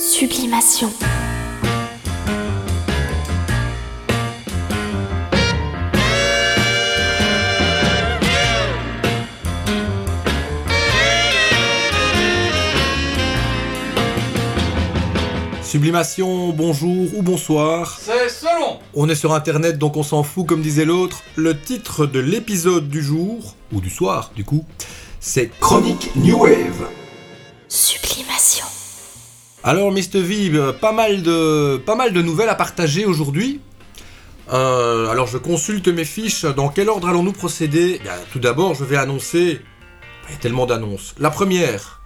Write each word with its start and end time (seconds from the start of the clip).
Sublimation. 0.00 0.92
Sublimation, 15.62 16.50
bonjour 16.52 17.16
ou 17.16 17.22
bonsoir. 17.22 17.98
C'est 18.00 18.28
selon 18.28 18.78
On 18.94 19.08
est 19.08 19.16
sur 19.16 19.34
internet 19.34 19.78
donc 19.78 19.96
on 19.96 20.04
s'en 20.04 20.22
fout 20.22 20.46
comme 20.46 20.62
disait 20.62 20.84
l'autre. 20.84 21.24
Le 21.34 21.60
titre 21.60 22.06
de 22.06 22.20
l'épisode 22.20 22.88
du 22.88 23.02
jour, 23.02 23.56
ou 23.72 23.80
du 23.80 23.90
soir 23.90 24.30
du 24.36 24.44
coup, 24.44 24.64
c'est 25.18 25.50
Chronique 25.58 26.12
New 26.14 26.38
Wave. 26.38 26.86
Sublimation. 27.68 28.67
Alors 29.68 29.92
Mr. 29.92 30.22
V, 30.22 30.50
euh, 30.54 30.72
pas 30.72 30.92
mal 30.92 31.22
de, 31.22 32.22
nouvelles 32.22 32.48
à 32.48 32.54
partager 32.54 33.04
aujourd'hui. 33.04 33.60
Euh, 34.50 35.10
alors 35.10 35.26
je 35.26 35.36
consulte 35.36 35.88
mes 35.88 36.06
fiches. 36.06 36.46
Dans 36.46 36.70
quel 36.70 36.88
ordre 36.88 37.06
allons-nous 37.06 37.34
procéder? 37.34 37.98
Bien, 38.02 38.14
Tout 38.32 38.38
d'abord, 38.38 38.74
je 38.74 38.84
vais 38.84 38.96
annoncer. 38.96 39.60
Il 40.26 40.32
y 40.32 40.36
a 40.36 40.38
tellement 40.38 40.64
d'annonces. 40.64 41.14
La 41.18 41.28
première, 41.28 42.00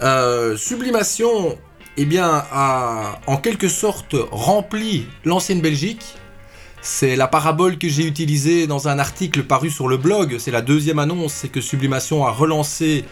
euh, 0.00 0.56
Sublimation, 0.56 1.58
eh 1.98 2.06
bien, 2.06 2.42
a 2.50 3.20
en 3.26 3.36
quelque 3.36 3.68
sorte 3.68 4.16
rempli 4.30 5.06
l'ancienne 5.26 5.60
Belgique. 5.60 6.14
C'est 6.80 7.16
la 7.16 7.28
parabole 7.28 7.76
que 7.76 7.86
j'ai 7.86 8.06
utilisée 8.06 8.66
dans 8.66 8.88
un 8.88 8.98
article 8.98 9.42
paru 9.42 9.68
sur 9.68 9.88
le 9.88 9.98
blog. 9.98 10.36
C'est 10.38 10.50
la 10.50 10.62
deuxième 10.62 10.98
annonce, 10.98 11.34
c'est 11.34 11.48
que 11.50 11.60
Sublimation 11.60 12.24
a 12.24 12.30
relancé 12.30 13.04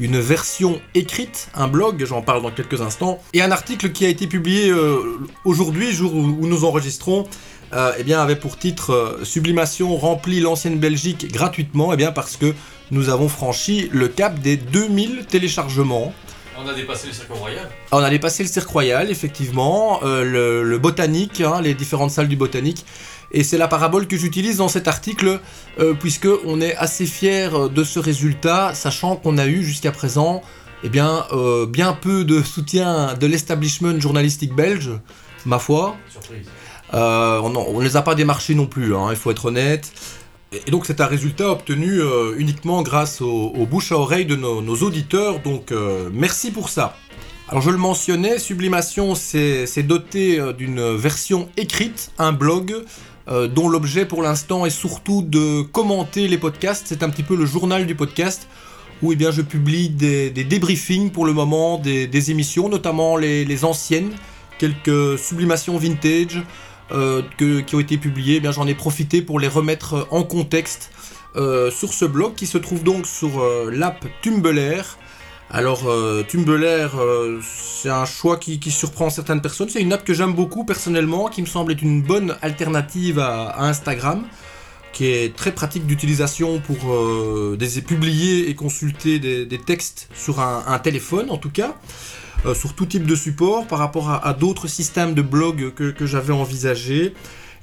une 0.00 0.18
version 0.18 0.80
écrite, 0.94 1.48
un 1.54 1.68
blog, 1.68 2.04
j'en 2.04 2.22
parle 2.22 2.42
dans 2.42 2.50
quelques 2.50 2.80
instants, 2.80 3.18
et 3.32 3.42
un 3.42 3.50
article 3.50 3.92
qui 3.92 4.04
a 4.04 4.08
été 4.08 4.26
publié 4.26 4.70
euh, 4.70 5.18
aujourd'hui, 5.44 5.92
jour 5.92 6.14
où, 6.14 6.46
nous 6.46 6.64
enregistrons, 6.64 7.26
euh, 7.72 7.92
eh 7.98 8.04
bien, 8.04 8.20
avait 8.20 8.36
pour 8.36 8.58
titre 8.58 8.92
euh, 8.92 9.24
Sublimation 9.24 9.96
remplit 9.96 10.40
l'ancienne 10.40 10.78
Belgique 10.78 11.32
gratuitement, 11.32 11.92
eh 11.92 11.96
bien 11.96 12.12
parce 12.12 12.36
que 12.36 12.54
nous 12.90 13.08
avons 13.08 13.28
franchi 13.28 13.88
le 13.92 14.08
cap 14.08 14.38
des 14.38 14.56
2000 14.56 15.26
téléchargements. 15.26 16.12
On 16.58 16.68
a 16.68 16.74
dépassé 16.74 17.08
le 17.08 17.12
circuit 17.12 17.34
royal. 17.34 17.68
On 17.92 17.98
a 17.98 18.08
dépassé 18.08 18.42
le 18.42 18.48
cirque 18.48 18.68
royal, 18.68 19.10
effectivement, 19.10 20.00
euh, 20.04 20.24
le, 20.24 20.62
le 20.62 20.78
botanique, 20.78 21.40
hein, 21.40 21.60
les 21.60 21.74
différentes 21.74 22.10
salles 22.10 22.28
du 22.28 22.36
botanique. 22.36 22.84
Et 23.32 23.44
c'est 23.44 23.58
la 23.58 23.68
parabole 23.68 24.06
que 24.06 24.16
j'utilise 24.16 24.58
dans 24.58 24.68
cet 24.68 24.88
article, 24.88 25.40
euh, 25.78 25.94
puisque 25.94 26.28
on 26.44 26.60
est 26.60 26.76
assez 26.76 27.06
fier 27.06 27.68
de 27.68 27.84
ce 27.84 27.98
résultat, 27.98 28.74
sachant 28.74 29.16
qu'on 29.16 29.38
a 29.38 29.46
eu 29.46 29.62
jusqu'à 29.62 29.92
présent, 29.92 30.42
eh 30.84 30.88
bien, 30.88 31.26
euh, 31.32 31.66
bien 31.66 31.92
peu 31.92 32.24
de 32.24 32.42
soutien 32.42 33.14
de 33.14 33.26
l'establishment 33.26 33.98
journalistique 33.98 34.54
belge, 34.54 34.90
ma 35.44 35.58
foi. 35.58 35.96
Surprise. 36.10 36.46
Euh, 36.94 37.40
on 37.40 37.80
ne 37.80 37.84
les 37.84 37.96
a 37.96 38.02
pas 38.02 38.14
démarchés 38.14 38.54
non 38.54 38.66
plus, 38.66 38.94
hein, 38.94 39.08
il 39.10 39.16
faut 39.16 39.30
être 39.30 39.46
honnête. 39.46 39.92
Et 40.52 40.70
donc 40.70 40.86
c'est 40.86 41.00
un 41.00 41.06
résultat 41.06 41.50
obtenu 41.50 42.00
euh, 42.00 42.34
uniquement 42.38 42.82
grâce 42.82 43.20
aux, 43.20 43.48
aux 43.48 43.66
bouches 43.66 43.90
à 43.90 43.96
oreille 43.96 44.26
de 44.26 44.36
nos, 44.36 44.62
nos 44.62 44.76
auditeurs, 44.76 45.40
donc 45.40 45.72
euh, 45.72 46.08
merci 46.12 46.52
pour 46.52 46.68
ça. 46.68 46.96
Alors 47.48 47.62
je 47.62 47.70
le 47.70 47.76
mentionnais, 47.76 48.38
Sublimation 48.38 49.14
c'est 49.14 49.82
doté 49.82 50.40
d'une 50.56 50.96
version 50.96 51.48
écrite, 51.56 52.10
un 52.18 52.32
blog, 52.32 52.74
euh, 53.28 53.48
dont 53.48 53.68
l'objet 53.68 54.06
pour 54.06 54.22
l'instant 54.22 54.66
est 54.66 54.70
surtout 54.70 55.22
de 55.22 55.62
commenter 55.62 56.28
les 56.28 56.38
podcasts, 56.38 56.86
c'est 56.86 57.02
un 57.02 57.10
petit 57.10 57.24
peu 57.24 57.34
le 57.34 57.44
journal 57.44 57.86
du 57.86 57.96
podcast, 57.96 58.46
où 59.02 59.12
eh 59.12 59.16
bien, 59.16 59.32
je 59.32 59.42
publie 59.42 59.88
des, 59.88 60.30
des 60.30 60.44
débriefings 60.44 61.10
pour 61.10 61.26
le 61.26 61.32
moment 61.32 61.78
des, 61.78 62.30
émissions, 62.30 62.68
notamment 62.68 63.16
les, 63.16 63.64
anciennes, 63.64 64.12
quelques 64.58 65.18
sublimations 65.18 65.76
vintage 65.76 66.40
euh, 66.92 67.22
qui 67.38 67.74
ont 67.74 67.80
été 67.80 67.98
publiées, 67.98 68.40
eh 68.42 68.52
j'en 68.52 68.66
ai 68.66 68.74
profité 68.74 69.22
pour 69.22 69.40
les 69.40 69.48
remettre 69.48 70.06
en 70.12 70.22
contexte 70.22 70.92
euh, 71.34 71.70
sur 71.70 71.92
ce 71.92 72.04
blog 72.04 72.34
qui 72.36 72.46
se 72.46 72.58
trouve 72.58 72.84
donc 72.84 73.06
sur 73.06 73.42
l'app 73.70 74.06
Tumblr. 74.22 74.98
Alors 75.50 75.84
Tumblr, 76.28 76.90
c'est 77.76 77.90
un 77.90 78.06
choix 78.06 78.38
qui, 78.38 78.58
surprend 78.70 79.10
certaines 79.10 79.42
personnes. 79.42 79.68
C'est 79.68 79.82
une 79.82 79.92
app 79.92 80.04
que 80.04 80.14
j'aime 80.14 80.32
beaucoup 80.32 80.64
personnellement, 80.64 81.28
qui 81.28 81.42
me 81.42 81.46
semble 81.46 81.72
être 81.72 81.82
une 81.82 82.02
bonne 82.02 82.36
alternative 82.40 83.18
à, 83.18 83.62
Instagram, 83.64 84.24
qui 84.92 85.06
est 85.06 85.36
très 85.36 85.52
pratique 85.52 85.86
d'utilisation 85.86 86.60
pour 86.60 86.92
euh, 86.92 87.58
publier 87.86 88.48
et 88.48 88.54
consulter 88.54 89.18
des, 89.18 89.58
textes 89.58 90.08
sur 90.14 90.40
un, 90.40 90.78
téléphone 90.78 91.30
en 91.30 91.36
tout 91.36 91.50
cas 91.50 91.76
euh, 92.46 92.54
sur 92.54 92.74
tout 92.74 92.86
type 92.86 93.06
de 93.06 93.14
support 93.14 93.66
par 93.66 93.78
rapport 93.78 94.10
à, 94.10 94.32
d'autres 94.32 94.68
systèmes 94.68 95.14
de 95.14 95.22
blog 95.22 95.74
que, 95.74 95.90
que 95.90 96.06
j'avais 96.06 96.32
envisagé. 96.32 97.14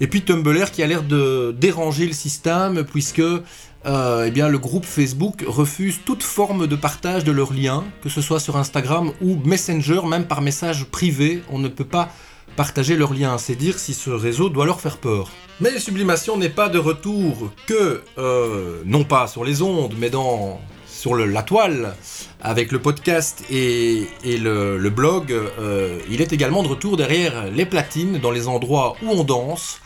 Et 0.03 0.07
puis 0.07 0.21
Tumblr 0.21 0.69
qui 0.69 0.83
a 0.83 0.87
l'air 0.87 1.01
de 1.01 1.55
déranger 1.57 2.05
le 2.05 2.11
système 2.11 2.83
puisque 2.83 3.21
euh, 3.21 4.25
eh 4.27 4.31
bien, 4.31 4.49
le 4.49 4.59
groupe 4.59 4.83
Facebook 4.83 5.45
refuse 5.47 6.01
toute 6.03 6.23
forme 6.23 6.67
de 6.67 6.75
partage 6.75 7.23
de 7.23 7.31
leurs 7.31 7.53
liens, 7.53 7.85
que 8.01 8.09
ce 8.09 8.19
soit 8.19 8.41
sur 8.41 8.57
Instagram 8.57 9.13
ou 9.21 9.37
Messenger, 9.45 10.01
même 10.05 10.25
par 10.25 10.41
message 10.41 10.83
privé, 10.91 11.41
on 11.49 11.57
ne 11.57 11.69
peut 11.69 11.85
pas 11.85 12.09
partager 12.57 12.97
leurs 12.97 13.13
liens, 13.13 13.37
c'est 13.37 13.55
dire 13.55 13.79
si 13.79 13.93
ce 13.93 14.09
réseau 14.09 14.49
doit 14.49 14.65
leur 14.65 14.81
faire 14.81 14.97
peur. 14.97 15.31
Mais 15.61 15.79
Sublimation 15.79 16.35
n'est 16.35 16.49
pas 16.49 16.67
de 16.67 16.79
retour 16.79 17.53
que, 17.65 18.01
euh, 18.17 18.81
non 18.85 19.05
pas 19.05 19.27
sur 19.27 19.45
les 19.45 19.61
ondes, 19.61 19.93
mais 19.97 20.09
dans, 20.09 20.59
sur 20.85 21.15
la 21.15 21.43
toile, 21.43 21.95
avec 22.41 22.73
le 22.73 22.79
podcast 22.79 23.45
et, 23.49 24.09
le 24.25 24.89
blog, 24.89 25.31
euh, 25.31 25.97
il 26.09 26.21
est 26.21 26.33
également 26.33 26.61
de 26.61 26.67
retour 26.67 26.97
derrière 26.97 27.49
les 27.49 27.65
platines, 27.65 28.19
dans 28.19 28.31
les 28.31 28.49
endroits 28.49 28.97
où 29.01 29.09
on 29.09 29.23
danse. 29.23 29.79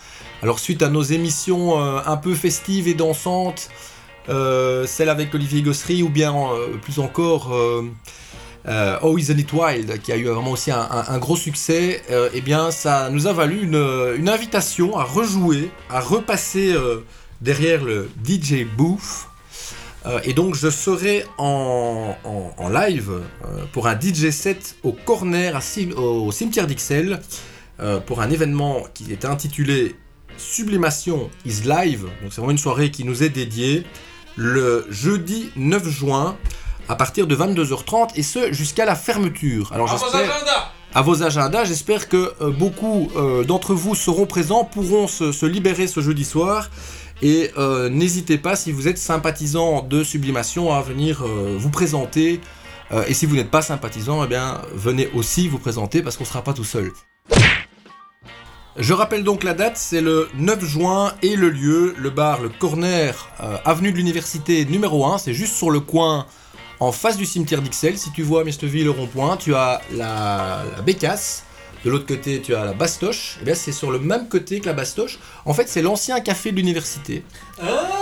Alors 0.43 0.59
suite 0.59 0.83
à 0.83 0.89
nos 0.89 1.01
émissions 1.01 1.81
euh, 1.81 1.99
un 2.05 2.15
peu 2.15 2.35
festives 2.35 2.87
et 2.87 2.93
dansantes, 2.93 3.69
euh, 4.29 4.85
celle 4.85 5.09
avec 5.09 5.33
Olivier 5.33 5.63
Gossery 5.63 6.03
ou 6.03 6.09
bien 6.09 6.35
euh, 6.35 6.77
plus 6.77 6.99
encore 6.99 7.51
Oh 9.01 9.17
Isn't 9.17 9.39
It 9.39 9.51
Wild 9.51 9.99
qui 10.01 10.11
a 10.11 10.17
eu 10.17 10.25
vraiment 10.25 10.51
aussi 10.51 10.71
un, 10.71 11.17
gros 11.19 11.37
succès, 11.37 12.03
eh 12.33 12.41
bien 12.41 12.69
ça 12.69 13.09
nous 13.09 13.25
a 13.25 13.31
valu 13.31 13.63
une, 13.63 14.27
invitation 14.29 14.97
à 14.97 15.03
rejouer, 15.03 15.71
à 15.89 16.01
repasser 16.01 16.75
derrière 17.39 17.81
le 17.85 18.09
DJ 18.25 18.65
Booth. 18.65 19.29
Et 20.25 20.33
donc 20.33 20.53
je 20.55 20.69
serai 20.69 21.23
en, 21.37 22.13
live 22.69 23.21
pour 23.71 23.87
un 23.87 23.97
DJ 23.97 24.31
set 24.31 24.75
au 24.83 24.91
corner 24.91 25.57
au 25.95 26.31
cimetière 26.33 26.67
d'Ixelles 26.67 27.21
pour 28.05 28.19
un 28.19 28.29
événement 28.29 28.83
qui 28.93 29.13
est 29.13 29.23
intitulé 29.23 29.95
Sublimation 30.37 31.29
is 31.45 31.61
live. 31.65 32.03
Donc 32.21 32.31
c'est 32.31 32.37
vraiment 32.37 32.51
une 32.51 32.57
soirée 32.57 32.91
qui 32.91 33.03
nous 33.03 33.23
est 33.23 33.29
dédiée 33.29 33.83
le 34.35 34.85
jeudi 34.89 35.49
9 35.55 35.87
juin 35.89 36.37
à 36.89 36.95
partir 36.95 37.27
de 37.27 37.35
22h30 37.35 38.11
et 38.15 38.23
ce 38.23 38.53
jusqu'à 38.53 38.85
la 38.85 38.95
fermeture. 38.95 39.73
Alors 39.73 39.87
j'espère 39.87 40.21
agendas 40.21 40.71
à 40.93 41.01
vos 41.01 41.21
agendas. 41.21 41.65
J'espère 41.65 42.09
que 42.09 42.33
euh, 42.41 42.49
beaucoup 42.49 43.11
euh, 43.15 43.43
d'entre 43.43 43.73
vous 43.73 43.95
seront 43.95 44.25
présents, 44.25 44.63
pourront 44.63 45.07
se, 45.07 45.31
se 45.31 45.45
libérer 45.45 45.85
ce 45.85 46.01
jeudi 46.01 46.25
soir. 46.25 46.69
Et 47.21 47.51
euh, 47.57 47.89
n'hésitez 47.89 48.37
pas, 48.37 48.55
si 48.55 48.71
vous 48.71 48.87
êtes 48.87 48.97
sympathisant 48.97 49.81
de 49.83 50.03
Sublimation, 50.03 50.73
à 50.73 50.81
venir 50.81 51.23
vous 51.23 51.69
présenter. 51.69 52.41
Et 53.07 53.13
si 53.13 53.25
vous 53.25 53.35
n'êtes 53.35 53.51
pas 53.51 53.61
sympathisant, 53.61 54.23
eh 54.23 54.27
bien, 54.27 54.61
venez 54.73 55.09
aussi 55.13 55.49
vous 55.49 55.59
présenter 55.59 56.01
parce 56.01 56.15
qu'on 56.15 56.23
ne 56.23 56.29
sera 56.29 56.41
pas 56.41 56.53
tout 56.53 56.63
seul. 56.63 56.91
Je 58.77 58.93
rappelle 58.93 59.23
donc 59.23 59.43
la 59.43 59.55
date, 59.55 59.75
c'est 59.75 60.01
le 60.01 60.29
9 60.35 60.63
juin 60.63 61.13
et 61.23 61.35
le 61.35 61.49
lieu, 61.49 61.95
le 61.97 62.11
bar 62.11 62.41
Le 62.41 62.49
Corner, 62.49 63.27
euh, 63.41 63.57
avenue 63.65 63.91
de 63.91 63.97
l'Université 63.97 64.65
numéro 64.65 65.05
1, 65.07 65.17
c'est 65.17 65.33
juste 65.33 65.55
sur 65.55 65.71
le 65.71 65.79
coin 65.79 66.27
en 66.79 66.91
face 66.91 67.17
du 67.17 67.25
cimetière 67.25 67.63
d'Ixelles. 67.63 67.97
Si 67.97 68.11
tu 68.11 68.21
vois 68.21 68.43
Mesteville 68.43 68.83
le 68.83 68.91
rond-point, 68.91 69.35
tu 69.37 69.55
as 69.55 69.81
la, 69.95 70.63
la 70.75 70.81
Bécasse. 70.83 71.43
De 71.85 71.89
l'autre 71.89 72.05
côté, 72.05 72.39
tu 72.39 72.53
as 72.53 72.65
la 72.65 72.73
Bastoche. 72.73 73.39
Et 73.41 73.45
bien, 73.45 73.55
c'est 73.55 73.71
sur 73.71 73.89
le 73.89 73.97
même 73.97 74.29
côté 74.29 74.59
que 74.59 74.67
la 74.67 74.73
Bastoche. 74.73 75.17
En 75.45 75.55
fait, 75.55 75.67
c'est 75.67 75.81
l'ancien 75.81 76.19
café 76.19 76.51
de 76.51 76.57
l'université 76.57 77.23
Ah 77.59 77.97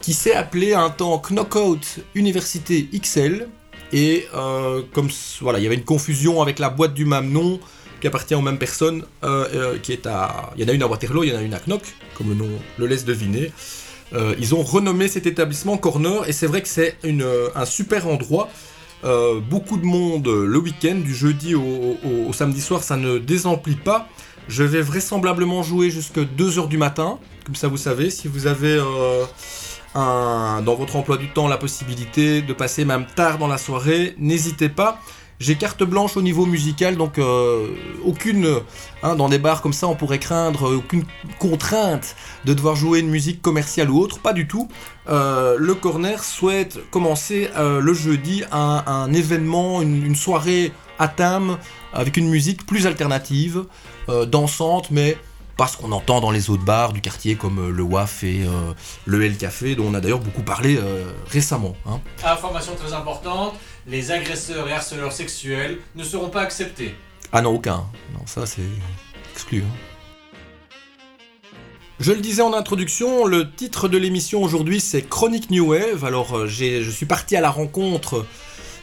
qui 0.00 0.12
s'est 0.12 0.34
appelé 0.34 0.74
un 0.74 0.90
temps 0.90 1.18
Knockout 1.18 2.00
Université 2.14 2.88
XL. 2.92 3.48
Et 3.92 4.26
euh, 4.34 4.82
comme 4.92 5.08
voilà, 5.40 5.58
il 5.58 5.62
y 5.62 5.66
avait 5.66 5.74
une 5.74 5.84
confusion 5.84 6.42
avec 6.42 6.58
la 6.58 6.68
boîte 6.68 6.94
du 6.94 7.06
même 7.06 7.30
nom 7.30 7.58
qui 8.00 8.06
appartient 8.06 8.34
aux 8.34 8.40
mêmes 8.40 8.58
personnes, 8.58 9.04
euh, 9.24 9.46
euh, 9.54 9.78
qui 9.78 9.92
est 9.92 10.06
à, 10.06 10.50
il 10.56 10.62
y 10.62 10.64
en 10.64 10.68
a 10.68 10.72
une 10.72 10.82
à 10.82 10.86
Waterloo, 10.86 11.24
il 11.24 11.30
y 11.30 11.36
en 11.36 11.38
a 11.38 11.42
une 11.42 11.54
à 11.54 11.60
Knock, 11.60 11.82
comme 12.14 12.28
le 12.30 12.34
nom 12.34 12.48
le 12.78 12.86
laisse 12.86 13.04
deviner. 13.04 13.52
Euh, 14.12 14.34
ils 14.40 14.54
ont 14.54 14.62
renommé 14.62 15.06
cet 15.06 15.26
établissement 15.26 15.76
Corner 15.76 16.28
et 16.28 16.32
c'est 16.32 16.46
vrai 16.46 16.62
que 16.62 16.68
c'est 16.68 16.96
un 17.54 17.64
super 17.64 18.08
endroit. 18.08 18.48
Beaucoup 19.48 19.78
de 19.78 19.84
monde 19.86 20.26
le 20.28 20.58
week-end, 20.58 20.96
du 20.96 21.14
jeudi 21.14 21.54
au, 21.54 22.32
samedi 22.32 22.60
soir, 22.60 22.82
ça 22.82 22.96
ne 22.96 23.18
désemplit 23.18 23.76
pas. 23.76 24.08
Je 24.48 24.64
vais 24.64 24.82
vraisemblablement 24.82 25.62
jouer 25.62 25.90
jusque 25.90 26.18
2h 26.18 26.68
du 26.68 26.76
matin, 26.76 27.18
comme 27.46 27.54
ça 27.54 27.68
vous 27.68 27.76
savez, 27.76 28.10
si 28.10 28.26
vous 28.28 28.46
avez 28.46 28.78
un- 29.94 30.62
dans 30.62 30.74
votre 30.74 30.96
emploi 30.96 31.16
du 31.16 31.28
temps 31.28 31.48
la 31.48 31.56
possibilité 31.56 32.42
de 32.42 32.52
passer 32.52 32.84
même 32.84 33.06
tard 33.14 33.38
dans 33.38 33.48
la 33.48 33.58
soirée, 33.58 34.14
n'hésitez 34.18 34.68
pas. 34.68 35.00
J'ai 35.40 35.56
carte 35.56 35.82
blanche 35.82 36.18
au 36.18 36.22
niveau 36.22 36.44
musical, 36.44 36.96
donc 36.96 37.18
euh, 37.18 37.68
aucune, 38.04 38.60
hein, 39.02 39.16
dans 39.16 39.30
des 39.30 39.38
bars 39.38 39.62
comme 39.62 39.72
ça, 39.72 39.88
on 39.88 39.96
pourrait 39.96 40.18
craindre 40.18 40.68
euh, 40.68 40.76
aucune 40.76 41.04
contrainte 41.38 42.14
de 42.44 42.52
devoir 42.52 42.76
jouer 42.76 43.00
une 43.00 43.08
musique 43.08 43.40
commerciale 43.40 43.90
ou 43.90 43.98
autre, 43.98 44.18
pas 44.20 44.34
du 44.34 44.46
tout. 44.46 44.68
Euh, 45.08 45.56
le 45.58 45.74
Corner 45.74 46.22
souhaite 46.22 46.78
commencer 46.90 47.48
le 47.56 47.94
jeudi 47.94 48.44
un, 48.52 49.12
événement, 49.12 49.80
une, 49.80 50.14
soirée 50.14 50.72
à 50.98 51.08
thème 51.08 51.56
avec 51.94 52.18
une 52.18 52.28
musique 52.28 52.66
plus 52.66 52.86
alternative, 52.86 53.64
dansante, 54.26 54.90
mais 54.90 55.16
pas 55.56 55.66
ce 55.66 55.76
qu'on 55.78 55.92
entend 55.92 56.20
dans 56.20 56.30
les 56.30 56.50
autres 56.50 56.64
bars 56.64 56.92
du 56.92 57.00
quartier 57.00 57.36
comme 57.36 57.70
le 57.70 57.82
WAF 57.82 58.24
et 58.24 58.42
le 59.06 59.24
L 59.24 59.36
Café, 59.36 59.74
dont 59.74 59.86
on 59.88 59.94
a 59.94 60.00
d'ailleurs 60.00 60.20
beaucoup 60.20 60.42
parlé 60.42 60.78
récemment. 61.30 61.74
hein. 61.86 62.00
Information 62.24 62.74
très 62.76 62.92
importante, 62.92 63.54
les 63.90 64.10
agresseurs 64.12 64.68
et 64.68 64.72
harceleurs 64.72 65.12
sexuels 65.12 65.78
ne 65.96 66.04
seront 66.04 66.30
pas 66.30 66.42
acceptés. 66.42 66.94
Ah 67.32 67.42
non, 67.42 67.50
aucun. 67.54 67.84
Non, 68.14 68.24
ça 68.26 68.46
c'est 68.46 68.62
exclu. 69.32 69.62
hein. 69.62 70.76
Je 71.98 72.12
le 72.12 72.20
disais 72.20 72.40
en 72.42 72.54
introduction, 72.54 73.26
le 73.26 73.50
titre 73.50 73.86
de 73.88 73.98
l'émission 73.98 74.42
aujourd'hui 74.42 74.80
c'est 74.80 75.02
Chronique 75.02 75.50
New 75.50 75.72
Wave. 75.72 76.04
Alors 76.04 76.34
euh, 76.34 76.46
je 76.46 76.88
suis 76.90 77.04
parti 77.06 77.36
à 77.36 77.40
la 77.42 77.50
rencontre 77.50 78.24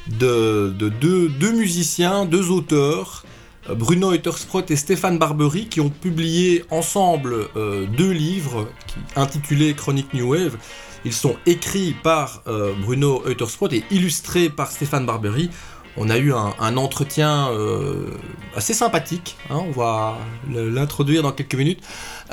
de, 0.07 0.73
de 0.77 0.89
deux, 0.89 1.51
musiciens, 1.51 2.25
deux 2.25 2.51
auteurs, 2.51 3.25
euh, 3.69 3.75
Bruno 3.75 4.13
Eutersprott 4.13 4.69
et 4.69 4.75
Stéphane 4.75 5.17
Barbery, 5.17 5.67
qui 5.67 5.81
ont 5.81 5.89
publié 5.89 6.63
ensemble 6.69 7.47
euh, 7.55 7.87
deux 7.87 8.11
livres 8.11 8.69
intitulés 9.15 9.73
Chronique 9.73 10.13
New 10.13 10.33
Wave. 10.33 10.57
Ils 11.05 11.13
sont 11.13 11.35
écrits 11.45 11.95
par 12.03 12.41
euh, 12.47 12.73
Bruno 12.81 13.23
Eutersprott 13.25 13.71
et 13.73 13.83
illustrés 13.91 14.49
par 14.49 14.71
Stéphane 14.71 15.05
Barbery. 15.05 15.49
On 15.95 16.09
a 16.09 16.17
eu 16.17 16.31
un, 16.33 16.53
un 16.59 16.77
entretien 16.77 17.49
euh, 17.49 18.11
assez 18.55 18.73
sympathique, 18.73 19.35
hein, 19.49 19.63
on 19.67 19.71
va 19.71 20.15
l'introduire 20.47 21.23
dans 21.23 21.31
quelques 21.31 21.55
minutes, 21.55 21.81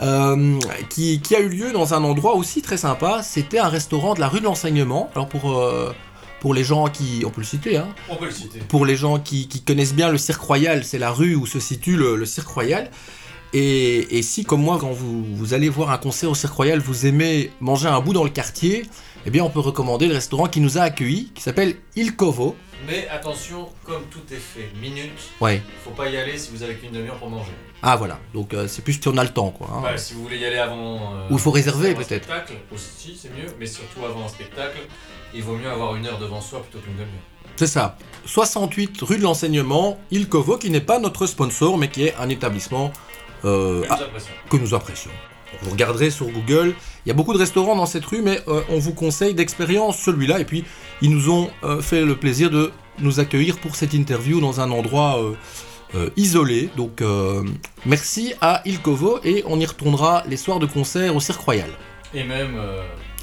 euh, 0.02 0.58
qui, 0.90 1.20
qui 1.20 1.34
a 1.34 1.40
eu 1.40 1.49
lieu 1.49 1.72
dans 1.72 1.94
un 1.94 2.05
endroit 2.05 2.34
aussi 2.34 2.61
très 2.61 2.76
sympa. 2.76 3.22
C'était 3.22 3.58
un 3.58 3.69
restaurant 3.69 4.12
de 4.14 4.20
la 4.20 4.28
rue 4.28 4.40
de 4.40 4.44
l'enseignement. 4.44 5.08
Alors 5.14 5.28
pour, 5.28 5.64
pour 6.40 6.52
les 6.52 6.62
gens 6.62 6.88
qui, 6.88 7.22
on 7.25 7.31
peut 7.31 7.40
le 7.40 7.46
citer, 7.46 7.78
hein, 7.78 7.88
On 8.10 8.17
peut 8.17 8.26
le 8.26 8.32
citer. 8.32 8.58
pour 8.69 8.84
les 8.84 8.96
gens 8.96 9.19
qui, 9.19 9.49
qui 9.49 9.62
connaissent 9.62 9.94
bien 9.94 10.10
le 10.10 10.19
Cirque 10.19 10.43
Royal, 10.43 10.84
c'est 10.84 10.99
la 10.99 11.10
rue 11.10 11.34
où 11.34 11.46
se 11.46 11.58
situe 11.58 11.96
le, 11.96 12.17
le 12.17 12.26
Cirque 12.26 12.49
Royal. 12.49 12.90
Et, 13.56 14.18
et 14.18 14.22
si, 14.22 14.44
comme 14.44 14.62
moi, 14.62 14.78
quand 14.80 14.90
vous, 14.90 15.24
vous 15.24 15.54
allez 15.54 15.68
voir 15.68 15.90
un 15.90 15.98
concert 15.98 16.28
au 16.30 16.34
Cirque 16.34 16.54
Royal, 16.54 16.80
vous 16.80 17.06
aimez 17.06 17.50
manger 17.60 17.86
un 17.88 18.00
bout 18.00 18.12
dans 18.12 18.24
le 18.24 18.30
quartier, 18.30 18.84
eh 19.26 19.30
bien, 19.30 19.44
on 19.44 19.48
peut 19.50 19.60
recommander 19.60 20.08
le 20.08 20.14
restaurant 20.14 20.46
qui 20.48 20.60
nous 20.60 20.76
a 20.76 20.82
accueillis, 20.82 21.30
qui 21.34 21.40
s'appelle 21.42 21.76
Il 21.94 22.16
Covo. 22.16 22.56
Mais 22.86 23.06
attention, 23.08 23.68
comme 23.84 24.02
tout 24.10 24.20
est 24.32 24.36
fait, 24.36 24.68
minute, 24.82 25.12
Ouais. 25.40 25.62
faut 25.84 25.92
pas 25.92 26.10
y 26.10 26.16
aller 26.16 26.36
si 26.36 26.50
vous 26.50 26.62
avez 26.64 26.74
qu'une 26.74 26.90
demi-heure 26.90 27.16
pour 27.16 27.30
manger. 27.30 27.52
Ah 27.80 27.96
voilà. 27.96 28.18
Donc 28.34 28.52
euh, 28.52 28.66
c'est 28.66 28.82
plus 28.82 28.94
si 28.94 29.08
on 29.08 29.16
a 29.16 29.22
le 29.24 29.30
temps, 29.30 29.50
quoi. 29.50 29.68
hein. 29.72 29.80
Bah, 29.82 29.96
si 29.96 30.14
vous 30.14 30.22
voulez 30.24 30.38
y 30.38 30.44
aller 30.44 30.56
avant. 30.58 31.14
euh, 31.14 31.28
Ou 31.30 31.34
il 31.34 31.38
faut 31.38 31.50
réserver, 31.52 31.94
peut-être. 31.94 32.24
spectacle, 32.24 32.54
aussi 32.74 33.16
c'est 33.18 33.30
mieux, 33.30 33.46
mais 33.60 33.66
surtout 33.66 34.04
avant 34.04 34.24
un 34.24 34.28
spectacle, 34.28 34.78
il 35.34 35.42
vaut 35.42 35.56
mieux 35.56 35.70
avoir 35.70 35.94
une 35.96 36.06
heure 36.06 36.18
devant 36.18 36.40
soi 36.40 36.60
plutôt 36.60 36.78
qu'une 36.84 36.94
demi-heure. 36.94 37.22
C'est 37.56 37.68
ça. 37.68 37.96
68 38.26 39.00
rue 39.02 39.16
de 39.18 39.22
l'enseignement, 39.22 39.98
Il 40.10 40.28
Covo, 40.28 40.58
qui 40.58 40.70
n'est 40.70 40.80
pas 40.80 40.98
notre 40.98 41.26
sponsor, 41.26 41.78
mais 41.78 41.88
qui 41.88 42.04
est 42.06 42.14
un 42.16 42.28
établissement 42.28 42.92
euh, 43.44 43.82
ah, 43.91 43.99
que 44.50 44.56
nous 44.56 44.75
apprécions. 44.75 45.11
Vous 45.62 45.70
regarderez 45.70 46.11
sur 46.11 46.26
Google, 46.26 46.75
il 47.05 47.08
y 47.08 47.12
a 47.12 47.14
beaucoup 47.14 47.32
de 47.32 47.38
restaurants 47.38 47.76
dans 47.76 47.87
cette 47.87 48.05
rue, 48.05 48.23
mais 48.23 48.41
euh, 48.49 48.62
on 48.70 48.79
vous 48.79 48.93
conseille 48.93 49.35
d'expérience 49.35 49.99
celui-là. 49.99 50.41
Et 50.41 50.44
puis, 50.44 50.64
ils 51.00 51.11
nous 51.11 51.31
ont 51.31 51.50
euh, 51.62 51.81
fait 51.81 52.05
le 52.05 52.17
plaisir 52.17 52.50
de 52.50 52.73
nous 52.99 53.20
accueillir 53.20 53.58
pour 53.58 53.76
cette 53.76 53.94
interview 53.94 54.41
dans 54.41 54.61
un 54.61 54.70
endroit 54.70 55.20
isolé. 56.17 56.70
Donc, 56.76 57.02
merci 57.87 58.35
à 58.41 58.62
Il 58.64 58.81
Covo 58.81 59.20
et 59.25 59.43
on 59.46 59.58
y 59.61 59.67
retournera 59.67 60.25
les 60.29 60.37
soirs 60.37 60.58
de 60.58 60.67
concert 60.67 61.14
au 61.14 61.20
Cirque 61.20 61.41
Royal. 61.41 61.70
Et 62.14 62.25
même. 62.25 62.56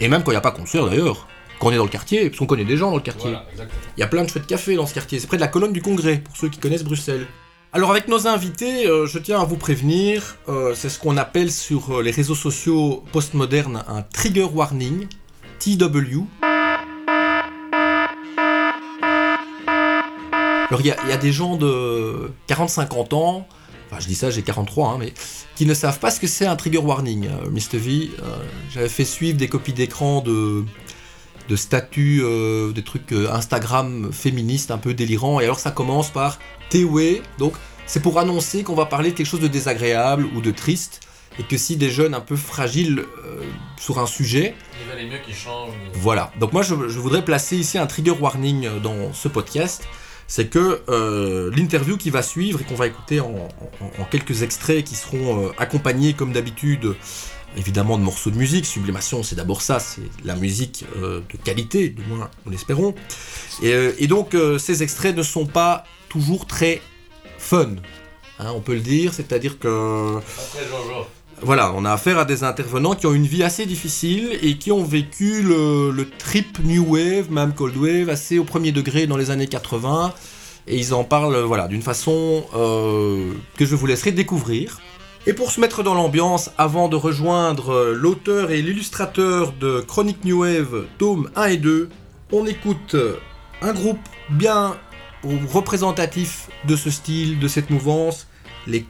Et 0.02 0.08
même 0.08 0.24
quand 0.24 0.32
il 0.32 0.36
n'y 0.36 0.38
a 0.38 0.42
pas 0.42 0.52
concert 0.52 0.86
d'ailleurs, 0.86 1.28
quand 1.60 1.68
on 1.68 1.72
est 1.72 1.78
dans 1.78 1.84
le 1.84 1.90
quartier, 1.90 2.30
parce 2.30 2.40
qu'on 2.40 2.48
connaît 2.48 2.66
des 2.66 2.76
gens 2.76 2.90
dans 2.90 2.98
le 2.98 3.04
quartier. 3.04 3.30
voilà. 3.30 3.46
Il 3.96 4.00
y 4.00 4.04
a 4.04 4.08
plein 4.08 4.24
de 4.24 4.30
chouettes 4.30 4.48
cafés 4.48 4.76
dans 4.76 4.88
ce 4.88 4.94
quartier. 4.94 5.20
C'est 5.20 5.28
près 5.28 5.38
de 5.38 5.42
la 5.42 5.48
colonne 5.48 5.72
du 5.72 5.82
Congrès, 5.82 6.18
pour 6.18 6.36
ceux 6.36 6.50
qui 6.50 6.60
connaissent 6.60 6.84
Bruxelles. 6.84 7.28
Alors 7.74 7.92
avec 7.92 8.08
nos 8.10 8.28
invités, 8.28 8.86
euh, 8.88 9.06
je 9.08 9.18
tiens 9.18 9.40
à 9.42 9.46
vous 9.46 9.56
prévenir, 9.56 10.36
euh, 10.50 10.74
c'est 10.76 10.90
ce 10.90 11.00
qu'on 11.00 11.16
appelle 11.16 11.52
sur 11.52 12.00
euh, 12.00 12.04
les 12.04 12.12
réseaux 12.12 12.36
sociaux 12.36 13.04
postmodernes 13.14 13.84
un 13.88 14.02
trigger 14.02 14.44
warning, 14.44 15.08
TW. 15.60 16.24
Alors 20.70 20.80
il 20.82 20.88
y, 20.88 20.92
a- 20.92 21.18
des 21.18 21.32
gens 21.34 21.56
de 21.58 22.32
40-50 22.48 23.14
ans, 23.14 23.48
enfin 23.90 24.00
je 24.02 24.08
dis 24.08 24.16
ça, 24.16 24.30
j'ai 24.30 24.42
43, 24.42 24.90
hein, 24.90 24.98
mais 25.00 25.14
qui 25.56 25.66
ne 25.66 25.74
savent 25.74 26.00
pas 26.00 26.12
ce 26.12 26.20
que 26.20 26.28
c'est 26.28 26.46
un 26.46 26.56
trigger 26.56 26.78
warning. 26.80 27.28
Mr. 27.52 27.78
V, 27.78 28.10
j'avais 28.74 28.88
fait 28.90 29.04
suivre 29.06 29.38
des 29.38 29.48
copies 29.50 29.74
d'écran 29.74 30.22
de, 30.22 30.64
de 31.52 31.56
statuts, 31.58 32.22
euh, 32.24 32.72
des 32.72 32.84
trucs 32.84 33.12
euh, 33.12 33.30
Instagram 33.40 34.10
féministes 34.14 34.72
un 34.72 34.78
peu 34.78 34.94
délirants. 34.94 35.40
Et 35.42 35.44
alors 35.44 35.60
ça 35.60 35.72
commence 35.72 36.10
par 36.10 36.40
Tewe, 36.70 37.22
donc 37.38 37.54
c'est 37.86 38.02
pour 38.02 38.18
annoncer 38.20 38.64
qu'on 38.64 38.76
va 38.84 38.86
parler 38.86 39.12
de 39.12 39.16
quelque 39.18 39.28
chose 39.34 39.42
de 39.42 39.50
désagréable 39.60 40.26
ou 40.36 40.40
de 40.42 40.52
triste, 40.52 41.02
et 41.40 41.44
que 41.44 41.58
si 41.58 41.76
des 41.76 41.90
jeunes 41.90 42.14
un 42.14 42.22
peu 42.22 42.38
fragiles 42.38 43.00
euh, 43.00 43.42
sur 43.78 44.00
un 44.00 44.08
sujet, 44.08 44.56
Il 44.82 44.90
valait 44.90 45.10
mieux 45.10 45.20
voilà. 45.96 46.32
Donc 46.40 46.54
moi 46.54 46.62
je, 46.62 46.74
je 46.88 47.00
voudrais 47.00 47.24
placer 47.26 47.58
ici 47.58 47.78
un 47.78 47.88
trigger 47.88 48.16
warning 48.20 48.68
dans 48.82 49.14
ce 49.14 49.28
podcast. 49.28 49.84
C'est 50.28 50.48
que 50.48 50.82
l'interview 51.58 51.98
qui 51.98 52.10
va 52.10 52.22
suivre 52.24 52.62
et 52.62 52.64
qu'on 52.64 52.76
va 52.76 52.88
écouter 52.88 53.20
en, 53.20 53.28
en- 53.82 54.02
en 54.02 54.06
quelques 54.10 54.44
extraits 54.44 54.82
qui 54.86 54.96
seront 54.96 55.52
accompagnés 55.58 56.14
comme 56.14 56.32
d'habitude 56.32 56.96
évidemment 57.58 57.98
de 57.98 58.04
morceaux 58.04 58.32
de 58.32 58.38
musique. 58.38 58.66
Sublimation 58.66 59.24
c'est 59.24 59.36
d'abord 59.36 59.62
ça, 59.62 59.80
c'est 59.80 60.02
la 60.24 60.36
musique 60.36 60.86
euh, 60.98 61.22
de 61.32 61.38
qualité, 61.38 61.90
du 61.90 62.04
moins 62.04 62.30
nous 62.46 62.52
l'espérons. 62.52 62.94
Et, 63.62 63.74
euh, 63.74 63.94
et 64.00 64.08
donc 64.08 64.34
euh, 64.34 64.58
ces 64.58 64.84
extraits 64.84 65.16
ne 65.16 65.24
sont 65.24 65.46
pas 65.46 65.86
toujours 66.10 66.46
très 66.46 66.82
fun. 67.38 67.76
Hein, 68.40 68.52
on 68.56 68.62
peut 68.62 68.74
le 68.74 68.82
dire, 68.82 69.14
c'est-à-dire 69.14 69.60
que 69.60 70.18
Après 70.18 70.66
voilà, 71.44 71.74
on 71.76 71.86
a 71.86 71.92
affaire 71.92 72.20
à 72.20 72.26
des 72.26 72.44
intervenants 72.44 72.94
qui 72.94 73.08
ont 73.08 73.14
une 73.14 73.26
vie 73.26 73.42
assez 73.42 73.66
difficile 73.66 74.38
et 74.44 74.58
qui 74.60 74.72
ont 74.72 74.84
vécu 74.84 75.42
le, 75.42 75.90
le 75.90 76.08
trip 76.08 76.60
New 76.64 76.94
Wave, 76.94 77.32
même 77.32 77.54
Cold 77.54 77.76
Wave, 77.78 78.10
assez 78.10 78.38
au 78.38 78.44
premier 78.44 78.72
degré 78.72 79.08
dans 79.08 79.18
les 79.18 79.32
années 79.32 79.48
80. 79.48 80.14
Et 80.68 80.78
ils 80.78 80.94
en 80.94 81.04
parlent 81.04 81.40
voilà, 81.40 81.68
d'une 81.68 81.82
façon 81.82 82.46
euh, 82.56 83.34
que 83.58 83.66
je 83.66 83.76
vous 83.76 83.88
laisserai 83.88 84.12
découvrir. 84.12 84.80
Et 85.28 85.34
pour 85.34 85.52
se 85.52 85.62
mettre 85.62 85.84
dans 85.84 85.94
l'ambiance, 85.94 86.50
avant 86.58 86.88
de 86.88 86.96
rejoindre 86.96 87.74
euh, 87.74 87.94
l'auteur 87.94 88.50
et 88.50 88.64
l'illustrateur 88.64 89.54
de 89.54 89.80
Chronique 89.82 90.26
New 90.26 90.42
Wave, 90.42 90.86
tome 90.98 91.30
1 91.36 91.46
et 91.46 91.58
2, 91.58 91.90
on 92.32 92.48
écoute 92.48 92.96
euh, 92.96 93.18
un 93.62 93.72
groupe 93.72 94.00
bien 94.32 94.76
représentatif 95.24 96.50
de 96.68 96.76
ce 96.76 96.90
style, 96.90 97.38
de 97.38 97.48
cette 97.48 97.70
mouvance, 97.70 98.28
les 98.66 98.82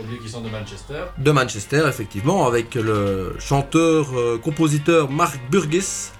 oublier 0.00 0.18
qu'ils 0.18 0.30
sont 0.30 0.40
de 0.40 0.48
Manchester. 0.48 1.04
de 1.18 1.30
Manchester, 1.30 1.84
effectivement, 1.86 2.46
avec 2.46 2.74
le 2.74 3.36
chanteur-compositeur 3.38 5.10
Mark 5.10 5.38
Burgess 5.50 6.12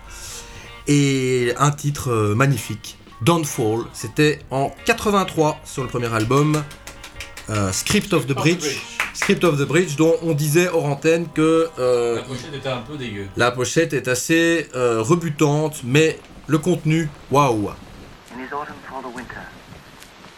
et 0.86 1.54
un 1.56 1.70
titre 1.70 2.10
euh, 2.10 2.34
magnifique, 2.34 2.98
Downfall. 3.22 3.86
C'était 3.94 4.40
en 4.50 4.70
83 4.84 5.60
sur 5.64 5.82
le 5.82 5.88
premier 5.88 6.12
album, 6.12 6.62
euh, 7.50 7.72
Script 7.72 8.12
of 8.12 8.26
the 8.26 8.34
Bridge. 8.34 8.80
Script 9.14 9.44
of 9.44 9.58
the 9.58 9.66
Bridge, 9.66 9.96
dont 9.96 10.16
on 10.22 10.32
disait 10.32 10.68
hors 10.68 10.86
antenne 10.86 11.28
que 11.28 11.68
euh, 11.78 12.16
La 12.16 12.22
pochette 12.22 12.54
était 12.54 12.68
un 12.68 12.80
peu 12.80 12.96
dégueu. 12.96 13.28
la 13.36 13.50
pochette 13.50 13.92
est 13.92 14.08
assez 14.08 14.68
euh, 14.74 15.02
rebutante, 15.02 15.82
mais 15.84 16.18
le 16.46 16.58
contenu, 16.58 17.08
waouh! 17.30 17.70
In 18.34 18.40
his 18.40 18.52
autumn 18.52 18.74
for 18.88 19.02
the 19.02 19.14
winter 19.14 19.42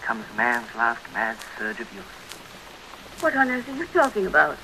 comes 0.07 0.25
man's 0.37 0.67
last 0.77 1.01
mad 1.15 1.37
surge 1.59 1.81
of 1.81 1.87
youth. 1.95 2.05
What 3.23 3.33
on 3.37 3.49
earth 3.49 3.69
are 3.69 3.77
you 3.77 3.87
talking 3.95 4.27
about? 4.27 4.57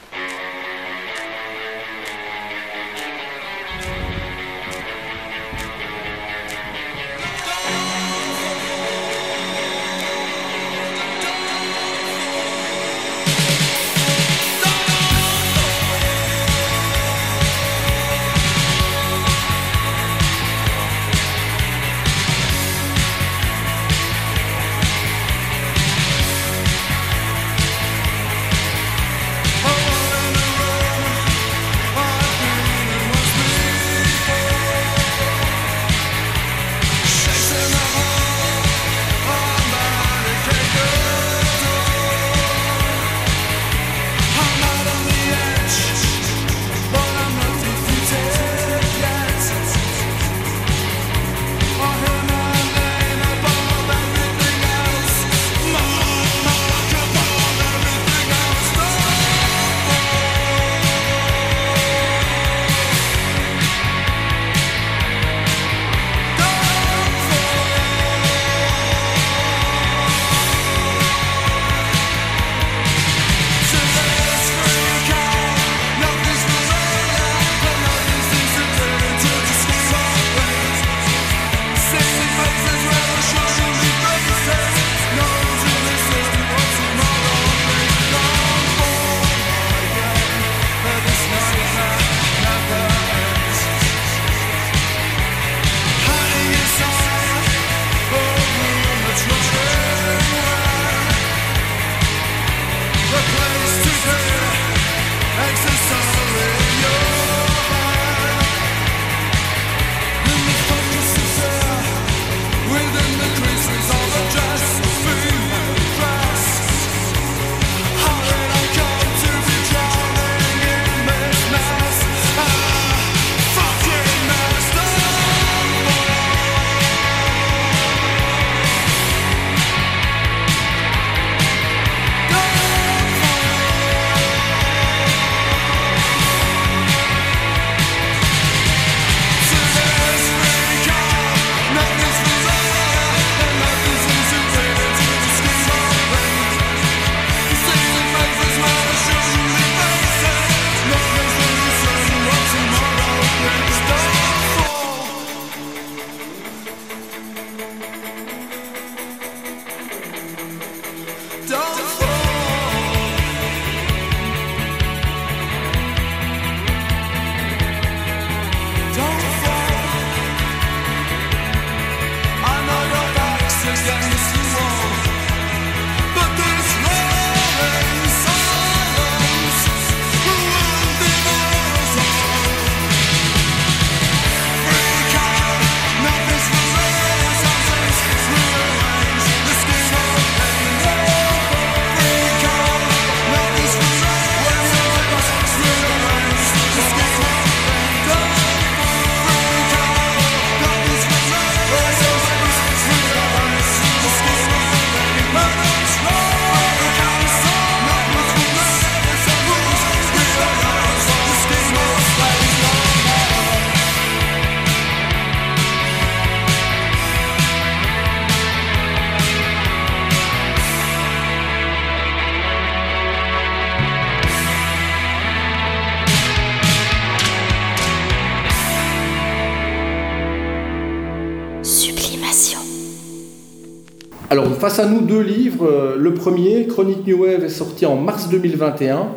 Face 234.70 234.78
à 234.78 234.86
nous, 234.86 235.00
deux 235.00 235.20
livres. 235.20 235.66
Euh, 235.66 235.96
Le 235.98 236.14
premier, 236.14 236.68
Chronique 236.68 237.04
New 237.04 237.24
Wave, 237.24 237.42
est 237.44 237.48
sorti 237.48 237.86
en 237.86 237.96
mars 237.96 238.28
2021. 238.28 239.08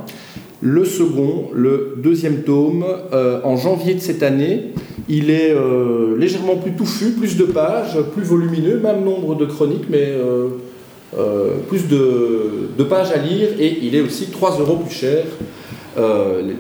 Le 0.62 0.83
second, 0.83 1.50
le 1.53 1.93
deuxième 1.98 2.41
tome, 2.41 2.83
euh, 3.13 3.39
en 3.43 3.55
janvier 3.55 3.93
de 3.93 4.00
cette 4.00 4.24
année. 4.24 4.72
Il 5.10 5.29
est 5.29 5.53
euh, 5.53 6.17
légèrement 6.17 6.55
plus 6.55 6.72
touffu, 6.72 7.12
plus 7.12 7.38
de 7.38 7.43
pages, 7.43 8.00
plus 8.15 8.24
volumineux, 8.24 8.79
même 8.79 9.03
nombre 9.03 9.36
de 9.36 9.45
chroniques, 9.45 9.86
mais 9.91 10.13
plus 11.67 11.88
de, 11.88 12.83
pages 12.89 13.12
à 13.12 13.17
lire. 13.17 13.50
Et 13.60 13.77
il 13.83 13.95
est 13.95 14.01
aussi 14.01 14.31
3 14.31 14.57
euros 14.60 14.77
plus 14.77 14.95
cher. 14.95 15.24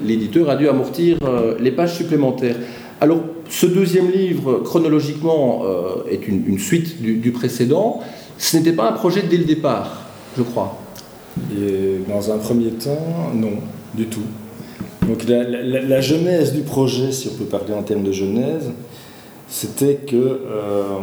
L'éditeur 0.05 0.51
a 0.51 0.55
dû 0.55 0.67
amortir 0.67 1.17
les 1.59 1.71
pages 1.71 1.95
supplémentaires. 1.95 2.57
Alors, 3.01 3.21
ce 3.49 3.65
deuxième 3.65 4.11
livre, 4.11 4.61
chronologiquement, 4.63 5.63
est 6.11 6.27
une, 6.27 6.59
suite 6.59 7.01
du 7.01 7.31
précédent. 7.31 8.01
Ce 8.43 8.57
n'était 8.57 8.73
pas 8.73 8.89
un 8.89 8.91
projet 8.91 9.23
dès 9.23 9.37
le 9.37 9.45
départ, 9.45 10.01
je 10.37 10.43
crois. 10.43 10.77
Et 11.57 11.99
dans 12.09 12.29
un 12.29 12.37
premier 12.37 12.71
temps, 12.71 13.31
non, 13.33 13.53
du 13.95 14.07
tout. 14.07 14.25
Donc 15.07 15.23
la, 15.29 16.01
genèse 16.01 16.51
du 16.51 16.59
projet, 16.59 17.13
si 17.13 17.29
on 17.29 17.37
peut 17.37 17.45
parler 17.45 17.73
en 17.73 17.83
termes 17.83 18.03
de 18.03 18.11
genèse, 18.11 18.69
c'était 19.47 19.95
que 19.95 20.17
euh, 20.17 20.97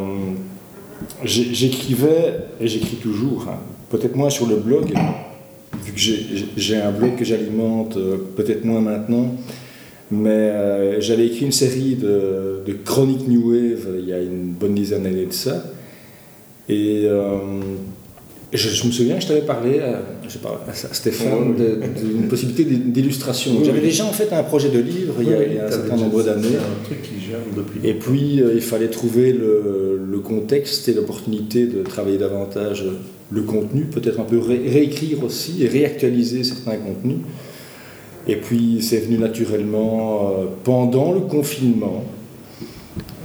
j'écrivais, 1.23 2.41
et 2.59 2.67
j'écris 2.67 2.97
toujours, 2.97 3.47
hein, 3.49 3.57
peut-être 3.89 4.15
moins 4.15 4.29
sur 4.29 4.45
le 4.45 4.57
blog, 4.57 4.93
vu 5.83 5.93
que 5.93 5.99
j'ai- 6.57 6.77
un 6.79 6.91
blog 6.91 7.15
que 7.15 7.25
j'alimente, 7.25 7.97
euh, 7.97 8.17
peut-être 8.35 8.65
moins 8.65 8.81
maintenant, 8.81 9.33
mais 10.11 10.29
euh, 10.29 11.01
j'avais 11.01 11.25
écrit 11.25 11.45
une 11.45 11.51
série 11.51 11.95
de, 11.95 12.61
chroniques 12.85 13.27
New 13.27 13.49
Wave 13.49 13.87
euh, 13.87 13.99
il 13.99 14.07
y 14.07 14.13
a 14.13 14.19
une 14.19 14.51
bonne 14.51 14.75
dizaine 14.75 15.03
d'années 15.03 15.25
de 15.25 15.33
ça. 15.33 15.63
Et 16.71 17.03
euh, 17.05 17.37
je, 18.53 18.69
je 18.69 18.87
me 18.87 18.91
souviens 18.91 19.15
que 19.17 19.21
je 19.21 19.27
t'avais 19.27 19.41
parlé 19.41 19.79
à, 19.79 20.01
je 20.25 20.29
sais 20.29 20.39
pas, 20.39 20.63
à 20.67 20.73
Stéphane 20.73 21.53
d'une 21.55 22.27
possibilité 22.27 22.63
d'illustration. 22.65 23.51
J'avais 23.63 23.81
déjà 23.81 24.05
en 24.05 24.11
fait 24.13 24.31
un 24.33 24.43
projet 24.43 24.69
de 24.69 24.79
livre 24.79 25.15
il 25.21 25.29
y 25.29 25.33
a, 25.33 25.43
il 25.45 25.53
y 25.55 25.59
a 25.59 25.65
un 25.65 25.71
certain 25.71 25.97
nombre 25.97 26.23
d'années. 26.23 26.57
Et 27.83 27.93
puis, 27.93 28.41
euh, 28.41 28.53
il 28.55 28.61
fallait 28.61 28.89
trouver 28.89 29.31
le, 29.33 29.99
le 30.09 30.19
contexte 30.19 30.87
et 30.89 30.93
l'opportunité 30.93 31.65
de 31.67 31.83
travailler 31.83 32.17
davantage 32.17 32.85
le 33.33 33.41
contenu, 33.43 33.83
peut-être 33.85 34.19
un 34.19 34.25
peu 34.25 34.39
ré- 34.39 34.63
réécrire 34.67 35.23
aussi 35.23 35.63
et 35.63 35.67
réactualiser 35.67 36.43
certains 36.43 36.75
contenus. 36.77 37.19
Et 38.27 38.35
puis, 38.35 38.79
c'est 38.81 38.99
venu 38.99 39.17
naturellement 39.17 40.31
euh, 40.37 40.45
pendant 40.63 41.11
le 41.13 41.21
confinement. 41.21 42.03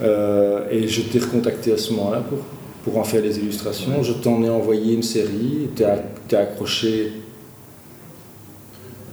Euh, 0.03 0.61
et 0.71 0.87
je 0.89 1.01
t'ai 1.03 1.19
recontacté 1.19 1.73
à 1.73 1.77
ce 1.77 1.93
moment-là 1.95 2.21
pour, 2.21 2.39
pour 2.87 2.99
en 2.99 3.05
faire 3.05 3.21
les 3.21 3.37
illustrations. 3.41 4.01
Je 4.05 4.13
t'en 4.13 4.45
ai 4.45 4.49
envoyé 4.49 4.95
une 4.95 5.03
série, 5.03 5.69
tu 5.75 5.83
as, 5.85 6.39
accroché 6.39 7.15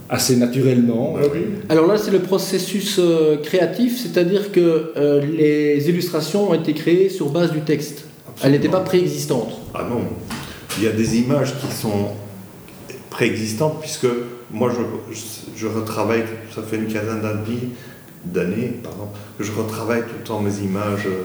assez 0.07 0.35
naturellement. 0.35 1.15
dire. 1.17 1.31
Alors 1.69 1.87
là, 1.87 1.97
c'est 1.97 2.11
le 2.11 2.19
processus 2.19 2.99
euh, 2.99 3.37
créatif, 3.37 3.99
c'est-à-dire 3.99 4.51
que 4.51 4.93
euh, 4.95 5.25
les 5.25 5.89
illustrations 5.89 6.51
ont 6.51 6.53
été 6.53 6.73
créées 6.73 7.09
sur 7.09 7.29
base 7.29 7.51
du 7.51 7.61
texte. 7.61 8.05
Elles 8.43 8.51
n'étaient 8.51 8.69
pas 8.69 8.81
préexistantes. 8.81 9.59
Ah 9.73 9.87
non, 9.89 10.01
il 10.77 10.83
y 10.83 10.87
a 10.87 10.91
des 10.91 11.17
images 11.17 11.55
qui 11.59 11.75
sont 11.75 12.09
préexistantes 13.09 13.81
puisque 13.81 14.07
moi 14.51 14.71
je, 14.71 15.15
je, 15.15 15.21
je 15.55 15.65
retravaille, 15.65 16.25
ça 16.53 16.61
fait 16.61 16.75
une 16.75 16.93
quinzaine 16.93 17.21
d'années, 17.21 17.69
d'années, 18.23 18.79
pardon, 18.83 19.07
que 19.39 19.43
je 19.43 19.51
retravaille 19.51 20.01
tout 20.01 20.15
le 20.19 20.23
temps 20.23 20.41
mes 20.41 20.59
images, 20.59 21.07
euh, 21.07 21.23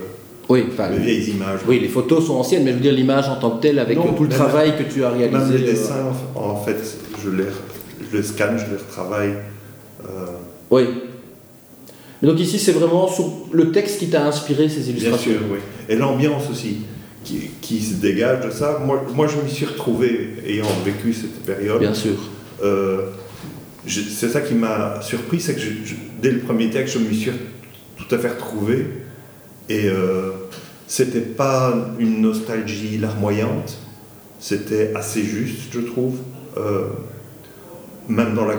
Oui, 0.49 0.65
enfin, 0.71 0.89
vieilles 0.89 1.29
images. 1.29 1.59
oui, 1.67 1.79
les 1.79 1.87
photos 1.87 2.25
sont 2.25 2.33
anciennes, 2.35 2.63
mais 2.63 2.71
je 2.71 2.75
veux 2.77 2.81
dire 2.81 2.91
l'image 2.93 3.27
en 3.29 3.35
tant 3.35 3.51
que 3.51 3.61
telle, 3.61 3.77
avec 3.77 3.97
Non, 3.97 4.13
tout 4.13 4.23
le 4.23 4.29
travail 4.29 4.73
que 4.77 4.83
tu 4.91 5.03
as 5.03 5.11
réalisé. 5.11 5.37
Même 5.37 5.51
les 5.51 5.63
euh, 5.69 5.71
dessins, 5.71 6.11
en 6.35 6.39
en 6.39 6.55
fait, 6.57 6.77
je 7.23 7.29
les, 7.29 7.43
je 8.11 8.17
les 8.17 8.23
scanne, 8.23 8.57
je 8.57 8.65
les 8.71 8.77
retravaille. 8.77 9.35
euh, 10.05 10.25
Oui. 10.71 10.83
Mais 12.21 12.27
donc 12.27 12.39
ici, 12.39 12.57
c'est 12.59 12.71
vraiment 12.71 13.07
sur 13.07 13.31
le 13.51 13.71
texte 13.71 13.99
qui 13.99 14.09
t'a 14.09 14.25
inspiré 14.25 14.67
ces 14.69 14.79
Bien 14.81 14.91
illustrations. 14.93 15.31
sûr, 15.33 15.39
oui. 15.51 15.59
Et 15.87 15.95
l'ambiance 15.95 16.49
aussi, 16.49 16.77
qui, 17.23 17.51
qui 17.61 17.79
se 17.79 17.95
dégage 17.95 18.43
de 18.45 18.49
ça. 18.51 18.81
Moi, 18.83 19.03
moi, 19.15 19.27
je 19.27 19.37
m'y 19.39 19.49
suis 19.51 19.65
retrouvé, 19.67 20.29
ayant 20.47 20.65
vécu 20.83 21.13
cette 21.13 21.43
période. 21.45 21.79
Bien 21.79 21.93
sûr. 21.93 22.15
Euh, 22.63 23.03
c'est 23.87 24.29
ça 24.29 24.41
qui 24.41 24.55
m'a 24.55 24.99
surpris, 25.01 25.39
c'est 25.39 25.53
que 25.53 25.61
je- 25.61 25.85
je- 25.85 25.95
dès 26.21 26.31
le 26.31 26.39
premier 26.39 26.69
texte, 26.71 26.95
je 26.95 26.99
me 26.99 27.13
suis 27.13 27.31
tout 27.97 28.13
à 28.15 28.17
fait 28.17 28.29
retrouvé. 28.29 28.85
Et 29.69 29.87
euh, 29.87 30.31
c'était 30.87 31.21
pas 31.21 31.73
une 31.99 32.21
nostalgie 32.21 32.97
larmoyante, 32.97 33.77
c'était 34.39 34.91
assez 34.95 35.21
juste, 35.21 35.71
je 35.71 35.81
trouve. 35.81 36.15
Euh, 36.57 36.87
même 38.07 38.33
dans 38.33 38.45
la 38.45 38.55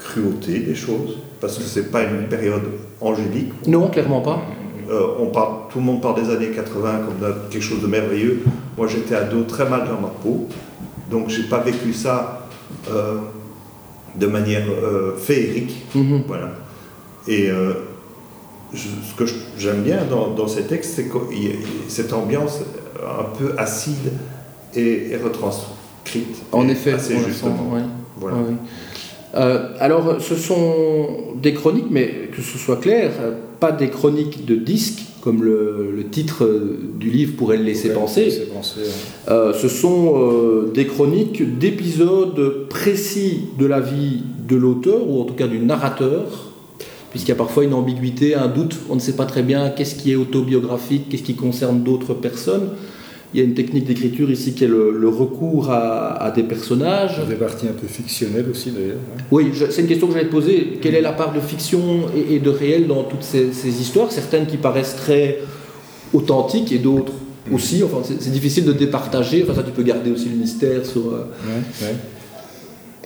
cruauté 0.00 0.58
des 0.58 0.74
choses, 0.74 1.18
parce 1.40 1.58
que 1.58 1.62
c'est 1.62 1.92
pas 1.92 2.02
une 2.02 2.26
période 2.26 2.64
angélique. 3.00 3.52
Non, 3.68 3.88
clairement 3.88 4.20
pas. 4.20 4.42
Euh, 4.90 5.06
on 5.20 5.26
parle, 5.26 5.68
tout 5.70 5.78
le 5.78 5.84
monde 5.84 6.02
parle 6.02 6.20
des 6.20 6.30
années 6.34 6.50
80 6.50 7.00
comme 7.06 7.28
de 7.28 7.34
quelque 7.50 7.62
chose 7.62 7.80
de 7.80 7.86
merveilleux. 7.86 8.42
Moi, 8.76 8.88
j'étais 8.88 9.14
ado 9.14 9.44
très 9.44 9.68
mal 9.68 9.86
dans 9.86 10.00
ma 10.00 10.08
peau, 10.08 10.48
donc 11.08 11.28
j'ai 11.28 11.44
pas 11.44 11.60
vécu 11.60 11.92
ça 11.92 12.48
euh, 12.90 13.18
de 14.16 14.26
manière 14.26 14.66
féerique. 15.16 15.86
Mhm. 15.94 16.24
Voilà. 16.26 16.50
Et 17.28 17.48
je- 18.74 18.88
ce 18.88 19.14
que 19.16 19.24
j'aime 19.58 19.82
bien 19.82 20.00
dans, 20.08 20.30
dans 20.34 20.48
ces 20.48 20.62
textes, 20.64 20.94
c'est 20.96 21.08
cette 21.88 22.12
ambiance 22.12 22.60
un 23.02 23.24
peu 23.38 23.52
acide 23.58 24.12
et, 24.74 25.10
et 25.12 25.16
retranscrite. 25.16 26.42
En 26.52 26.68
Et 26.68 26.72
effet, 26.72 26.92
assez 26.92 27.16
justement. 27.18 27.70
oui. 27.72 27.80
Voilà. 28.18 28.36
Oui, 28.38 28.44
oui. 28.50 28.54
Euh, 29.36 29.70
alors, 29.80 30.20
ce 30.20 30.36
sont 30.36 31.06
des 31.42 31.54
chroniques, 31.54 31.88
mais 31.90 32.28
que 32.34 32.40
ce 32.42 32.56
soit 32.58 32.76
clair, 32.76 33.10
pas 33.58 33.72
des 33.72 33.88
chroniques 33.88 34.44
de 34.44 34.54
disques, 34.54 35.02
comme 35.22 35.42
le, 35.42 35.90
le 35.96 36.04
titre 36.08 36.48
du 36.96 37.10
livre 37.10 37.34
pourrait 37.36 37.56
le 37.56 37.64
laisser 37.64 37.88
Ouais, 37.88 37.94
penser. 37.94 38.24
laisser 38.26 38.42
penser, 38.46 38.80
ouais. 38.80 39.32
Euh, 39.32 39.52
ce 39.54 39.68
sont 39.68 40.14
euh, 40.16 40.70
des 40.72 40.86
chroniques 40.86 41.58
d'épisodes 41.58 42.66
précis 42.68 43.46
de 43.58 43.66
la 43.66 43.80
vie 43.80 44.22
de 44.46 44.54
l'auteur, 44.56 45.00
ou 45.08 45.20
en 45.20 45.24
tout 45.24 45.34
cas 45.34 45.46
du 45.48 45.58
narrateur, 45.58 46.50
puisqu'il 47.14 47.28
y 47.28 47.32
a 47.32 47.36
parfois 47.36 47.62
une 47.62 47.74
ambiguïté, 47.74 48.34
un 48.34 48.48
doute, 48.48 48.74
on 48.90 48.96
ne 48.96 49.00
sait 49.00 49.12
pas 49.14 49.24
très 49.24 49.44
bien 49.44 49.70
qu'est-ce 49.70 49.94
qui 49.94 50.10
est 50.10 50.16
autobiographique, 50.16 51.08
qu'est-ce 51.08 51.22
qui 51.22 51.36
concerne 51.36 51.84
d'autres 51.84 52.12
personnes. 52.12 52.70
Il 53.32 53.38
y 53.38 53.40
a 53.40 53.46
une 53.46 53.54
technique 53.54 53.84
d'écriture 53.84 54.28
ici 54.32 54.52
qui 54.54 54.64
est 54.64 54.68
le, 54.68 54.90
le 54.98 55.08
recours 55.08 55.70
à, 55.70 56.20
à 56.20 56.32
des 56.32 56.42
personnages. 56.42 57.20
Des 57.28 57.36
parties 57.36 57.66
un 57.68 57.72
peu 57.80 57.86
fictionnelles 57.86 58.46
aussi 58.50 58.70
d'ailleurs. 58.72 58.96
hein. 59.16 59.22
Oui, 59.30 59.52
c'est 59.70 59.82
une 59.82 59.86
question 59.86 60.08
que 60.08 60.14
j'allais 60.14 60.26
te 60.26 60.32
poser. 60.32 60.78
Quelle 60.80 60.96
est 60.96 61.00
la 61.00 61.12
part 61.12 61.32
de 61.32 61.38
fiction 61.40 61.82
et, 62.16 62.34
et 62.34 62.38
de 62.40 62.50
réel 62.50 62.88
dans 62.88 63.04
toutes 63.04 63.22
ces, 63.22 63.52
ces 63.52 63.80
histoires? 63.80 64.10
Certaines 64.10 64.46
qui 64.46 64.56
paraissent 64.56 64.96
très 64.96 65.38
authentiques 66.12 66.72
et 66.72 66.78
d'autres 66.78 67.12
aussi. 67.52 67.82
Enfin, 67.84 67.98
c'est 68.04 68.20
c'est 68.22 68.30
difficile 68.30 68.64
de 68.64 68.72
départager. 68.72 69.42
Enfin, 69.44 69.54
ça, 69.54 69.62
tu 69.62 69.70
peux 69.72 69.82
garder 69.82 70.10
aussi 70.10 70.28
le 70.28 70.36
mystère 70.36 70.84
sur. 70.86 71.02
euh, 71.08 71.26
Ouais, 71.46 71.86
ouais. 71.88 71.94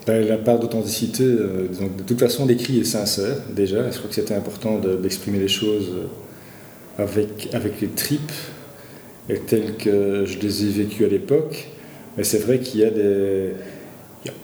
La 0.08 0.38
part 0.38 0.58
d'authenticité, 0.58 1.22
euh, 1.22 1.68
de 1.98 2.02
toute 2.02 2.18
façon, 2.18 2.46
l'écrit 2.46 2.78
est 2.80 2.84
sincère, 2.84 3.36
déjà. 3.54 3.90
Je 3.90 3.98
crois 3.98 4.08
que 4.08 4.14
c'était 4.14 4.34
important 4.34 4.78
de- 4.78 4.96
d'exprimer 4.96 5.38
les 5.38 5.48
choses 5.48 5.90
euh, 6.98 7.02
avec, 7.02 7.50
avec 7.52 7.80
les 7.82 7.88
tripes, 7.88 8.32
et 9.28 9.38
telles 9.40 9.76
que 9.76 10.24
je 10.24 10.38
les 10.38 10.64
ai 10.64 10.68
vécues 10.70 11.04
à 11.04 11.08
l'époque. 11.08 11.68
Mais 12.16 12.24
c'est 12.24 12.38
vrai 12.38 12.58
qu'il 12.60 12.80
y 12.80 12.84
a 12.84 12.90
des. 12.90 13.52
il 14.24 14.28
y 14.28 14.30
a 14.30 14.34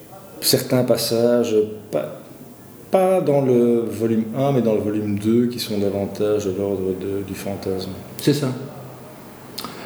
certains 0.42 0.84
passages, 0.84 1.56
pas, 1.90 2.20
pas 2.90 3.22
dans 3.22 3.40
le 3.40 3.80
volume 3.88 4.24
1, 4.36 4.52
mais 4.52 4.60
dans 4.60 4.74
le 4.74 4.80
volume 4.80 5.18
2, 5.18 5.46
qui 5.46 5.58
sont 5.58 5.78
davantage 5.78 6.44
de 6.44 6.52
l'ordre 6.58 6.92
du 7.26 7.34
fantasme. 7.34 7.90
C'est 8.20 8.34
ça. 8.34 8.48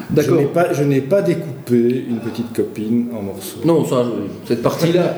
D'accord. 0.09 0.51
pas, 0.51 0.73
je 0.73 0.83
n'ai 0.83 1.01
pas 1.01 1.21
découpé 1.21 2.03
une 2.09 2.19
petite 2.19 2.51
copine 2.53 3.09
en 3.17 3.21
morceaux. 3.21 3.59
Non, 3.63 3.85
ça, 3.85 4.03
cette 4.47 4.61
partie-là, 4.63 5.15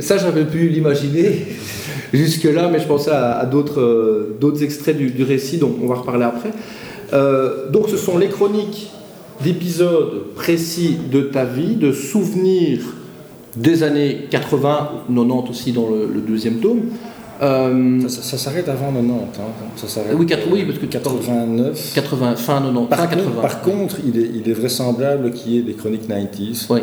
ça, 0.00 0.16
j'avais 0.16 0.44
pu 0.44 0.68
l'imaginer 0.68 1.46
jusque-là, 2.12 2.68
mais 2.72 2.80
je 2.80 2.86
pensais 2.86 3.10
à, 3.10 3.32
à 3.38 3.46
d'autres, 3.46 3.80
euh, 3.80 4.36
d'autres 4.40 4.62
extraits 4.62 4.96
du, 4.96 5.10
du 5.10 5.22
récit, 5.24 5.58
donc 5.58 5.76
on 5.82 5.86
va 5.86 5.96
reparler 5.96 6.24
après. 6.24 6.50
Euh, 7.12 7.68
donc, 7.70 7.88
ce 7.88 7.96
sont 7.96 8.18
les 8.18 8.28
chroniques 8.28 8.90
d'épisodes 9.42 10.26
précis 10.34 10.96
de 11.10 11.22
ta 11.22 11.44
vie, 11.44 11.74
de 11.76 11.92
souvenirs 11.92 12.80
des 13.56 13.82
années 13.82 14.26
80, 14.30 14.90
90 15.08 15.50
aussi 15.50 15.72
dans 15.72 15.88
le, 15.90 16.06
le 16.12 16.20
deuxième 16.20 16.56
tome. 16.60 16.82
Euh, 17.42 18.00
Ça, 18.02 18.08
ça- 18.08 18.22
ça 18.22 18.38
s'arrête 18.38 18.68
avant 18.68 18.92
90. 18.92 19.10
hein. 19.40 19.42
Ça 19.76 19.88
s'arrête 19.88 20.14
oui, 20.14 20.26
parce 20.66 20.78
que 20.78 20.84
89. 20.86 21.92
80, 21.94 22.36
fin 22.36 22.60
90, 22.60 22.88
Par, 22.88 22.98
fin 22.98 23.06
contre, 23.06 23.16
80. 23.24 23.40
par 23.40 23.60
contre, 23.62 23.96
il 24.06 24.20
est, 24.20 24.30
il 24.34 24.48
est 24.48 24.52
vraisemblable 24.52 25.30
qu'il 25.32 25.52
y 25.52 25.58
ait 25.58 25.62
des 25.62 25.72
chroniques 25.72 26.06
90 26.06 26.66
Oui. 26.70 26.80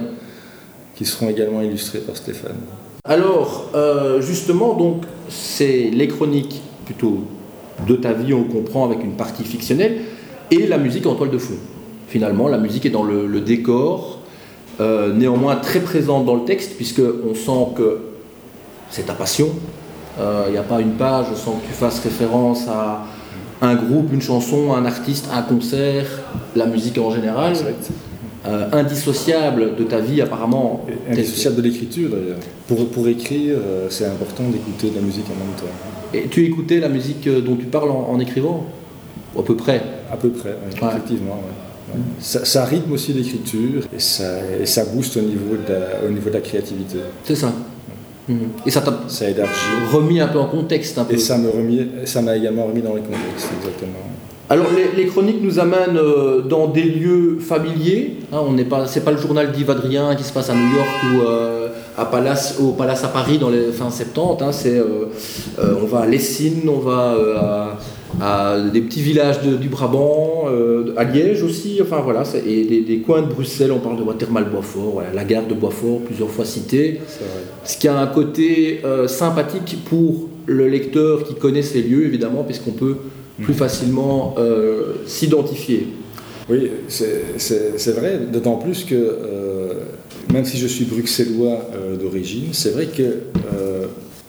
Qui 0.98 1.06
seront 1.06 1.30
également 1.30 1.62
illustrées 1.62 2.00
par 2.00 2.18
Stéphane. 2.18 2.58
Alors, 3.06 3.70
euh, 3.76 4.20
justement, 4.20 4.74
donc, 4.74 5.04
c'est 5.30 5.90
les 5.94 6.08
chroniques 6.08 6.62
plutôt 6.86 7.20
de 7.88 7.96
ta 7.96 8.14
vie, 8.14 8.34
on 8.34 8.44
comprend, 8.44 8.86
avec 8.86 9.04
une 9.04 9.14
partie 9.14 9.44
fictionnelle, 9.44 10.00
et 10.50 10.66
la 10.66 10.78
musique 10.78 11.06
en 11.06 11.16
toile 11.16 11.30
de 11.30 11.38
fond. 11.38 11.54
Finalement, 12.08 12.48
la 12.48 12.58
musique 12.58 12.86
est 12.86 12.90
dans 12.90 13.04
le, 13.04 13.28
le 13.28 13.42
décor, 13.42 14.20
euh, 14.80 15.14
néanmoins 15.14 15.56
très 15.58 15.80
présente 15.80 16.26
dans 16.26 16.36
le 16.36 16.46
texte, 16.46 16.76
puisqu'on 16.76 17.36
sent 17.36 17.76
que 17.76 18.00
c'est 18.90 19.06
ta 19.06 19.14
passion. 19.14 19.50
Il 20.48 20.52
n'y 20.52 20.58
a 20.58 20.64
pas 20.64 20.82
une 20.82 20.94
page 20.94 21.28
sans 21.36 21.52
que 21.52 21.68
tu 21.68 21.74
fasses 21.74 22.00
référence 22.00 22.68
à 22.68 23.06
un 23.62 23.76
groupe, 23.76 24.12
une 24.12 24.22
chanson, 24.22 24.74
un 24.74 24.84
artiste, 24.86 25.30
un 25.32 25.44
concert, 25.44 26.08
la 26.56 26.66
musique 26.66 26.98
en 26.98 27.12
général. 27.12 27.52
Exact. 27.52 27.92
Euh, 28.48 28.70
indissociable 28.72 29.76
de 29.76 29.84
ta 29.84 30.00
vie, 30.00 30.22
apparemment. 30.22 30.86
Indissociable 31.10 31.58
de 31.58 31.62
l'écriture 31.64 32.10
d'ailleurs. 32.10 32.38
Pour, 32.68 32.88
pour 32.90 33.08
écrire, 33.08 33.56
euh, 33.58 33.88
c'est 33.90 34.06
important 34.06 34.44
d'écouter 34.50 34.90
de 34.90 34.96
la 34.96 35.02
musique 35.02 35.26
en 35.26 35.36
même 35.44 35.56
temps. 35.56 35.74
Et 36.14 36.28
tu 36.30 36.46
écoutais 36.46 36.80
la 36.80 36.88
musique 36.90 37.28
euh, 37.28 37.42
dont 37.42 37.56
tu 37.56 37.66
parles 37.66 37.92
en, 37.92 38.08
en 38.12 38.20
écrivant? 38.20 38.66
À 39.38 39.42
peu 39.44 39.56
près? 39.56 39.82
À 40.12 40.16
peu 40.18 40.30
près, 40.30 40.56
oui, 40.66 40.80
Ouais. 40.82 40.88
effectivement. 40.92 41.34
ouais. 41.36 41.96
Ça, 42.20 42.44
ça 42.46 42.66
rythme 42.66 42.92
aussi 42.94 43.14
l'écriture 43.14 43.84
et 43.96 44.00
ça, 44.00 44.40
et 44.62 44.66
ça 44.66 44.84
booste 44.86 45.16
au 45.18 45.22
niveau, 45.22 45.56
de 45.56 45.74
la, 45.74 46.08
au 46.08 46.12
niveau 46.12 46.30
de 46.30 46.36
la 46.36 46.42
créativité. 46.42 46.98
C'est 47.24 47.36
ça. 47.36 47.52
Mhm. 48.28 48.40
Et 48.66 48.72
ça 48.72 48.82
t'a 48.82 48.92
remis 49.94 50.20
un 50.20 50.28
peu 50.28 50.40
en 50.40 50.48
contexte 50.48 50.98
un 50.98 51.06
peu. 51.06 51.14
Et 51.14 51.18
ça 51.18 51.38
me 51.38 51.50
remis- 51.50 51.88
ça 52.06 52.22
m'a 52.22 52.36
également 52.36 52.66
remis 52.66 52.82
dans 52.82 52.94
le 52.94 53.00
contexte, 53.02 53.48
exactement. 53.58 54.00
Alors 54.50 54.68
les, 54.76 55.02
les 55.04 55.10
chroniques 55.10 55.42
nous 55.42 55.60
amènent 55.60 55.98
euh, 55.98 56.42
dans 56.42 56.68
des 56.68 56.84
lieux 56.84 57.38
familiers. 57.40 58.14
Hein, 58.32 58.40
on 58.48 58.54
n'est 58.54 58.64
pas, 58.66 58.88
c'est 58.88 59.04
pas 59.04 59.12
le 59.12 59.18
journal 59.18 59.52
d'Yves 59.52 59.70
Adrien 59.72 60.16
qui 60.16 60.24
se 60.24 60.32
passe 60.32 60.50
à 60.50 60.54
New 60.54 60.74
York 60.74 60.88
ou 61.04 61.28
euh, 61.28 61.68
à 61.98 62.06
Palace, 62.06 62.58
au 62.62 62.72
Palace 62.72 63.04
à 63.04 63.10
Paris 63.10 63.40
dans 63.40 63.50
les 63.50 63.72
fins 63.74 63.90
70. 63.90 64.44
hein, 64.44 64.52
c'est, 64.54 64.78
euh, 64.80 65.06
on 65.82 65.86
va 65.86 66.00
à 66.00 66.06
Lessines, 66.08 66.70
on 66.70 66.80
va 66.80 67.16
à, 68.22 68.54
à 68.56 68.60
des 68.62 68.80
petits 68.82 69.02
villages 69.02 69.42
de- 69.42 69.58
du 69.58 69.68
Brabant, 69.68 70.46
à 70.96 71.04
Liège 71.04 71.44
aussi. 71.44 71.80
Enfin 71.82 72.00
voilà, 72.02 72.24
et 72.46 72.64
des, 72.64 72.82
des 72.82 73.00
coins 73.00 73.24
de 73.24 73.28
Bruxelles. 73.28 73.74
On 73.74 73.80
parle 73.80 73.98
de 73.98 74.04
Watermal 74.04 74.46
Boisfort, 74.46 74.92
voilà, 74.94 75.10
la 75.14 75.26
gare 75.26 75.46
de 75.46 75.56
Boisfort 75.56 76.00
plusieurs 76.06 76.30
fois 76.30 76.46
citée. 76.46 77.02
Ce 77.66 77.78
qui 77.78 77.90
a 77.90 78.00
un 78.00 78.08
côté 78.08 78.82
sympathique 79.08 79.78
pour 79.90 80.30
le 80.46 80.70
lecteur 80.70 81.26
qui 81.26 81.36
connaît 81.36 81.62
ces 81.64 81.82
lieux, 81.82 82.06
évidemment, 82.06 82.44
puisqu'on 82.44 82.72
peut 82.72 82.96
plus 83.42 83.54
facilement 83.54 84.36
euh, 84.38 84.94
s'identifier. 85.06 85.88
Oui, 86.50 86.72
c'est 86.88 87.92
vrai, 87.92 88.20
d'autant 88.32 88.56
plus 88.56 88.84
que 88.86 88.96
euh, 88.96 89.74
même 90.34 90.46
si 90.46 90.58
je 90.58 90.68
suis 90.68 90.86
bruxellois 90.86 91.70
euh, 91.76 91.98
d'origine, 91.98 92.48
c'est 92.54 92.72
vrai 92.72 92.88
que 92.88 93.04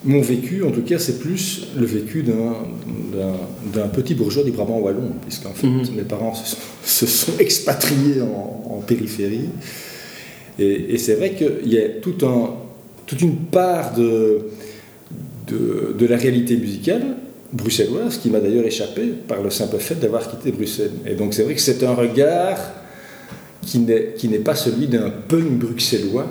mon 0.04 0.20
vécu, 0.20 0.62
en 0.62 0.70
tout 0.70 0.82
cas, 0.82 0.98
c'est 0.98 1.18
plus 1.18 1.66
le 1.76 1.84
vécu 1.84 2.22
d'un- 2.22 3.88
petit 3.92 4.14
bourgeois 4.14 4.44
du 4.44 4.52
Brabant 4.52 4.78
wallon, 4.78 5.10
puisqu'en 5.26 5.52
fait, 5.52 5.66
Mhm. 5.66 5.82
mes 5.96 6.02
parents 6.02 6.34
se 6.34 6.50
sont, 6.54 6.56
se 6.84 7.06
sont 7.06 7.32
expatriés 7.40 8.20
en, 8.22 8.62
en 8.76 8.80
périphérie. 8.80 9.48
Et, 10.58 10.94
et 10.94 10.98
c'est 10.98 11.14
vrai 11.14 11.32
qu'il 11.34 11.72
y 11.72 11.78
a 11.78 11.88
tout 12.00 12.14
un, 12.26 12.50
toute 13.06 13.20
une 13.22 13.36
part 13.36 13.94
de, 13.94 14.40
de, 15.48 15.94
de 15.98 16.06
la 16.06 16.16
réalité 16.16 16.56
musicale 16.56 17.02
bruxelloise 17.52 18.18
qui 18.18 18.30
m'a 18.30 18.40
d'ailleurs 18.40 18.64
échappé 18.64 19.02
par 19.26 19.42
le 19.42 19.50
simple 19.50 19.78
fait 19.78 19.94
d'avoir 19.96 20.28
quitté 20.28 20.52
Bruxelles. 20.52 20.92
Et 21.06 21.14
donc 21.14 21.34
c'est 21.34 21.42
vrai 21.44 21.54
que 21.54 21.60
c'est 21.60 21.82
un 21.84 21.94
regard 21.94 22.58
qui 23.62 23.78
n'est 23.80 24.38
pas 24.38 24.54
celui 24.54 24.86
d'un 24.86 25.10
punk 25.28 25.58
bruxellois. 25.58 26.26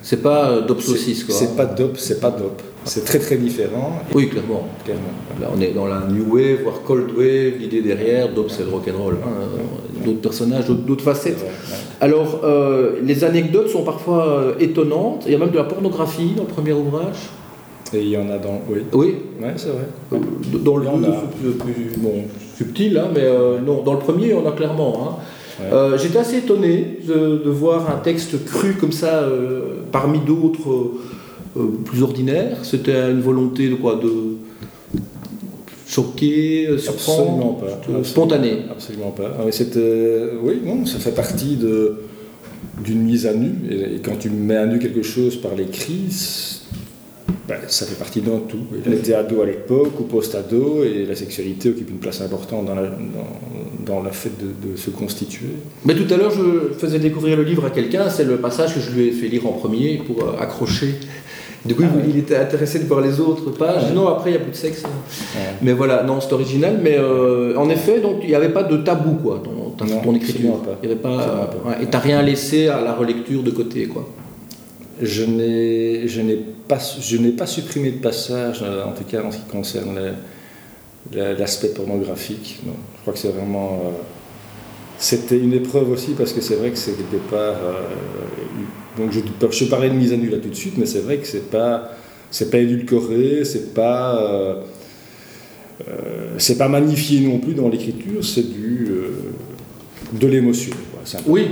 C'est 0.00 0.22
pas 0.22 0.50
euh, 0.50 0.66
Dopsosis, 0.66 1.24
quoi. 1.24 1.34
C'est 1.34 1.54
pas 1.56 1.66
dope, 1.66 1.98
c'est 1.98 2.20
pas 2.20 2.30
dope. 2.30 2.62
C'est 2.84 3.04
très 3.04 3.18
très 3.18 3.36
différent. 3.36 4.00
Oui, 4.14 4.28
clairement. 4.30 4.66
Clairement. 4.84 5.02
Là, 5.40 5.50
on 5.54 5.60
est 5.60 5.72
dans 5.72 5.86
la 5.86 6.06
new 6.08 6.24
wave, 6.34 6.62
voire 6.62 6.82
cold 6.82 7.10
wave, 7.14 7.58
l'idée 7.58 7.82
derrière, 7.82 8.32
Dop 8.32 8.50
c'est 8.50 8.62
le 8.64 8.70
rock'n'roll. 8.70 9.16
Hein, 9.22 9.48
d'autres 10.06 10.20
personnages, 10.20 10.66
d'autres- 10.66 10.80
d'autres 10.86 11.04
C'est 11.04 11.10
facettes. 11.32 11.44
Alors, 12.00 12.40
euh, 12.44 13.00
les 13.04 13.24
anecdotes 13.24 13.68
sont 13.68 13.82
parfois 13.82 14.26
euh, 14.28 14.54
étonnantes. 14.60 15.24
Il 15.26 15.32
y 15.32 15.34
a 15.34 15.38
même 15.38 15.50
de 15.50 15.56
la 15.58 15.64
pornographie 15.64 16.32
dans 16.34 16.44
le 16.44 16.48
premier 16.48 16.72
ouvrage. 16.72 17.16
Et 17.94 18.02
il 18.02 18.08
y 18.10 18.16
en 18.16 18.28
a 18.30 18.38
dans. 18.38 18.60
Oui, 18.68 18.80
Oui, 18.92 19.14
ouais, 19.40 19.54
c'est 19.56 19.68
vrai. 19.70 19.86
euh, 20.12 20.18
dans 20.64 20.76
le 20.76 20.84
Il 20.84 20.86
y 20.86 20.90
en 20.90 20.98
deux, 20.98 21.06
a. 21.08 21.22
plus, 21.64 21.98
bon, 21.98 22.24
subtil, 22.56 22.98
hein, 22.98 23.08
mais 23.14 23.22
euh, 23.22 23.58
non, 23.60 23.82
dans 23.82 23.94
le 23.94 23.98
premier, 23.98 24.34
on 24.34 24.46
a 24.46 24.52
clairement. 24.52 24.94
hein. 25.02 25.14
Ouais. 25.60 25.72
Euh, 25.72 25.98
J'étais 25.98 26.18
assez 26.18 26.38
étonné 26.38 26.98
de, 27.06 27.42
de 27.44 27.50
voir 27.50 27.90
un 27.90 27.98
texte 27.98 28.44
cru 28.44 28.74
comme 28.74 28.92
ça 28.92 29.20
euh, 29.22 29.78
parmi 29.90 30.18
d'autres 30.20 30.92
plus 31.84 32.02
ordinaires. 32.02 32.58
C'était 32.62 33.10
une 33.10 33.20
volonté 33.20 33.68
de 33.68 33.74
quoi 33.74 33.96
De 33.96 34.36
choquer, 35.86 36.68
euh, 36.68 36.78
surprendre? 36.78 37.22
Absolument 37.30 37.52
pas. 37.54 37.72
Absolument- 37.72 38.04
Spontané. 38.04 38.52
Absolument 38.70 39.10
pas. 39.10 39.36
Ah 39.38 39.42
oui, 39.44 40.58
non, 40.64 40.84
ça 40.86 40.98
fait 40.98 41.14
partie 41.14 41.56
de, 41.56 42.00
d'une 42.84 43.00
mise 43.02 43.26
à 43.26 43.34
nu. 43.34 43.50
Et, 43.70 43.96
et 43.96 43.98
quand 44.02 44.18
tu 44.18 44.30
mets 44.30 44.56
à 44.56 44.66
nu 44.66 44.78
quelque 44.78 45.02
chose 45.02 45.36
par 45.36 45.54
l'écrit, 45.54 46.06
ben, 47.48 47.56
ça 47.66 47.86
fait 47.86 47.94
partie 47.94 48.20
d'un 48.20 48.38
tout. 48.48 48.58
Il 48.86 48.92
était 48.92 49.14
ado 49.14 49.42
à 49.42 49.46
l'époque, 49.46 49.98
ou 50.00 50.04
post-ado, 50.04 50.82
et 50.84 51.04
la 51.06 51.14
sexualité 51.14 51.70
occupe 51.70 51.90
une 51.90 51.98
place 51.98 52.20
importante 52.20 52.66
dans, 52.66 52.74
la, 52.74 52.82
dans, 53.86 54.02
fait 54.10 54.32
de, 54.38 54.70
de 54.72 54.76
se 54.76 54.90
constituer. 54.90 55.48
Mais 55.84 55.94
tout 55.94 56.12
à 56.12 56.16
l'heure, 56.16 56.30
je 56.30 56.72
faisais 56.78 56.98
découvrir 56.98 57.36
le 57.36 57.42
livre 57.44 57.64
à 57.66 57.70
quelqu'un. 57.70 58.08
C'est 58.10 58.24
le 58.24 58.36
passage 58.36 58.74
que 58.74 58.80
je 58.80 58.90
lui 58.90 59.08
ai 59.08 59.12
fait 59.12 59.28
lire 59.28 59.46
en 59.46 59.52
premier 59.52 60.00
pour 60.06 60.22
euh, 60.22 60.32
accrocher. 60.40 60.94
Du 61.64 61.74
coup, 61.74 61.82
il- 61.82 62.10
il 62.10 62.18
était 62.18 62.36
intéressé 62.36 62.78
de 62.78 62.84
voir 62.84 63.00
les 63.00 63.18
autres 63.20 63.50
pages. 63.50 63.92
Non, 63.94 64.08
après, 64.08 64.30
il 64.30 64.34
n'y 64.34 64.38
a 64.38 64.42
plus 64.42 64.52
de 64.52 64.56
sexe. 64.56 64.82
Ouais. 64.84 65.40
Mais 65.60 65.72
voilà, 65.72 66.02
non, 66.04 66.20
c'est 66.20 66.32
original. 66.32 66.78
Mais 66.82 66.96
euh, 66.98 67.56
en 67.56 67.68
effet, 67.68 68.00
donc 68.00 68.18
il 68.22 68.28
n'y 68.28 68.34
avait 68.34 68.50
pas 68.50 68.62
de 68.62 68.76
tabou 68.78 69.14
quoi 69.22 69.42
dans 69.44 69.84
Non, 69.86 70.00
ton 70.00 70.14
écriture. 70.14 70.58
pas. 70.62 70.78
Il 70.82 70.88
y 70.88 70.92
avait 70.92 71.00
pas. 71.00 71.50
Ouais, 71.66 71.82
et 71.82 71.86
t'as 71.86 71.98
rien 71.98 72.22
laissé 72.22 72.68
à 72.68 72.80
la 72.80 72.94
relecture 72.94 73.42
de 73.42 73.50
côté 73.50 73.86
quoi. 73.86 74.08
Je 75.00 75.24
n'ai, 75.24 76.08
je 76.08 76.20
n'ai 76.20 76.36
pas, 76.66 76.78
je 77.00 77.16
n'ai 77.16 77.30
pas 77.32 77.46
supprimé 77.46 77.90
de 77.92 77.98
passage, 77.98 78.60
euh, 78.62 78.84
en 78.84 78.92
tout 78.92 79.04
cas 79.04 79.22
en 79.22 79.30
ce 79.30 79.36
qui 79.38 79.44
concerne 79.44 79.94
la- 79.94 80.12
la- 81.16 81.34
l'aspect 81.34 81.68
pornographique. 81.68 82.60
Non. 82.66 82.74
Je 82.96 83.00
crois 83.02 83.12
que 83.12 83.18
c'est 83.18 83.28
vraiment. 83.30 83.82
euh, 83.86 83.90
c'était 84.98 85.38
une 85.38 85.52
épreuve 85.52 85.90
aussi 85.90 86.12
parce 86.18 86.32
que 86.32 86.40
c'est 86.40 86.56
vrai 86.56 86.70
que 86.70 86.76
c'est 86.78 86.92
quelque 86.96 87.22
part. 87.30 87.54
euh, 87.62 87.82
donc 88.96 89.12
je, 89.12 89.20
je 89.50 89.64
parlais 89.66 89.88
de 89.90 89.94
mise 89.94 90.12
à 90.12 90.16
nu 90.16 90.28
là 90.28 90.38
tout 90.38 90.48
de 90.48 90.54
suite, 90.54 90.74
mais 90.76 90.86
c'est 90.86 91.00
vrai 91.00 91.18
que 91.18 91.26
c'est 91.26 91.48
pas, 91.50 91.90
c'est 92.32 92.50
pas 92.50 92.58
édulcoré, 92.58 93.44
c'est 93.44 93.72
pas. 93.74 94.20
euh, 94.20 94.54
c'est 96.38 96.58
pas 96.58 96.68
magnifié 96.68 97.20
non 97.20 97.38
plus 97.38 97.54
dans 97.54 97.68
l'écriture, 97.68 98.24
c'est 98.24 98.50
du 98.50 98.88
de 100.12 100.26
l'émotion. 100.26 100.72
quoi. 100.72 101.00
Oui, 101.26 101.42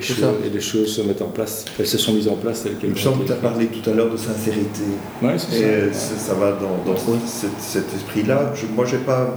les, 0.00 0.14
choses, 0.14 0.34
et 0.46 0.50
les 0.50 0.60
choses 0.60 0.94
se 0.96 1.02
mettent 1.02 1.22
en 1.22 1.28
place, 1.28 1.64
elles 1.78 1.86
se 1.86 1.98
sont 1.98 2.12
mises 2.12 2.28
en 2.28 2.34
place 2.36 2.62
telles 2.62 2.76
qu'elles 2.76 2.90
Il 2.90 2.94
me 2.94 2.98
ont 2.98 3.02
semble 3.02 3.22
que 3.22 3.26
tu 3.28 3.32
as 3.32 3.36
parlé 3.36 3.66
tout 3.66 3.88
à 3.90 3.92
l'heure 3.94 4.10
de 4.10 4.16
sincérité. 4.16 4.82
Ouais, 5.22 5.34
c'est 5.38 5.56
Et 5.56 5.60
ça. 5.60 5.66
euh, 5.66 5.92
ça, 5.92 6.34
va 6.34 6.52
dans, 6.52 6.90
dans 6.92 6.98
cet, 7.26 7.50
cet 7.58 7.94
esprit-là. 7.94 8.52
Je- 8.54 8.66
moi, 8.74 8.84
j'ai 8.86 8.98
pas 8.98 9.34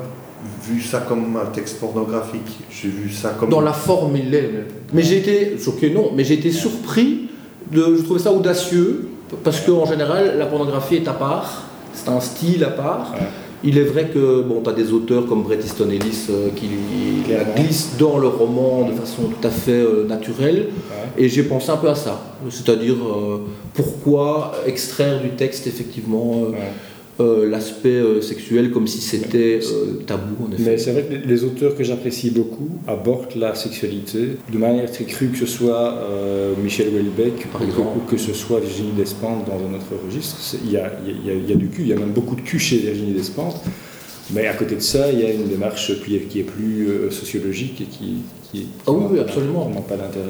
vu 0.68 0.82
ça 0.82 1.00
comme 1.08 1.38
un 1.38 1.46
texte 1.52 1.80
pornographique. 1.80 2.60
J'ai 2.70 2.90
vu 2.90 3.10
ça 3.12 3.36
comme. 3.40 3.50
Dans 3.50 3.62
la 3.62 3.74
forme, 3.74 4.18
il 4.18 4.30
l'est. 4.32 4.50
Mais 4.94 5.02
j'ai 5.04 5.18
été, 5.18 5.58
choqué 5.64 5.90
non, 5.92 6.12
mais 6.16 6.24
j'ai 6.24 6.36
été 6.36 6.52
surpris, 6.52 7.30
de, 7.72 7.96
je 7.98 8.02
trouvais 8.04 8.20
ça 8.20 8.32
audacieux, 8.32 9.08
parce 9.44 9.60
qu'en 9.62 9.86
général, 9.86 10.36
la 10.38 10.46
pornographie 10.46 10.96
est 10.96 11.08
à 11.08 11.14
part, 11.14 11.64
c'est 11.94 12.10
un 12.10 12.20
style 12.20 12.64
à 12.64 12.70
part. 12.70 13.14
Ouais. 13.14 13.20
Il 13.66 13.78
est 13.78 13.84
vrai 13.84 14.10
que 14.14 14.42
bon, 14.42 14.62
tu 14.62 14.70
as 14.70 14.74
des 14.74 14.92
auteurs 14.92 15.26
comme 15.26 15.44
Bret 15.44 15.58
Easton 15.58 15.90
Ellis 15.90 16.28
euh, 16.30 16.50
qui 16.56 16.68
glissent 17.56 17.96
dans 17.98 18.18
le 18.18 18.28
roman 18.28 18.90
de 18.90 18.94
façon 18.94 19.24
tout 19.24 19.48
à 19.48 19.52
fait 19.52 19.72
euh, 19.72 20.06
naturelle. 20.06 20.68
Ouais. 20.68 21.24
Et 21.24 21.30
j'ai 21.30 21.44
pensé 21.44 21.70
un 21.70 21.78
peu 21.78 21.90
à 21.90 21.96
ça. 21.96 22.22
C'est-à-dire, 22.50 22.96
euh, 22.96 23.42
pourquoi 23.74 24.54
extraire 24.66 25.22
du 25.22 25.30
texte 25.30 25.66
effectivement 25.68 26.44
euh, 26.44 26.52
Ouais. 26.52 26.58
Euh, 27.20 27.48
l'aspect 27.50 27.90
euh, 27.90 28.22
sexuel 28.22 28.72
comme 28.72 28.88
si 28.88 29.00
c'était 29.00 29.60
euh, 29.64 30.02
tabou 30.08 30.46
en 30.48 30.52
effet. 30.52 30.64
Mais 30.66 30.78
c'est 30.78 30.92
vrai 30.94 31.04
que 31.04 31.28
les- 31.28 31.44
auteurs 31.44 31.76
que 31.76 31.84
j'apprécie 31.84 32.32
beaucoup 32.32 32.70
abordent 32.88 33.36
la 33.36 33.54
sexualité 33.54 34.38
de 34.52 34.58
manière 34.58 34.90
très 34.92 35.04
crue, 35.04 35.28
que 35.28 35.38
ce 35.38 35.46
soit 35.46 35.96
Michel 36.64 36.88
Houellebecq 36.90 37.48
Par 37.52 37.62
ou 37.62 37.66
que- 37.66 37.70
exemple. 37.70 37.90
ou 37.98 38.10
que 38.10 38.18
ce 38.18 38.34
soit 38.34 38.60
Virginie 38.60 38.94
Despentes 38.98 39.46
dans 39.46 39.54
un 39.56 39.76
autre 39.76 39.92
registre. 40.06 40.38
Il 40.66 40.72
y 40.72 40.74
y 40.74 40.78
y 40.78 41.50
y 41.50 41.54
a 41.54 41.56
du 41.56 41.68
cul, 41.68 41.82
il 41.84 41.88
y 41.90 41.94
a 41.94 41.98
même 41.98 42.12
beaucoup 42.14 42.36
de 42.36 42.42
cul 42.42 42.60
chez 42.60 42.78
Virginie 42.78 43.14
Despentes. 43.14 43.62
Mais 44.34 44.48
à 44.48 44.54
côté 44.54 44.76
de 44.76 44.80
ça, 44.82 45.12
il 45.12 45.20
y 45.20 45.26
a 45.26 45.32
une 45.34 45.48
démarche 45.50 45.92
qui 46.04 46.16
est, 46.16 46.22
qui 46.22 46.40
est 46.40 46.44
plus 46.44 46.88
sociologique 47.12 47.82
et 47.82 47.86
qui, 47.86 48.14
qui, 48.52 48.60
qui 48.60 48.68
Ah 48.88 48.92
oui, 48.94 49.04
n'a 49.04 49.10
oui, 49.12 49.20
absolument. 49.20 49.66
pas 49.88 49.98
d'intérêt. 49.98 50.30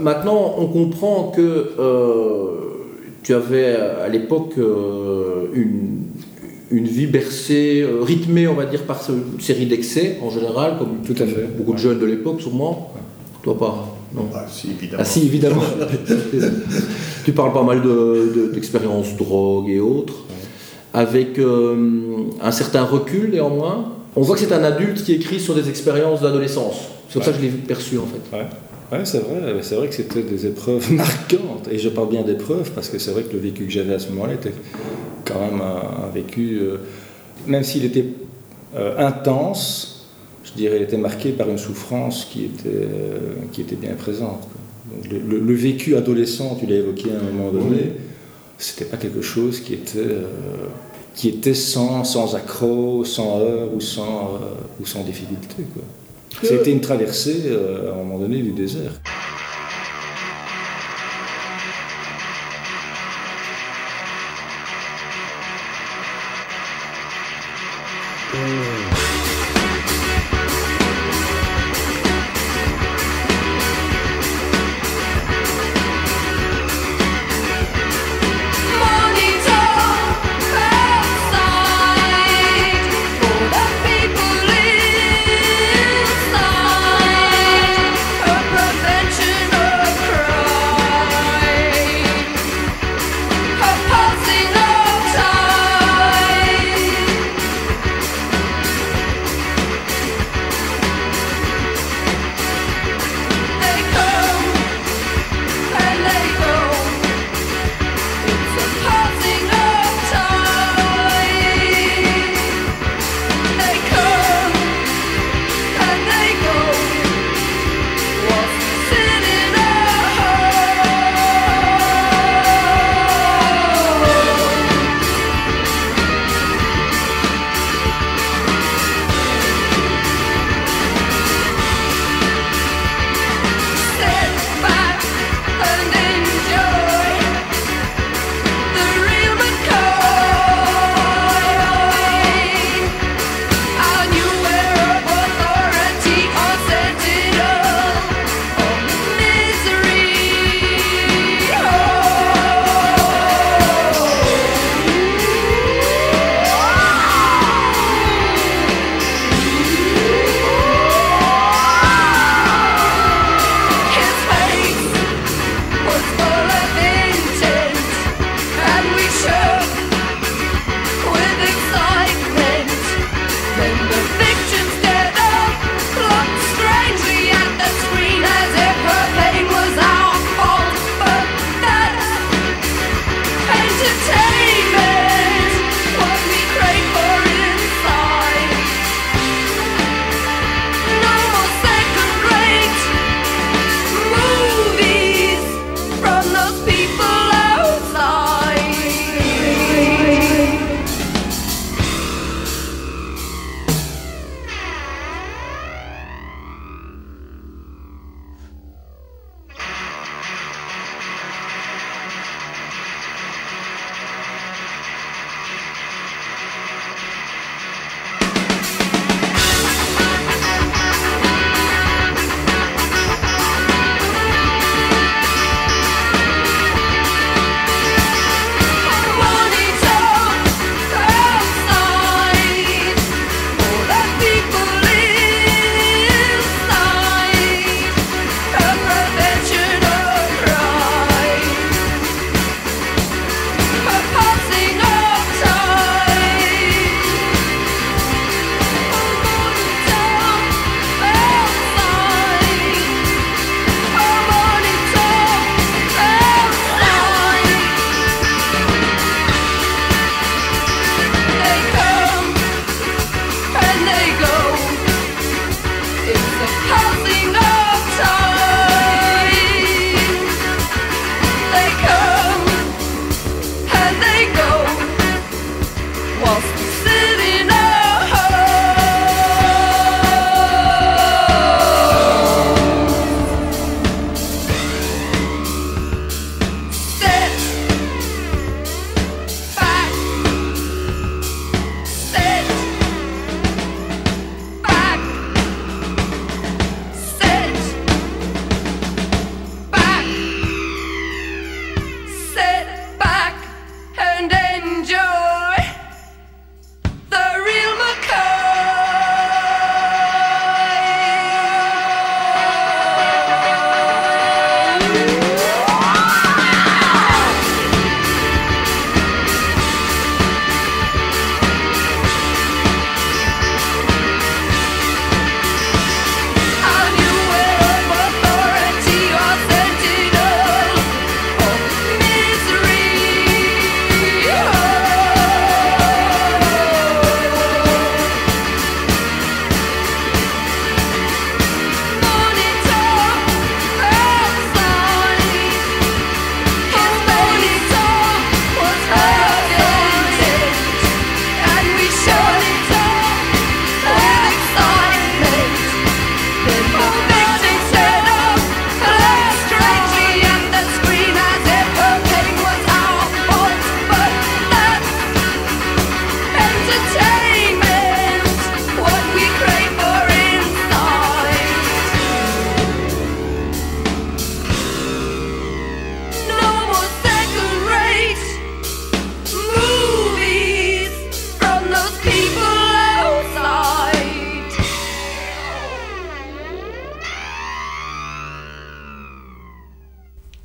Maintenant, 0.00 0.56
on 0.58 0.66
comprend 0.66 1.32
que 1.34 1.70
tu 3.22 3.34
avais 3.34 3.76
à 3.76 4.08
l'époque 4.08 4.54
euh, 4.58 5.46
une, 5.54 6.02
une 6.70 6.86
vie 6.86 7.06
bercée, 7.06 7.82
euh, 7.82 8.02
rythmée, 8.02 8.48
on 8.48 8.54
va 8.54 8.66
dire, 8.66 8.82
par 8.82 9.02
ce- 9.02 9.12
une 9.12 9.40
série 9.40 9.66
d'excès 9.66 10.18
en 10.22 10.30
général, 10.30 10.76
comme 10.78 11.02
Tout 11.06 11.14
à 11.22 11.26
fait. 11.26 11.48
beaucoup 11.56 11.72
de 11.74 11.78
jeunes 11.78 11.98
de 11.98 12.06
l'époque, 12.06 12.40
sûrement. 12.40 12.92
Toi 13.42 13.58
pas 13.58 13.96
Non. 14.14 14.26
Ah, 14.34 14.46
si, 14.48 14.70
évidemment. 14.70 15.02
Ah 15.02 15.04
si, 15.04 15.20
évidemment. 15.26 15.62
tu 17.24 17.32
parles 17.32 17.52
pas 17.52 17.62
mal 17.62 17.82
de- 17.82 18.32
de- 18.34 18.52
d'expériences 18.52 19.16
drogue 19.16 19.68
et 19.68 19.80
autres, 19.80 20.14
avec 20.94 21.38
euh, 21.38 21.76
un 22.42 22.50
certain 22.50 22.84
recul 22.84 23.30
néanmoins. 23.30 23.92
On 24.16 24.20
voit 24.22 24.34
que 24.36 24.42
c'est 24.42 24.52
un 24.52 24.62
adulte 24.64 25.02
qui 25.04 25.12
écrit 25.14 25.40
sur 25.40 25.54
des 25.54 25.68
expériences 25.68 26.20
d'adolescence. 26.20 26.76
C'est 27.08 27.14
comme 27.14 27.22
ça 27.22 27.30
que 27.32 27.38
je 27.38 27.42
l'ai 27.42 27.48
perçu 27.50 27.98
en 27.98 28.06
fait. 28.06 28.36
Ouais, 28.36 28.44
ouais 28.90 29.04
c'est 29.04 29.18
vrai, 29.20 29.54
c'est 29.62 29.74
vrai 29.74 29.88
que 29.88 29.94
c'était 29.94 30.22
des 30.22 30.46
épreuves 30.46 30.90
marquantes. 30.94 31.68
Et 31.70 31.78
je 31.78 31.88
parle 31.88 32.08
bien 32.08 32.22
d'épreuves 32.22 32.70
parce 32.74 32.88
que 32.88 32.98
c'est 32.98 33.10
vrai 33.12 33.22
que 33.22 33.32
le 33.32 33.38
vécu 33.38 33.64
que 33.66 33.70
j'avais 33.70 33.94
à 33.94 33.98
ce 33.98 34.08
moment-là 34.10 34.34
était 34.34 34.52
quand 35.24 35.40
même 35.40 35.60
un, 35.60 36.06
un 36.06 36.10
vécu, 36.12 36.58
euh, 36.60 36.76
même 37.46 37.62
s'il 37.62 37.84
était 37.84 38.06
euh, 38.76 38.96
intense, 38.98 40.08
je 40.44 40.52
dirais, 40.52 40.76
il 40.78 40.82
était 40.82 40.96
marqué 40.96 41.30
par 41.30 41.48
une 41.48 41.58
souffrance 41.58 42.24
qui 42.30 42.44
était, 42.46 42.68
euh, 42.68 43.34
qui 43.52 43.60
était 43.60 43.76
bien 43.76 43.94
présente. 43.94 44.46
Donc, 44.90 45.10
le, 45.12 45.18
le- 45.18 45.40
le 45.40 45.54
vécu 45.54 45.96
adolescent, 45.96 46.56
tu 46.58 46.66
l'as 46.66 46.76
évoqué 46.76 47.10
à 47.12 47.20
un 47.20 47.32
moment 47.32 47.50
donné, 47.52 47.92
c'était 48.58 48.84
pas 48.84 48.96
quelque 48.96 49.22
chose 49.22 49.60
qui 49.60 49.74
était, 49.74 49.98
qui 51.14 51.28
était 51.28 51.54
sans, 51.54 52.04
sans 52.04 52.34
accroc, 52.34 53.04
sans 53.06 53.40
heurts 53.40 53.74
ou 53.74 53.80
sans, 53.80 54.34
euh, 54.34 54.54
ou 54.80 54.86
sans 54.86 55.02
difficulté. 55.02 55.62
Quoi. 55.72 55.82
C'était 56.42 56.70
une 56.70 56.80
traversée 56.80 57.42
euh, 57.46 57.90
à 57.90 57.94
un 57.94 57.96
moment 57.98 58.18
donné 58.18 58.40
du 58.40 58.52
désert. 58.52 58.92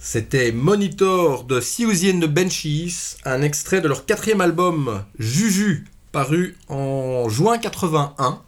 C'était 0.09 0.53
Monitor 0.53 1.43
de 1.43 1.59
Siouxsie 1.59 2.11
and 2.11 2.21
the 2.21 2.29
Benchies, 2.29 3.17
un 3.25 3.41
extrait 3.41 3.81
de 3.81 3.89
leur 3.89 4.05
quatrième 4.05 4.39
album 4.39 5.03
Juju, 5.19 5.83
paru 6.13 6.55
en 6.69 7.27
juin 7.27 7.57
81. 7.57 8.41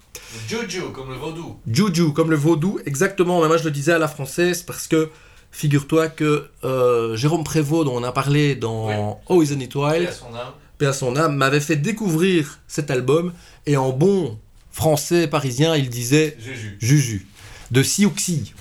Juju, 0.48 0.84
comme 0.94 1.10
le 1.10 1.18
vaudou. 1.18 1.60
Juju, 1.70 2.14
comme 2.14 2.32
le 2.32 2.38
vaudou, 2.38 2.80
exactement. 2.86 3.42
Mais 3.42 3.48
moi, 3.48 3.58
je 3.58 3.66
le 3.66 3.72
disais 3.72 3.92
à 3.92 3.98
la 3.98 4.08
française 4.08 4.64
parce 4.64 4.88
que 4.88 5.10
figure-toi 5.52 6.08
que 6.08 6.48
euh, 6.64 7.18
Jérôme 7.18 7.44
Prévost, 7.44 7.84
dont 7.84 7.98
on 7.98 8.04
a 8.06 8.14
parlé 8.14 8.56
dans 8.56 9.20
Oh 9.28 9.44
Isn't 9.44 9.60
It 9.62 9.76
Wild, 9.76 10.08
à 10.08 10.12
son 10.14 10.34
âme. 10.34 10.54
paix 10.78 10.86
à 10.86 10.94
son 10.94 11.18
âme, 11.18 11.36
m'avait 11.36 11.60
fait 11.60 11.76
découvrir 11.76 12.60
cet 12.70 12.90
album. 12.90 13.34
Et 13.66 13.76
en 13.76 13.90
bon 13.90 14.40
français 14.72 15.28
parisien, 15.28 15.76
il 15.76 15.90
disait 15.90 16.38
Juju. 16.40 16.78
Juju, 16.80 17.28
de 17.72 17.84
Siouxsie. 17.84 18.54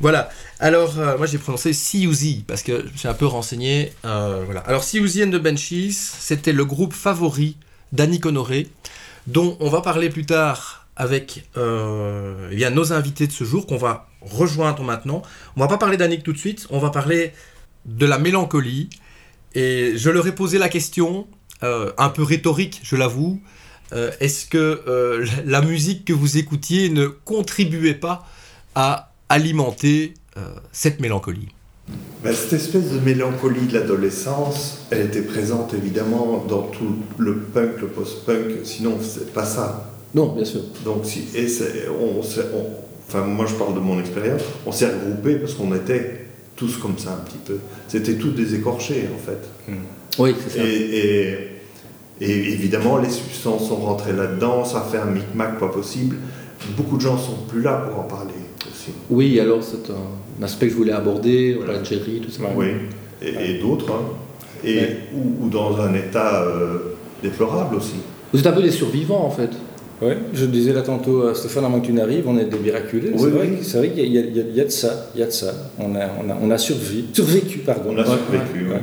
Voilà. 0.00 0.30
Alors, 0.64 0.98
euh, 0.98 1.18
moi 1.18 1.26
j'ai 1.26 1.36
prononcé 1.36 1.74
Siouxsie 1.74 2.42
parce 2.48 2.62
que 2.62 2.86
je 2.90 2.98
suis 2.98 3.06
un 3.06 3.12
peu 3.12 3.26
renseigné. 3.26 3.92
euh, 4.06 4.44
voilà. 4.46 4.60
Alors, 4.60 4.82
Siouxsie 4.82 5.22
and 5.22 5.28
the 5.28 5.36
Benchies, 5.36 5.92
c'était 5.92 6.54
le 6.54 6.64
groupe 6.64 6.94
favori 6.94 7.58
d'Annick 7.92 8.24
Honoré, 8.24 8.68
dont 9.26 9.58
on 9.60 9.68
va 9.68 9.82
parler 9.82 10.08
plus 10.08 10.24
tard 10.24 10.86
avec 10.96 11.44
euh, 11.58 12.48
eh 12.50 12.56
bien, 12.56 12.70
nos 12.70 12.94
invités 12.94 13.26
de 13.26 13.32
ce 13.32 13.44
jour 13.44 13.66
qu'on 13.66 13.76
va 13.76 14.08
rejoindre 14.22 14.82
maintenant. 14.84 15.20
On 15.54 15.60
va 15.60 15.68
pas 15.68 15.76
parler 15.76 15.98
d'Annick 15.98 16.22
tout 16.22 16.32
de 16.32 16.38
suite, 16.38 16.66
on 16.70 16.78
va 16.78 16.88
parler 16.88 17.34
de 17.84 18.06
la 18.06 18.16
mélancolie. 18.16 18.88
Et 19.54 19.92
je 19.96 20.08
leur 20.08 20.26
ai 20.26 20.34
posé 20.34 20.56
la 20.56 20.70
question, 20.70 21.26
un 21.60 22.08
peu 22.08 22.22
rhétorique, 22.22 22.80
je 22.82 22.96
l'avoue. 22.96 23.38
Est-ce 23.92 24.46
que 24.46 25.22
la 25.44 25.60
musique 25.60 26.06
que 26.06 26.14
vous 26.14 26.38
écoutiez 26.38 26.88
ne 26.88 27.06
contribuait 27.06 27.94
pas 27.94 28.26
à 28.74 29.12
alimenter 29.28 30.14
cette 30.72 31.00
mélancolie 31.00 31.48
Ben, 32.22 32.32
cette 32.34 32.54
espèce 32.54 32.90
de 32.92 32.98
mélancolie 33.00 33.66
de 33.66 33.74
l'adolescence, 33.74 34.78
elle 34.90 35.02
était 35.06 35.22
présente 35.22 35.74
évidemment 35.74 36.44
dans 36.48 36.62
tout 36.62 36.96
le 37.18 37.36
punk, 37.36 37.80
le 37.82 37.88
post-punk, 37.88 38.52
sinon 38.64 38.96
c'est 39.02 39.32
pas 39.32 39.44
ça. 39.44 39.90
Non, 40.14 40.32
bien 40.34 40.44
sûr. 40.44 40.60
Donc, 40.84 41.04
si, 41.04 41.24
et 41.34 41.48
c'est- 41.48 41.88
on, 41.88 42.20
enfin, 42.20 43.24
moi 43.26 43.46
je 43.46 43.54
parle 43.54 43.74
de 43.74 43.80
mon 43.80 43.98
expérience, 44.00 44.42
on 44.64 44.72
s'est 44.72 44.86
regroupés 44.86 45.36
parce 45.36 45.54
qu'on 45.54 45.74
était 45.74 46.26
tous 46.56 46.76
comme 46.78 46.96
ça 46.98 47.10
un 47.20 47.24
petit 47.24 47.38
peu. 47.44 47.58
C'était 47.88 48.14
tous 48.14 48.30
des 48.30 48.54
écorchés 48.54 49.08
en 49.14 49.18
fait. 49.18 49.72
Oui, 50.18 50.34
c'est 50.48 50.58
ça. 50.58 50.64
Et, 50.64 50.70
et- 50.70 51.38
et 52.20 52.52
évidemment, 52.52 52.98
les 52.98 53.10
substances 53.10 53.66
sont 53.68 53.76
rentrées 53.76 54.12
là-dedans, 54.12 54.64
ça 54.64 54.86
fait 54.90 54.98
un 54.98 55.06
micmac 55.10 55.58
pas 55.58 55.66
possible. 55.68 56.16
Beaucoup 56.76 56.96
de 56.96 57.02
gens 57.02 57.18
sont 57.18 57.38
plus 57.48 57.60
là 57.60 57.78
pour 57.88 57.98
en 57.98 58.04
parler 58.04 58.32
aussi. 58.70 58.92
Oui, 59.10 59.38
alors 59.40 59.62
c'est 59.64 59.90
un, 59.90 59.96
un 60.40 60.42
aspect 60.44 60.66
que 60.66 60.72
je 60.72 60.76
voulais 60.76 60.92
aborder, 60.92 61.54
Voilà. 61.62 61.82
Jerry, 61.84 62.20
tout 62.24 62.30
ça. 62.30 62.42
Oui, 62.56 62.66
et, 63.22 63.28
et 63.56 63.58
d'autres. 63.60 63.90
hein. 63.92 64.02
Et, 64.64 64.76
Ouais. 64.78 64.96
ou, 65.14 65.44
ou 65.44 65.48
dans 65.50 65.78
un 65.80 65.92
état 65.94 66.42
euh, 66.42 66.78
déplorable 67.22 67.76
aussi. 67.76 67.96
Vous 68.32 68.40
êtes 68.40 68.46
un 68.46 68.52
peu 68.52 68.62
des 68.62 68.70
survivants 68.70 69.24
en 69.24 69.30
fait. 69.30 69.50
Oui, 70.02 70.14
je 70.32 70.46
disais 70.46 70.72
là 70.72 70.82
tantôt 70.82 71.26
à 71.28 71.34
Stéphane, 71.34 71.64
avant 71.66 71.80
que 71.80 71.86
tu 71.86 71.92
n'arrives, 71.92 72.24
on 72.26 72.36
est 72.38 72.46
des 72.46 72.58
miraculés. 72.58 73.10
Oui, 73.12 73.18
c'est 73.20 73.28
vrai, 73.30 73.48
oui. 73.50 73.58
que- 73.58 73.64
c'est 73.64 73.78
vrai 73.78 73.90
qu'il 73.90 74.04
y, 74.06 74.12
y 74.12 74.18
a- 74.18 74.22
il 74.22 74.54
y 74.56 74.60
a 74.60 74.64
de 74.64 74.68
ça, 74.70 75.06
il 75.14 75.20
y 75.20 75.22
a 75.22 75.26
de 75.26 75.30
ça. 75.30 75.52
On 75.78 75.94
a, 75.94 76.00
on 76.24 76.30
a, 76.30 76.36
on 76.42 76.50
a 76.50 76.58
survécu, 76.58 77.04
survécu, 77.12 77.58
pardon. 77.58 77.90
On 77.90 77.98
a 77.98 78.00
Ouais, 78.00 78.06
survécu, 78.06 78.66
ouais. 78.68 78.74
ouais. 78.74 78.80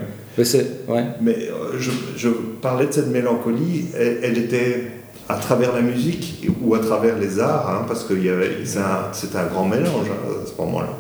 Mais. 0.88 1.04
Mais 1.22 1.50
euh, 1.50 1.78
je, 1.80 1.92
je 2.16 2.30
parlais 2.62 2.86
de 2.88 2.94
cette 2.94 3.08
mélancolie, 3.12 3.86
elle, 3.98 4.20
elle 4.24 4.38
était 4.38 4.84
à 5.28 5.36
travers 5.36 5.74
la 5.74 5.82
musique 5.82 6.48
ou 6.64 6.74
à 6.76 6.80
travers 6.80 7.18
les 7.20 7.40
arts, 7.40 7.70
hein, 7.70 7.86
parce 7.88 8.04
que 8.06 8.14
il 8.14 8.26
y 8.26 8.30
avait- 8.30 8.58
c'est 8.64 8.80
un 8.80 9.46
grand 9.52 9.66
mélange 9.66 10.08
hein, 10.10 10.32
à 10.44 10.48
ce 10.48 10.54
moment-là. 10.62 10.98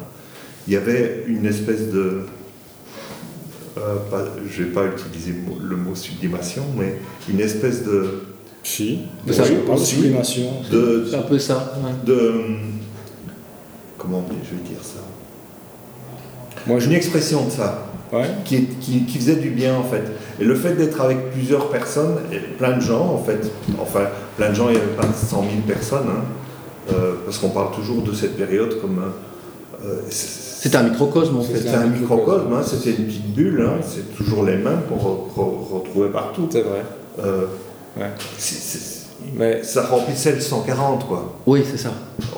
Il 0.68 0.74
y 0.74 0.78
avait 0.78 1.24
une 1.28 1.46
espèce 1.46 1.90
de. 1.92 2.22
euh, 3.78 3.96
pas- 4.10 4.26
je 4.50 4.62
ne 4.62 4.68
vais 4.68 4.72
pas 4.74 4.86
utiliser 4.86 5.32
le 5.34 5.42
mot, 5.50 5.58
le 5.62 5.76
mot 5.76 5.96
sublimation, 5.96 6.64
mais 6.78 6.98
une 7.30 7.40
espèce 7.40 7.84
de. 7.84 8.22
Si, 8.64 9.00
ça 9.32 9.44
de 9.44 9.76
sublimation. 9.78 10.44
de, 10.72 11.08
C'est 11.10 11.16
un 11.16 11.22
peu 11.24 11.40
ça. 11.40 11.74
ouais. 11.84 11.92
de 12.06 12.32
comment 13.98 14.24
je 14.30 14.56
vais 14.56 14.62
dire 14.70 14.84
ça 14.84 15.00
Moi, 16.68 16.78
je, 16.80 16.86
Une 16.88 16.94
expression 16.94 17.46
de 17.46 17.50
ça. 17.50 17.88
ouais. 18.14 18.26
qui, 18.46 18.66
qui, 18.80 19.06
qui 19.06 19.18
faisait 19.18 19.38
du 19.38 19.50
bien 19.50 19.76
en 19.76 19.84
fait. 19.84 20.04
Et 20.40 20.44
le 20.46 20.54
fait 20.54 20.76
d'être 20.76 21.02
avec 21.02 21.32
plusieurs 21.32 21.70
personnes, 21.70 22.18
et 22.32 22.38
plein 22.38 22.76
de 22.78 22.82
gens 22.82 23.08
en 23.16 23.18
fait, 23.24 23.52
enfin 23.80 24.02
plein 24.38 24.50
de 24.50 24.56
gens, 24.56 24.70
il 24.70 24.74
n'y 24.76 24.78
avait 24.82 24.92
pas 24.96 25.12
100 25.12 25.42
000 25.42 25.54
personnes, 25.68 26.08
hein, 26.10 26.24
euh, 26.94 27.14
parce 27.26 27.40
qu'on 27.40 27.50
parle 27.50 27.74
toujours 27.74 28.04
de 28.04 28.14
cette 28.14 28.38
période 28.38 28.80
comme... 28.80 29.02
euh, 29.86 29.96
c'est- 30.10 30.62
C'était 30.64 30.78
un 30.78 30.84
microcosme 30.84 31.38
en 31.38 31.42
fait. 31.42 31.58
c'était 31.58 31.70
un 31.76 31.88
microcosme, 31.88 32.54
hein, 32.54 32.62
c'était 32.64 32.92
une 32.92 33.06
petite 33.08 33.34
bulle, 33.34 33.66
hein, 33.68 33.80
c'est 33.82 34.16
toujours 34.16 34.44
les 34.46 34.58
mêmes 34.58 34.82
qu'on 34.88 34.96
re- 34.96 35.28
re- 35.36 35.74
retrouvait 35.74 36.10
partout. 36.10 36.48
c'est 36.52 36.62
vrai. 36.62 36.82
Euh, 37.24 37.46
Ouais. 37.98 38.06
Mais 39.38 39.62
ça 39.64 39.84
remplissait 39.84 40.34
le 40.34 40.40
140 40.40 41.08
quoi, 41.08 41.36
Oui, 41.46 41.62
c'est 41.70 41.78
ça. 41.78 41.90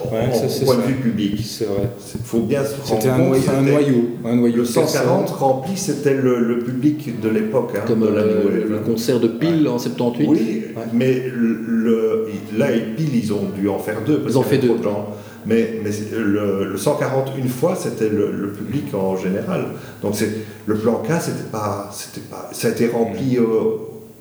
en, 0.03 0.13
Ouais, 0.13 0.21
en 0.29 0.33
ça, 0.49 0.65
point 0.65 0.75
de 0.77 0.81
vue 0.81 0.95
public. 0.95 1.39
c'est 1.45 1.65
vrai. 1.65 1.89
Il 2.15 2.21
faut 2.25 2.39
bien 2.41 2.61
se 2.65 2.71
rendre 2.71 3.01
C'était 3.01 3.09
un, 3.09 3.31
un 3.31 3.33
c'était- 3.35 3.61
noyau. 3.71 4.09
Un 4.25 4.35
noyau 4.35 4.55
Le 4.57 4.61
de 4.63 4.67
140 4.67 5.19
personnes. 5.21 5.37
rempli, 5.37 5.77
c'était 5.77 6.13
le, 6.15 6.39
le 6.39 6.59
public 6.59 7.21
de 7.21 7.29
l'époque. 7.29 7.71
hein, 7.75 7.83
Comme 7.87 8.01
de 8.01 8.07
la 8.07 8.21
euh, 8.21 8.67
le 8.69 8.79
concert 8.79 9.19
de 9.19 9.27
Pile 9.29 9.67
en 9.69 9.79
78. 9.79 10.27
Oui, 10.27 10.63
mais 10.91 11.23
le, 11.33 11.53
le- 11.67 12.27
là, 12.57 12.71
et 12.71 12.81
pile, 12.97 13.15
ils 13.15 13.31
ont 13.31 13.45
dû 13.57 13.69
en 13.69 13.79
faire 13.79 14.01
deux. 14.05 14.19
Parce 14.19 14.33
Ils 14.33 14.37
ont 14.37 14.43
fait 14.43 14.57
trop 14.57 14.73
deux. 14.73 14.79
de 14.79 14.83
gens. 14.83 15.07
Mais, 15.45 15.79
mais 15.83 15.89
le, 16.17 16.65
le 16.71 16.77
140 16.77 17.31
une 17.37 17.49
fois, 17.49 17.75
c'était 17.75 18.09
le, 18.09 18.31
le 18.31 18.51
public 18.51 18.93
en 18.93 19.17
général. 19.17 19.65
Donc 20.01 20.13
c'est 20.15 20.29
le 20.65 20.75
plan 20.75 21.01
K, 21.05 21.19
c'était 21.21 21.49
pas, 21.51 21.89
c'était 21.93 22.25
pas, 22.29 22.49
ça 22.53 22.69
a 22.69 22.71
été 22.71 22.87
rempli 22.87 23.37
euh, 23.37 23.43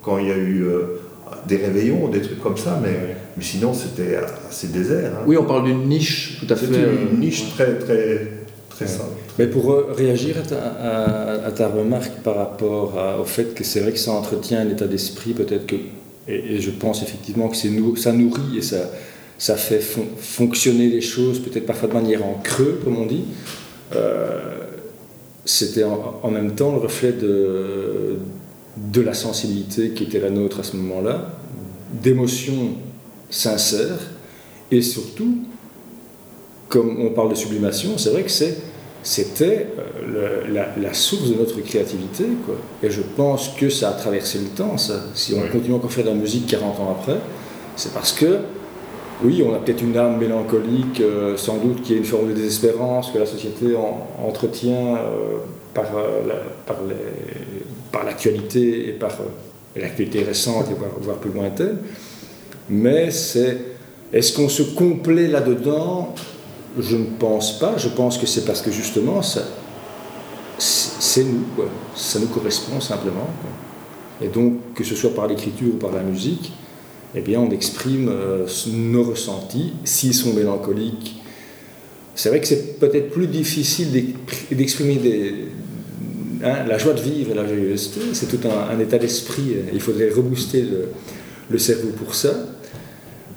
quand 0.01 0.17
il 0.17 0.27
y 0.27 0.31
a 0.31 0.37
eu 0.37 0.63
euh, 0.63 0.99
des 1.47 1.57
réveillons, 1.57 2.07
des 2.09 2.21
trucs 2.21 2.41
comme 2.41 2.57
ça, 2.57 2.79
mais, 2.83 3.15
mais 3.37 3.43
sinon 3.43 3.73
c'était 3.73 4.17
assez 4.49 4.67
désert. 4.67 5.11
hein. 5.15 5.23
Oui, 5.25 5.37
on 5.37 5.45
parle 5.45 5.65
d'une 5.65 5.87
niche 5.87 6.39
tout 6.39 6.53
à 6.53 6.55
fait. 6.57 6.65
Euh, 6.73 6.95
une 7.13 7.19
niche 7.19 7.53
très 7.55 7.75
très 7.79 8.27
très 8.69 8.87
simple. 8.87 9.11
Mais 9.39 9.47
pour 9.47 9.71
euh, 9.71 9.93
réagir 9.95 10.35
à 10.37 10.41
ta, 10.41 10.57
à- 10.57 11.45
à 11.47 11.51
ta 11.51 11.67
remarque 11.69 12.13
par 12.23 12.35
rapport 12.35 12.97
à- 12.99 13.19
au 13.19 13.23
fait 13.25 13.53
que 13.55 13.63
c'est 13.63 13.79
vrai 13.79 13.91
que 13.93 13.99
ça 13.99 14.11
entretient 14.11 14.59
un 14.59 14.69
état 14.69 14.87
d'esprit, 14.87 15.33
peut-être 15.33 15.65
que, 15.67 15.75
et, 16.27 16.55
et 16.55 16.59
je 16.61 16.69
pense 16.71 17.01
effectivement 17.01 17.47
que 17.49 17.55
c'est 17.55 17.69
ça 17.97 18.11
nourrit 18.11 18.57
et 18.57 18.61
ça, 18.61 18.77
ça 19.43 19.55
fait 19.57 19.81
fon- 19.81 20.07
fonctionner 20.17 20.87
les 20.87 21.01
choses, 21.01 21.39
peut-être 21.45 21.65
parfois 21.65 21.89
de 21.89 21.93
manière 22.01 22.23
en 22.25 22.35
creux, 22.41 22.79
comme 22.83 22.97
on 22.97 23.05
dit. 23.05 23.25
Euh, 23.93 24.39
C'était 25.45 25.83
en, 25.83 25.99
en 26.23 26.31
même 26.31 26.51
temps 26.55 26.71
le 26.71 26.79
reflet 26.79 27.11
de, 27.11 28.15
de 28.77 29.01
la 29.01 29.13
sensibilité 29.13 29.89
qui 29.95 30.03
était 30.05 30.21
la 30.21 30.29
nôtre 30.29 30.61
à 30.61 30.63
ce 30.63 30.77
moment-là, 30.77 31.15
d'émotions 32.01 32.69
sincères, 33.29 33.99
et 34.71 34.81
surtout, 34.81 35.39
comme 36.69 37.01
on 37.01 37.09
parle 37.09 37.29
de 37.31 37.35
sublimation, 37.35 37.97
c'est 37.97 38.11
vrai 38.11 38.23
que 38.23 38.31
c'est 38.31 38.55
c'était 39.05 39.67
euh, 39.77 40.47
la, 40.49 40.65
la 40.81 40.93
source 40.93 41.27
de 41.29 41.35
notre 41.35 41.59
créativité. 41.59 42.23
Quoi. 42.45 42.55
Et 42.81 42.89
je 42.89 43.01
pense 43.17 43.49
que 43.59 43.67
ça 43.69 43.89
a 43.89 43.93
traversé 44.03 44.39
le 44.39 44.47
temps, 44.59 44.77
ça. 44.77 45.03
Si 45.13 45.33
on 45.33 45.41
Oui. 45.41 45.49
continue 45.51 45.73
encore 45.75 45.89
à 45.89 45.93
faire 45.93 46.05
de 46.05 46.09
la 46.11 46.15
musique 46.15 46.47
40 46.47 46.79
ans 46.79 46.91
après, 46.97 47.19
c'est 47.75 47.93
parce 47.93 48.13
que, 48.13 48.37
oui, 49.23 49.43
on 49.47 49.53
a 49.53 49.59
peut-être 49.59 49.81
une 49.81 49.97
âme 49.97 50.17
mélancolique, 50.17 50.99
euh, 51.01 51.37
sans 51.37 51.57
doute 51.57 51.81
qu'il 51.81 51.93
y 51.93 51.95
a 51.95 51.99
une 51.99 52.05
forme 52.05 52.29
de 52.29 52.33
désespérance 52.33 53.11
que 53.11 53.17
la 53.19 53.25
société 53.25 53.75
en- 53.75 54.07
entretient 54.27 54.95
euh, 54.95 55.37
par, 55.73 55.85
euh, 55.95 56.21
par, 57.91 58.03
l'actualité 58.03 58.89
et 58.89 58.91
par 58.91 59.11
l'actualité 59.75 60.23
récente 60.23 60.65
et 60.71 60.75
voire, 61.01 61.17
plus 61.17 61.31
lointaine. 61.31 61.77
Mais 62.69 63.11
c'est. 63.11 63.57
Est-ce 64.11 64.33
qu'on 64.35 64.49
se 64.49 64.61
complaît 64.63 65.27
là-dedans? 65.27 66.13
Je 66.79 66.97
ne 66.97 67.05
pense 67.19 67.59
pas. 67.59 67.73
Je 67.77 67.89
pense 67.89 68.17
que 68.17 68.25
c'est 68.27 68.45
parce 68.45 68.61
que 68.61 68.71
justement, 68.71 69.21
c'est 70.57 71.23
nous, 71.23 71.45
ça 71.95 72.19
nous 72.19 72.27
correspond 72.27 72.79
simplement. 72.79 73.27
Et 74.21 74.27
donc, 74.27 74.73
que 74.75 74.83
ce 74.83 74.95
soit 74.95 75.13
par 75.13 75.27
l'écriture 75.27 75.69
ou 75.73 75.77
par 75.77 75.91
la 75.91 76.03
musique, 76.03 76.53
eh 77.15 77.21
bien, 77.21 77.39
on 77.39 77.51
exprime 77.51 78.09
euh, 78.09 78.45
nos 78.73 79.03
ressentis, 79.03 79.73
s'ils 79.83 80.13
sont 80.13 80.33
mélancoliques. 80.33 81.15
C'est 82.15 82.29
vrai 82.29 82.39
que 82.41 82.47
c'est 82.47 82.79
peut-être 82.79 83.09
plus 83.11 83.27
difficile 83.27 83.91
d'ex- 83.91 84.09
d'exprimer 84.51 84.95
des- 84.95 85.33
hein, 86.43 86.65
la 86.67 86.77
joie 86.77 86.93
de 86.93 87.01
vivre 87.01 87.31
et 87.31 87.35
la 87.35 87.47
joyeuseté. 87.47 87.99
C'est 88.13 88.27
tout 88.27 88.39
un, 88.47 88.75
un 88.75 88.79
état 88.79 88.97
d'esprit. 88.97 89.55
Il 89.73 89.79
faudrait 89.79 90.09
rebooster 90.09 90.61
le, 90.61 90.89
le 91.49 91.57
cerveau 91.57 91.89
pour 91.89 92.13
ça. 92.15 92.33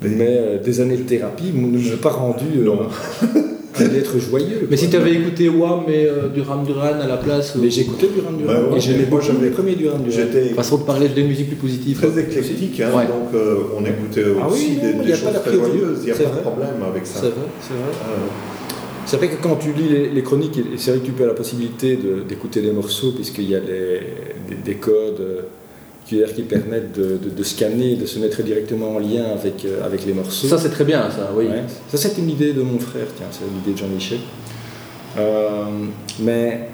Mais 0.03 0.37
euh, 0.39 0.59
des 0.63 0.81
années 0.81 0.99
de 0.99 1.05
thérapie 1.05 1.53
ne 1.55 1.61
m'ont 1.61 1.97
pas 1.97 2.11
rendu 2.11 2.45
euh, 2.59 2.65
Non. 2.65 2.89
un 3.85 3.95
être 4.03 4.19
joyeux. 4.19 4.67
Mais 4.71 4.77
si 4.77 4.89
tu 4.91 4.97
avais 4.97 5.13
écouté 5.15 5.49
Wham 5.49 5.85
et 5.89 6.07
euh, 6.07 6.29
Duran 6.29 6.63
Duran 6.63 6.99
à 7.01 7.07
la 7.07 7.17
place, 7.17 7.55
euh, 7.57 7.61
Mais 7.63 7.71
j'écoutais 7.71 8.09
Duran 8.09 8.33
Duran. 8.33 8.53
Ouais, 8.53 8.71
ouais, 8.71 8.77
et 8.77 8.81
j'aimais 8.81 9.05
beaucoup 9.05 9.25
les 9.43 9.51
premiers 9.51 9.75
Duran 9.75 9.99
Duran. 9.99 10.19
Façon 10.55 10.79
de 10.79 10.83
parler 10.85 11.09
de 11.09 11.23
musique 11.23 11.49
plus 11.49 11.57
positive. 11.57 11.99
très 12.01 12.21
éclectique, 12.21 12.81
hein, 12.81 12.91
Ouais. 12.97 13.07
donc 13.07 13.35
euh, 13.35 13.57
on 13.77 13.85
écoutait 13.85 14.25
Ah 14.41 14.49
aussi 14.49 14.79
oui, 14.83 15.03
des, 15.05 15.11
y 15.11 15.17
choses 15.17 15.29
très 15.45 15.55
joyeuses, 15.55 15.99
il 16.03 16.05
n'y 16.07 16.11
a 16.13 16.15
pas 16.15 16.37
de 16.37 16.41
problème 16.41 16.77
avec 16.91 17.07
ça. 17.07 17.21
C'est 17.21 17.27
vrai, 17.29 17.47
c'est 17.61 17.75
vrai. 17.75 17.93
Euh, 18.11 18.27
C'est 19.09 19.17
vrai 19.19 19.29
que 19.29 19.41
quand 19.41 19.55
tu 19.57 19.73
lis 19.73 19.89
les, 19.89 20.09
les 20.09 20.23
chroniques, 20.23 20.59
c'est 20.77 20.91
vrai 20.91 20.99
que 21.01 21.07
tu 21.07 21.13
peux 21.13 21.23
avoir 21.23 21.35
la 21.37 21.39
possibilité 21.43 21.97
de- 21.97 22.23
d'écouter 22.29 22.61
des 22.61 22.73
morceaux, 22.73 23.13
puisqu'il 23.13 23.49
y 23.49 23.55
a 23.55 23.61
les- 23.61 24.01
des, 24.49 24.57
des 24.65 24.75
codes 24.75 25.21
euh, 25.21 25.43
QR 26.09 26.33
qui 26.35 26.43
permettent 26.43 26.93
de, 26.93 27.19
de- 27.23 27.31
de 27.31 27.43
scanner, 27.43 27.97
de 27.97 28.07
se 28.07 28.19
mettre 28.19 28.43
directement 28.43 28.95
en 28.95 28.99
lien 28.99 29.25
avec, 29.33 29.65
euh, 29.65 29.85
avec 29.85 30.05
les 30.07 30.13
morceaux. 30.13 30.47
Ça, 30.49 30.59
c'est 30.59 30.71
très 30.71 30.85
bien, 30.85 31.11
ça, 31.11 31.31
oui. 31.37 31.47
Ouais. 31.47 31.65
Ça, 31.89 31.97
c'est 31.97 32.17
une 32.19 32.31
idée 32.31 32.53
de 32.53 32.63
mon 32.63 32.79
frère, 32.79 33.07
tiens, 33.17 33.27
c'est 33.31 33.45
une 33.45 33.59
idée 33.59 33.73
de 33.73 33.79
Jean-Michel. 33.79 34.19
Euh, 35.19 35.65
mais 36.21 36.69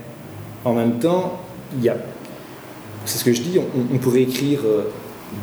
en 0.64 0.74
même 0.74 0.98
temps, 0.98 1.40
il 1.78 1.84
y 1.84 1.88
a. 1.88 1.96
C'est 3.04 3.18
ce 3.18 3.24
que 3.24 3.32
je 3.32 3.42
dis, 3.42 3.58
on, 3.58 3.94
on 3.94 3.98
pourrait 3.98 4.22
écrire 4.22 4.60
euh, 4.64 4.82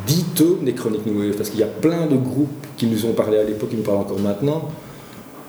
10 0.07 0.23
tomes 0.35 0.63
des 0.65 0.73
chroniques 0.73 1.05
New 1.05 1.19
Wave, 1.19 1.35
parce 1.35 1.49
qu'il 1.49 1.59
y 1.59 1.63
a 1.63 1.67
plein 1.67 2.05
de 2.07 2.15
groupes 2.15 2.65
qui 2.77 2.85
nous 2.85 3.05
ont 3.05 3.13
parlé 3.13 3.37
à 3.37 3.43
l'époque, 3.43 3.69
qui 3.69 3.75
nous 3.75 3.83
parlent 3.83 3.97
encore 3.97 4.19
maintenant. 4.19 4.69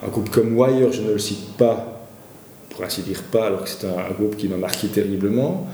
Un 0.05 0.09
groupe 0.09 0.31
comme 0.31 0.57
Wire, 0.57 0.93
je 0.93 1.03
ne 1.03 1.11
le 1.13 1.19
cite 1.19 1.57
pas, 1.59 2.07
pour 2.71 2.83
ainsi 2.85 3.03
dire 3.03 3.23
pas, 3.31 3.47
alors 3.47 3.65
que 3.65 3.69
c'est 3.69 3.87
un, 3.87 3.91
un 3.99 4.13
groupe 4.19 4.37
qui 4.37 4.49
m'a 4.49 4.57
marqué 4.57 4.89
terriblement. 4.89 5.67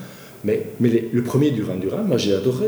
Mais, 0.46 0.66
mais 0.80 0.88
les- 0.88 1.08
le 1.12 1.22
premier 1.22 1.50
Duran 1.50 1.74
Duran, 1.74 2.04
moi 2.06 2.18
j'ai 2.18 2.32
adoré. 2.34 2.66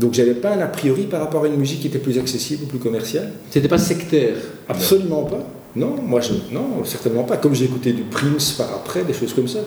Donc 0.00 0.14
j'avais 0.14 0.34
pas 0.34 0.50
un 0.50 0.60
a 0.60 0.66
priori 0.66 1.02
par 1.04 1.20
rapport 1.20 1.44
à 1.44 1.46
une 1.46 1.56
musique 1.56 1.80
qui 1.80 1.86
était 1.86 1.98
plus 2.00 2.18
accessible, 2.18 2.64
plus 2.66 2.78
commerciale. 2.80 3.30
C'était 3.50 3.68
pas 3.68 3.78
sectaire. 3.78 4.34
Absolument 4.68 5.22
pas. 5.24 5.46
Non, 5.76 5.94
moi 6.04 6.20
je, 6.20 6.32
non, 6.52 6.84
certainement 6.84 7.22
pas. 7.22 7.36
Comme 7.36 7.54
j'ai 7.54 7.66
écouté 7.66 7.92
du 7.92 8.02
Prince 8.02 8.52
par 8.58 8.68
après, 8.74 9.04
des 9.04 9.12
choses 9.12 9.32
comme 9.32 9.46
ça. 9.46 9.60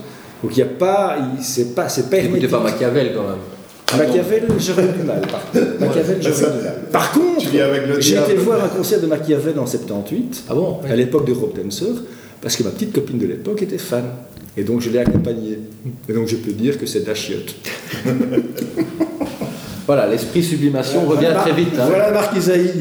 Donc 0.43 0.51
il 0.51 0.57
n'y 0.57 0.63
a 0.63 0.65
pas, 0.65 1.17
c'est 1.41 1.73
pas, 1.73 1.87
c'est 1.87 2.09
pas 2.09 2.17
Écoutez 2.17 2.47
pas 2.49 2.59
Machiavel, 2.59 3.13
quand 3.15 3.23
même. 3.23 4.07
Machiavel, 4.07 4.43
j'aurais 4.59 4.87
du 4.87 5.03
mal. 5.03 5.21
Par 5.21 5.49
contre. 5.51 5.79
Machiavel, 5.79 6.17
j'aurais 6.21 6.51
du 6.57 6.63
mal. 6.63 6.81
Par 6.91 7.11
contre, 7.13 7.45
j'ai 7.99 8.15
été 8.17 8.33
voir 8.35 8.61
un 8.65 8.67
concert 8.67 8.99
de 8.99 9.05
Machiavel 9.07 9.57
en 9.57 9.65
78, 9.65 10.43
Ah 10.49 10.53
bon? 10.55 10.79
à 10.89 10.95
l'époque 10.97 11.25
de 11.25 11.31
Rob 11.31 11.51
Dancer, 11.55 11.85
parce 12.41 12.57
que 12.57 12.63
ma 12.63 12.71
petite 12.71 12.91
copine 12.91 13.19
de 13.19 13.27
l'époque 13.27 13.61
était 13.61 13.77
fan. 13.77 14.03
Et 14.57 14.63
donc 14.63 14.81
je 14.81 14.89
l'ai 14.89 14.99
accompagnée. 14.99 15.57
Et 16.07 16.13
donc 16.13 16.27
je 16.27 16.35
peux 16.35 16.51
dire 16.51 16.77
que 16.79 16.85
c'est 16.85 17.01
de 17.01 17.07
la 17.07 17.15
chiotte. 17.15 17.55
Voilà, 19.85 20.07
l'esprit 20.07 20.41
sublimation 20.41 21.01
revient 21.01 21.25
Voilà, 21.25 21.41
très 21.41 21.51
vite. 21.51 21.73
hein. 21.77 21.87
Voilà 21.89 22.11
Marc 22.11 22.37
Isaïe. 22.37 22.71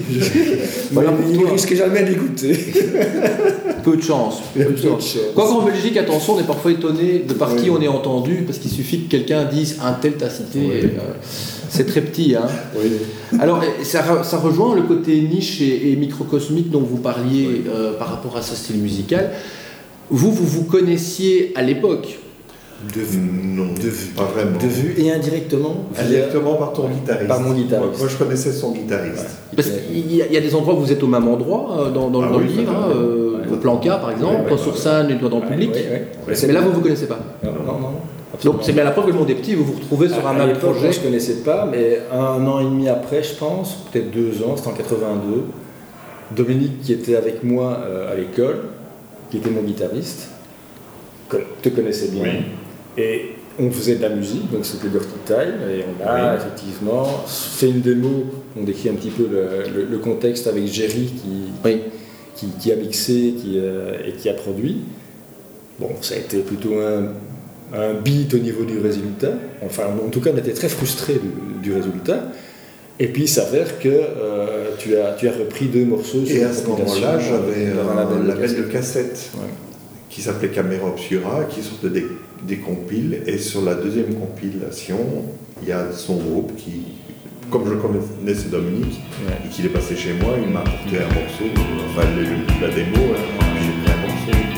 Voilà 0.92 1.10
il 1.32 1.40
ne 1.40 1.46
risque 1.46 1.74
jamais 1.74 2.04
d'écouter. 2.04 2.52
Peu 3.82 3.96
de 3.96 4.02
chance. 4.02 4.36
Peu 4.54 4.66
de 4.66 4.76
chance. 4.76 5.16
en 5.36 5.62
Belgique, 5.62 5.96
attention, 5.96 6.34
on 6.34 6.38
est 6.40 6.46
parfois 6.46 6.70
étonné 6.70 7.24
de 7.26 7.34
par 7.34 7.56
qui 7.56 7.70
on 7.70 7.80
est 7.82 7.88
entendu, 7.88 8.44
parce 8.46 8.58
qu'il 8.58 8.70
suffit 8.70 9.00
que 9.02 9.10
quelqu'un 9.10 9.44
dise 9.46 9.78
un 9.82 9.94
tel 9.94 10.12
t'a 10.12 10.30
cité. 10.30 10.58
Oui. 10.60 10.66
et, 10.80 10.84
euh, 10.84 11.14
c'est 11.68 11.86
très 11.86 12.02
petit. 12.02 12.36
Hein. 12.36 12.46
Oui. 12.76 12.92
Alors, 13.40 13.60
ça, 13.82 14.02
re- 14.02 14.22
ça 14.24 14.36
rejoint 14.38 14.76
le 14.76 14.82
côté 14.82 15.20
niche 15.22 15.60
et, 15.60 15.90
et 15.90 15.96
microcosmique 15.96 16.70
dont 16.70 16.82
vous 16.82 16.98
parliez 16.98 17.62
euh, 17.68 17.98
par 17.98 18.10
rapport 18.10 18.36
à 18.36 18.42
ce 18.42 18.54
style 18.54 18.76
musical. 18.76 19.32
Vous, 20.12 20.30
vous 20.30 20.44
vous 20.46 20.64
connaissiez 20.64 21.52
à 21.56 21.62
l'époque. 21.62 22.18
De 22.94 23.00
vue. 23.00 23.20
Non, 23.20 23.72
De 23.74 23.88
vue. 23.88 24.08
pas 24.16 24.24
vraiment. 24.24 24.58
De 24.58 24.66
vue 24.66 24.94
et 24.98 25.10
indirectement. 25.12 25.86
via- 25.94 26.04
Directement 26.04 26.54
par 26.56 26.72
ton 26.72 26.88
guitariste. 26.88 27.28
Par 27.28 27.40
mon 27.40 27.52
guitariste. 27.54 27.90
Moi, 27.90 27.98
moi, 27.98 28.08
je 28.08 28.16
connaissais 28.16 28.52
son 28.52 28.72
guitariste. 28.72 29.26
Parce 29.56 29.68
qu'il 29.70 30.12
y, 30.14 30.20
a- 30.20 30.26
il 30.26 30.32
y 30.32 30.36
a 30.36 30.40
des 30.40 30.54
endroits 30.54 30.74
où 30.74 30.78
vous 30.80 30.90
êtes 30.92 31.02
au 31.02 31.06
même 31.06 31.28
endroit 31.28 31.76
euh, 31.78 31.90
dans, 31.90 32.10
dans- 32.10 32.22
Ah 32.22 32.28
dans 32.32 32.38
oui, 32.38 32.44
le 32.48 32.60
livre, 32.60 32.72
hein, 32.72 32.88
peut- 32.92 32.98
euh, 32.98 33.38
ouais. 33.48 33.52
au 33.52 33.56
Planca 33.56 33.96
par 33.98 34.10
exemple, 34.10 34.44
Ouais, 34.46 34.52
ouais, 34.52 34.58
sur 34.58 34.76
scène 34.76 35.10
et 35.10 35.14
dans 35.28 35.38
le 35.38 35.46
public. 35.46 35.70
Ouais, 35.72 35.80
ouais, 35.80 36.06
ouais. 36.28 36.34
Mais 36.46 36.52
là, 36.52 36.60
vous 36.60 36.70
ne 36.70 36.74
vous 36.74 36.80
connaissez 36.80 37.06
pas. 37.06 37.20
Non, 37.44 37.52
non, 37.52 37.78
non. 37.80 37.88
Donc 38.42 38.56
c'est 38.62 38.72
bien 38.72 38.82
la 38.82 38.90
preuve 38.90 39.06
que 39.06 39.10
le 39.12 39.16
monde 39.18 39.30
est 39.30 39.34
petit, 39.36 39.54
vous 39.54 39.62
vous 39.64 39.74
retrouvez 39.74 40.08
sur 40.08 40.26
À- 40.26 40.30
un 40.32 40.40
à 40.40 40.46
même 40.46 40.56
projet. 40.56 40.80
moi, 40.80 40.90
je 40.90 40.98
ne 40.98 41.04
connaissais 41.04 41.34
pas, 41.44 41.68
mais 41.70 42.00
un 42.12 42.44
an 42.46 42.58
et 42.60 42.64
demi 42.64 42.88
après, 42.88 43.22
je 43.22 43.34
pense, 43.34 43.76
peut-être 43.92 44.10
deux 44.10 44.42
ans, 44.42 44.56
c'était 44.56 44.68
en 44.68 44.72
82, 44.72 45.44
Dominique, 46.34 46.80
qui 46.82 46.92
était 46.94 47.14
avec 47.14 47.44
moi 47.44 47.78
euh, 47.86 48.10
à 48.12 48.16
l'école, 48.16 48.62
qui 49.32 49.38
était 49.38 49.48
mon 49.50 49.62
guitariste, 49.62 50.28
que 51.30 51.38
te 51.62 51.70
connaissait 51.70 52.08
bien, 52.08 52.26
et 52.98 53.30
on 53.58 53.70
faisait 53.70 53.96
de 53.96 54.02
la 54.02 54.10
musique, 54.10 54.50
donc 54.52 54.66
c'était 54.66 54.88
Dirty 54.88 55.06
Time, 55.24 55.70
et 55.70 55.84
on 55.88 56.06
a 56.06 56.34
Oui. 56.34 56.38
effectivement 56.38 57.04
fait 57.26 57.70
une 57.70 57.80
démo, 57.80 58.26
on 58.58 58.62
décrit 58.62 58.90
un 58.90 58.94
petit 58.94 59.08
peu 59.08 59.26
le, 59.30 59.70
le- 59.74 59.86
le 59.90 59.98
contexte 59.98 60.46
avec 60.48 60.66
Jerry 60.66 61.06
qui, 61.06 61.50
Oui. 61.64 61.80
qui, 62.36 62.48
qui 62.60 62.72
a 62.72 62.76
mixé 62.76 63.34
qui, 63.40 63.54
euh, 63.58 63.96
et 64.06 64.12
qui 64.12 64.28
a 64.28 64.34
produit. 64.34 64.82
Bon, 65.80 65.88
ça 66.02 66.14
a 66.14 66.18
été 66.18 66.40
plutôt 66.40 66.74
un, 66.78 67.12
un 67.74 67.94
beat 67.94 68.34
au 68.34 68.38
niveau 68.38 68.64
du 68.64 68.78
résultat. 68.78 69.32
Enfin, 69.64 69.84
en 70.04 70.10
tout 70.10 70.20
cas, 70.20 70.30
on 70.34 70.36
était 70.38 70.52
très 70.52 70.68
frustrés 70.68 71.14
du, 71.14 71.62
du 71.62 71.74
résultat. 71.74 72.24
Et 73.02 73.08
puis, 73.08 73.22
il 73.24 73.28
s'avère 73.28 73.80
que 73.80 73.88
euh, 73.88 74.70
tu, 74.78 74.96
as, 74.96 75.12
tu 75.14 75.26
as 75.28 75.32
repris 75.32 75.66
deux 75.66 75.84
morceaux 75.84 76.24
sur 76.24 76.36
Et 76.36 76.44
à 76.44 76.52
ce 76.52 76.62
compilation, 76.64 77.00
moment-là, 77.00 77.18
j'avais 77.18 77.66
un 77.72 77.94
label, 77.96 78.26
label 78.28 78.56
de 78.56 78.62
cassette 78.62 79.30
Ouais. 79.34 79.48
qui 80.08 80.20
s'appelait 80.22 80.48
Camera 80.50 80.88
Obscura, 80.88 81.44
qui 81.50 81.62
sortait 81.62 81.88
des, 81.90 82.06
des 82.46 82.58
compiles. 82.58 83.22
Et 83.26 83.38
sur 83.38 83.62
la 83.62 83.74
deuxième 83.74 84.14
compilation, 84.14 84.98
il 85.62 85.68
y 85.68 85.72
a 85.72 85.86
son 85.92 86.14
groupe 86.16 86.54
qui, 86.56 86.82
comme 87.50 87.64
je 87.68 87.74
connaissais 87.74 88.48
Dominique, 88.50 89.00
Ouais. 89.26 89.34
et 89.44 89.48
qu'il 89.48 89.66
est 89.66 89.70
passé 89.70 89.96
chez 89.96 90.12
moi, 90.12 90.34
il 90.40 90.52
m'a 90.52 90.60
apporté 90.60 90.98
un 90.98 91.12
morceau, 91.12 91.44
enfin 91.90 92.06
la 92.60 92.68
démo, 92.68 93.14
hein, 93.14 93.44
j'ai 93.60 93.82
pris 93.82 93.92
un 93.92 94.00
morceau. 94.06 94.51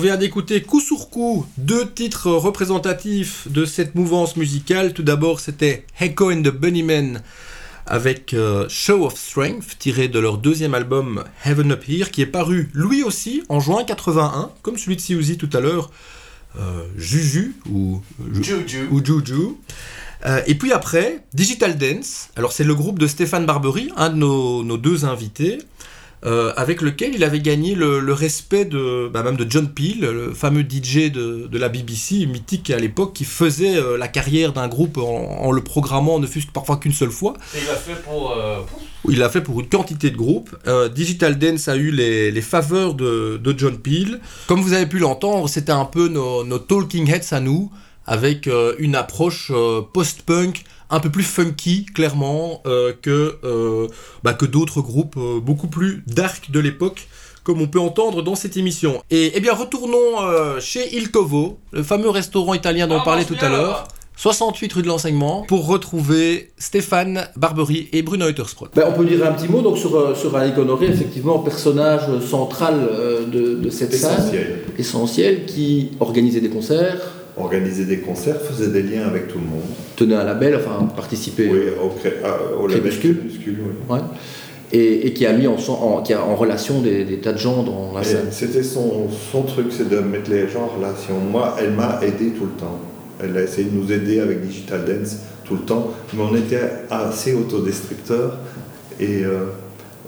Vient 0.00 0.16
d'écouter 0.16 0.62
coup 0.62 0.80
sur 0.80 1.10
coup 1.10 1.46
deux 1.58 1.88
titres 1.88 2.30
représentatifs 2.30 3.46
de 3.48 3.64
cette 3.64 3.94
mouvance 3.94 4.36
musicale. 4.36 4.94
Tout 4.94 5.02
d'abord, 5.02 5.40
c'était 5.40 5.84
Echo 6.00 6.32
and 6.32 6.42
the 6.42 6.48
Bunnymen 6.48 7.22
avec 7.86 8.34
euh, 8.34 8.66
Show 8.68 9.04
of 9.04 9.16
Strength, 9.16 9.78
tiré 9.78 10.08
de 10.08 10.18
leur 10.18 10.38
deuxième 10.38 10.74
album 10.74 11.24
Heaven 11.44 11.72
Up 11.72 11.84
Here, 11.88 12.10
qui 12.10 12.22
est 12.22 12.26
paru 12.26 12.70
lui 12.72 13.02
aussi 13.02 13.42
en 13.48 13.60
juin 13.60 13.84
81, 13.84 14.50
comme 14.62 14.78
celui 14.78 14.96
de 14.96 15.00
Siouxsie 15.00 15.36
tout 15.36 15.50
à 15.52 15.60
l'heure, 15.60 15.90
euh, 16.58 16.84
Juju 16.96 17.56
ou 17.70 18.00
Juju. 18.32 18.88
ou 18.90 19.04
Juju. 19.04 19.56
Euh, 20.26 20.40
et 20.46 20.54
puis 20.54 20.72
après, 20.72 21.24
Digital 21.34 21.76
Dance. 21.76 22.28
Alors 22.36 22.52
c'est 22.52 22.64
le 22.64 22.74
groupe 22.74 22.98
de 22.98 23.06
Stéphane 23.06 23.44
Barbery, 23.44 23.90
un 23.96 24.10
de 24.10 24.16
nos, 24.16 24.62
nos 24.62 24.76
deux 24.76 25.04
invités, 25.04 25.58
euh, 26.26 26.52
avec 26.56 26.82
lequel 26.82 27.14
il 27.14 27.24
avait 27.24 27.40
gagné 27.40 27.74
le, 27.74 27.98
le 28.00 28.12
respect 28.12 28.64
de, 28.66 29.08
bah, 29.08 29.22
même 29.22 29.36
de 29.36 29.46
John 29.48 29.68
Peel, 29.68 30.00
le 30.00 30.34
fameux 30.34 30.62
DJ 30.62 31.10
de, 31.10 31.46
de 31.46 31.58
la 31.58 31.68
BBC, 31.70 32.26
mythique 32.26 32.70
à 32.70 32.78
l'époque, 32.78 33.14
qui 33.14 33.24
faisait 33.24 33.76
euh, 33.76 33.96
la 33.96 34.06
carrière 34.08 34.52
d'un 34.52 34.68
groupe 34.68 34.98
en, 34.98 35.02
en 35.40 35.50
le 35.50 35.62
programmant 35.62 36.18
ne 36.18 36.26
fût-ce 36.26 36.46
parfois 36.48 36.76
qu'une 36.76 36.92
seule 36.92 37.10
fois. 37.10 37.34
Et 37.54 37.58
il 37.62 37.66
l'a 37.66 37.74
fait 37.76 38.02
pour. 38.02 38.32
euh, 38.32 38.60
pour- 38.68 38.80
Il 39.08 39.18
l'a 39.18 39.30
fait 39.30 39.40
pour 39.40 39.58
une 39.60 39.68
quantité 39.68 40.10
de 40.10 40.16
groupes. 40.16 40.54
Digital 40.94 41.38
Dance 41.38 41.68
a 41.68 41.76
eu 41.76 41.90
les, 41.90 42.30
les 42.30 42.42
faveurs 42.42 42.92
de, 42.92 43.40
de 43.42 43.54
John 43.58 43.78
Peel. 43.78 44.20
Comme 44.46 44.60
vous 44.60 44.74
avez 44.74 44.84
pu 44.86 44.98
l'entendre, 44.98 45.48
c'était 45.48 45.72
un 45.72 45.86
peu 45.86 46.08
nos, 46.08 46.44
nos 46.44 46.58
talking 46.58 47.08
heads 47.10 47.32
à 47.32 47.40
nous, 47.40 47.70
avec 48.06 48.46
une 48.78 48.94
approche 48.94 49.50
post-punk 49.94 50.64
un 50.90 51.00
peu 51.00 51.10
plus 51.10 51.22
funky, 51.22 51.86
clairement, 51.86 52.62
euh, 52.66 52.92
que, 53.00 53.36
euh, 53.44 53.86
bah, 54.24 54.34
que 54.34 54.46
d'autres 54.46 54.80
groupes 54.80 55.16
euh, 55.16 55.40
beaucoup 55.40 55.68
plus 55.68 56.02
dark 56.06 56.50
de 56.50 56.60
l'époque, 56.60 57.08
comme 57.44 57.60
on 57.60 57.68
peut 57.68 57.80
entendre 57.80 58.22
dans 58.22 58.34
cette 58.34 58.56
émission. 58.56 59.02
Et 59.10 59.32
eh 59.34 59.40
bien, 59.40 59.54
retournons 59.54 60.20
euh, 60.22 60.60
chez 60.60 60.94
Il 60.96 61.10
Covo, 61.10 61.58
le 61.72 61.82
fameux 61.82 62.10
restaurant 62.10 62.54
italien 62.54 62.86
dont 62.86 62.96
on 62.96 63.00
Ah, 63.00 63.04
parlait 63.04 63.24
tout 63.24 63.36
à 63.40 63.48
l'heure. 63.48 63.68
là-bas. 63.68 63.88
68 64.16 64.70
rue 64.74 64.82
de 64.82 64.86
l'enseignement 64.88 65.44
pour 65.48 65.66
retrouver 65.66 66.50
Stéphane 66.58 67.26
Barbery 67.36 67.88
et 67.94 68.02
Bruno 68.02 68.28
Uttersprott. 68.28 68.70
Ben, 68.74 68.84
on 68.86 68.92
peut 68.92 69.06
dire 69.06 69.24
un 69.26 69.32
petit 69.32 69.48
mot 69.48 69.62
donc 69.62 69.78
sur, 69.78 70.14
sur 70.14 70.34
Honoré, 70.34 70.88
effectivement, 70.88 71.38
personnage 71.38 72.02
central 72.28 72.74
euh, 72.92 73.24
de, 73.26 73.54
de 73.54 73.70
cette 73.70 73.94
salle, 73.94 74.18
Essentiel. 74.20 74.60
essentiel, 74.76 75.46
qui 75.46 75.92
organisait 76.00 76.42
des 76.42 76.50
concerts, 76.50 77.00
Organiser 77.40 77.84
des 77.84 77.98
concerts, 77.98 78.40
faisait 78.40 78.68
des 78.68 78.82
liens 78.82 79.06
avec 79.06 79.28
tout 79.28 79.38
le 79.38 79.44
monde. 79.46 79.62
tenait 79.96 80.14
un 80.14 80.24
label, 80.24 80.56
enfin 80.56 80.86
participait, 80.94 81.48
Oui, 81.50 81.58
au, 81.80 82.62
au 82.62 82.66
label 82.66 82.82
Crépuscule. 82.82 83.18
Crépuscule, 83.18 83.58
oui. 83.88 83.94
ouais, 83.96 84.00
et, 84.72 85.06
et 85.08 85.12
qui 85.12 85.26
a 85.26 85.32
mis 85.32 85.46
en, 85.46 85.56
en- 85.68 86.02
qui 86.02 86.12
a 86.12 86.22
en 86.24 86.36
relation 86.36 86.80
des, 86.80 87.04
des 87.04 87.18
tas 87.18 87.32
de 87.32 87.38
gens 87.38 87.62
dans 87.64 87.92
la 87.94 88.02
Et 88.02 88.04
salle. 88.04 88.26
C'était 88.30 88.62
son, 88.62 89.08
son 89.32 89.42
truc, 89.42 89.66
c'est 89.70 89.88
de 89.88 89.98
mettre 89.98 90.30
les 90.30 90.48
gens 90.48 90.62
en 90.72 90.78
relation. 90.78 91.14
Moi, 91.18 91.56
elle 91.60 91.72
m'a 91.72 91.98
aidé 92.02 92.30
tout 92.30 92.44
le 92.44 92.52
temps. 92.58 92.78
Elle 93.22 93.36
a 93.36 93.42
essayé 93.42 93.68
de 93.68 93.76
nous 93.76 93.90
aider 93.92 94.20
avec 94.20 94.40
Digital 94.46 94.84
Dance 94.86 95.16
tout 95.44 95.54
le 95.54 95.60
temps, 95.62 95.90
mais 96.14 96.22
on 96.22 96.34
était 96.36 96.60
assez 96.90 97.34
autodestructeurs 97.34 98.38
et 99.00 99.24
euh, 99.24 99.46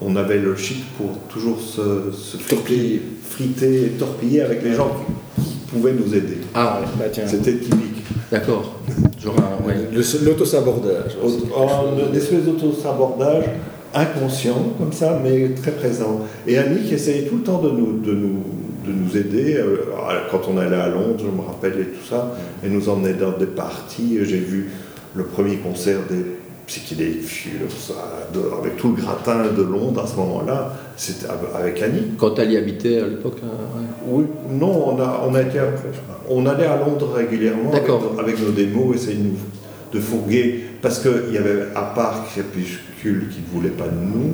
on 0.01 0.15
avait 0.17 0.39
le 0.39 0.55
chic 0.57 0.85
pour 0.97 1.19
toujours 1.29 1.61
se, 1.61 2.13
se 2.13 2.37
friter, 2.37 2.55
Torpiller. 2.57 3.03
friter 3.29 3.93
torpiller 3.99 4.41
avec 4.43 4.63
les 4.63 4.73
gens 4.75 4.91
qui, 5.37 5.43
qui 5.73 5.77
pouvaient 5.79 5.93
nous 5.95 6.15
aider. 6.15 6.39
Ah, 6.55 6.81
ouais, 6.81 6.87
Bah 6.99 7.05
tiens, 7.13 7.25
C'était 7.27 7.55
typique. 7.57 8.05
d'accord. 8.31 8.75
Ouais. 9.67 9.75
Le- 9.93 10.25
l'autosabordage. 10.25 11.17
Des 12.13 12.19
espèces 12.19 12.45
d'auto-sabordage 12.45 13.45
inconscient, 13.95 14.73
comme 14.79 14.93
ça, 14.93 15.21
mais 15.23 15.51
très 15.51 15.73
présent. 15.73 16.21
Et 16.47 16.59
Annick 16.59 16.91
essayait 16.93 17.23
tout 17.29 17.37
le 17.37 17.43
temps 17.43 17.61
de 17.61 17.71
nous, 17.71 17.99
de 18.01 18.13
nous, 18.13 18.43
de 18.87 18.93
nous 18.93 19.17
aider. 19.17 19.55
Euh, 19.59 19.77
Quand 20.31 20.41
on 20.53 20.57
allait 20.59 20.77
à 20.77 20.89
Londres, 20.89 21.19
je 21.19 21.25
me 21.27 21.43
rappelle, 21.47 21.75
et 21.81 21.85
tout 21.85 22.05
ça, 22.09 22.35
elle 22.65 22.73
nous 22.73 22.89
emmenait 22.89 23.13
dans 23.15 23.33
des 23.37 23.47
parties. 23.47 24.19
J'ai 24.23 24.39
vu 24.39 24.71
le 25.15 25.25
premier 25.25 25.57
concert 25.57 25.99
des 26.11 26.25
Psychedelic 26.67 27.23
Furs, 27.25 27.71
ça, 27.77 27.95
de- 28.33 28.41
avec 28.59 28.77
tout 28.77 28.95
le 28.95 29.03
gratin 29.03 29.43
de 29.57 29.63
Londres 29.63 30.03
à 30.05 30.07
ce 30.07 30.17
moment-là, 30.17 30.73
c'était 30.97 31.27
avec 31.55 31.83
Annick. 31.83 32.17
Quand 32.17 32.39
elle 32.39 32.53
y 32.53 32.57
habitait 32.57 33.01
à 33.01 33.07
l'époque. 33.09 33.39
ouais. 33.43 33.83
Oui, 34.07 34.25
non, 34.51 34.95
on, 34.95 35.01
a, 35.01 35.23
on, 35.29 35.35
a 35.35 35.43
été, 35.43 35.59
on 36.29 36.47
allait 36.47 36.67
à 36.67 36.77
Londres 36.79 37.13
régulièrement 37.15 37.73
avec 38.19 38.41
nos 38.41 38.51
démos, 38.53 38.97
essayer 38.97 39.17
de 39.17 39.23
nous 39.25 39.37
de 39.93 40.01
fourguer, 40.01 40.65
parce 40.81 41.01
qu'il 41.01 41.35
y 41.35 41.37
avait, 41.37 41.65
à 41.75 41.83
part 41.83 42.25
Crépuscule 42.33 43.29
qui 43.29 43.41
ne 43.41 43.55
voulait 43.61 43.75
pas 43.75 43.85
de 43.89 43.91
nous, 44.01 44.33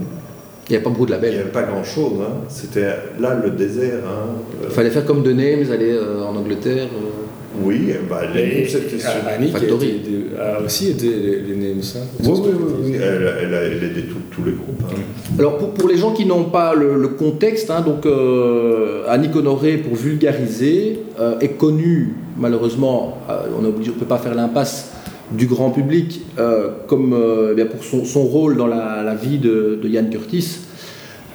Il 0.68 0.72
n'y 0.72 0.76
a 0.76 0.80
pas 0.80 0.90
beaucoup 0.90 1.06
de 1.06 1.12
il 1.12 1.18
n'y 1.18 1.22
labels. 1.26 1.40
avait 1.40 1.50
pas 1.50 1.62
grand-chose. 1.62 2.12
hein. 2.20 2.44
C'était 2.48 2.86
là 3.18 3.40
le 3.42 3.50
désert. 3.50 4.00
hein. 4.06 4.34
Il 4.64 4.70
fallait 4.70 4.90
faire 4.90 5.04
comme 5.06 5.22
The 5.22 5.28
Names, 5.28 5.64
aller 5.72 5.92
euh, 5.92 6.22
en 6.24 6.36
Angleterre. 6.36 6.88
euh, 6.92 7.60
Oui, 7.62 7.90
bah, 8.08 8.20
les, 8.34 8.40
Et- 8.62 8.68
c'était 8.68 8.98
sur- 8.98 9.08
Ah, 9.26 9.30
Annick 9.36 9.54
a, 9.56 9.58
Factory. 9.58 10.00
a 10.38 10.62
aussi 10.62 10.90
aidé 10.90 11.08
les, 11.08 11.40
les 11.40 11.56
Names. 11.56 11.80
hein. 11.96 12.00
Oui, 12.22 12.28
oui, 12.34 12.40
oui, 12.52 12.72
oui, 12.84 12.92
Elle, 12.96 13.02
elle 13.02 13.54
a 13.54 13.60
elle 13.62 13.82
a 13.82 13.86
aidé 13.86 14.02
tous- 14.02 14.36
tous 14.36 14.44
les 14.44 14.52
groupes. 14.52 14.82
hein. 14.84 14.94
Alors 15.38 15.56
pour, 15.56 15.70
pour 15.70 15.88
les 15.88 15.96
gens 15.96 16.12
qui 16.12 16.26
n'ont 16.26 16.44
pas 16.44 16.74
le, 16.74 16.96
le 17.00 17.08
contexte, 17.08 17.70
hein, 17.70 17.80
donc 17.80 18.04
euh, 18.04 19.04
Annick 19.08 19.34
Honoré, 19.34 19.78
pour 19.78 19.94
vulgariser, 19.96 21.00
euh, 21.18 21.38
est 21.40 21.56
connue 21.56 22.14
malheureusement, 22.36 23.18
euh, 23.30 23.40
on 23.58 23.62
ne 23.62 23.70
peut 23.70 24.04
pas 24.06 24.18
faire 24.18 24.34
l'impasse 24.34 24.90
du 25.32 25.46
grand 25.46 25.70
public, 25.70 26.22
euh, 26.38 26.68
comme 26.86 27.12
euh, 27.12 27.50
eh 27.52 27.54
bien 27.54 27.66
pour 27.66 27.84
son, 27.84 28.04
son 28.04 28.22
rôle 28.22 28.56
dans 28.56 28.66
la, 28.66 29.02
la 29.02 29.14
vie 29.14 29.38
de, 29.38 29.78
de 29.82 29.88
Ian 29.88 30.04
Curtis 30.10 30.58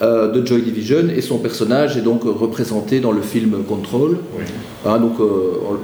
euh, 0.02 0.32
de 0.32 0.46
Joy 0.46 0.62
Division 0.64 1.10
et 1.16 1.22
son 1.22 1.38
personnage 1.38 1.96
est 1.98 2.02
donc 2.02 2.24
représenté 2.24 3.00
dans 3.00 3.12
le 3.12 3.22
film 3.22 3.64
Control. 3.68 4.18
Oui. 4.38 4.44
Hein, 4.86 5.00
donc 5.00 5.20
on- 5.20 5.78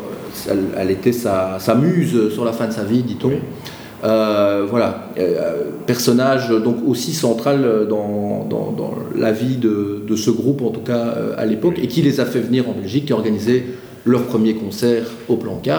elle, 0.49 0.65
elle 0.77 0.91
était 0.91 1.11
sa, 1.11 1.57
sa 1.59 1.73
muse 1.75 2.31
sur 2.33 2.45
la 2.45 2.51
fin 2.53 2.67
de 2.67 2.71
sa 2.71 2.83
vie, 2.83 3.01
dit-on. 3.01 3.31
Voilà, 4.03 5.09
personnage 5.87 6.49
donc 6.49 6.77
aussi 6.87 7.13
central 7.13 7.87
dans, 7.89 8.45
dans- 8.49 8.71
dans 8.71 8.93
la 9.15 9.31
vie 9.31 9.57
de, 9.57 10.01
de 10.07 10.15
ce 10.15 10.29
groupe, 10.31 10.61
en 10.61 10.69
tout 10.69 10.81
cas 10.81 11.13
à 11.37 11.45
l'époque, 11.45 11.75
et 11.81 11.87
qui 11.87 12.01
les 12.01 12.19
a 12.19 12.25
fait 12.25 12.39
venir 12.39 12.69
en 12.69 12.73
Belgique, 12.73 13.05
qui 13.07 13.13
a 13.13 13.15
organisé 13.15 13.65
leur 14.05 14.23
premier 14.23 14.53
concert 14.53 15.03
au 15.27 15.35
plan 15.35 15.59
K. 15.63 15.69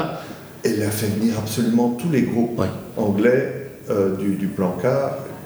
Elle 0.65 0.83
a 0.83 0.91
fait 0.91 1.07
venir 1.07 1.35
absolument 1.39 1.97
tous 2.01 2.11
les 2.11 2.23
groupes 2.23 2.59
Ouais. 2.59 2.67
anglais 2.97 3.71
euh, 3.91 4.15
du, 4.17 4.35
du 4.35 4.47
plan 4.49 4.73
K. 4.81 4.87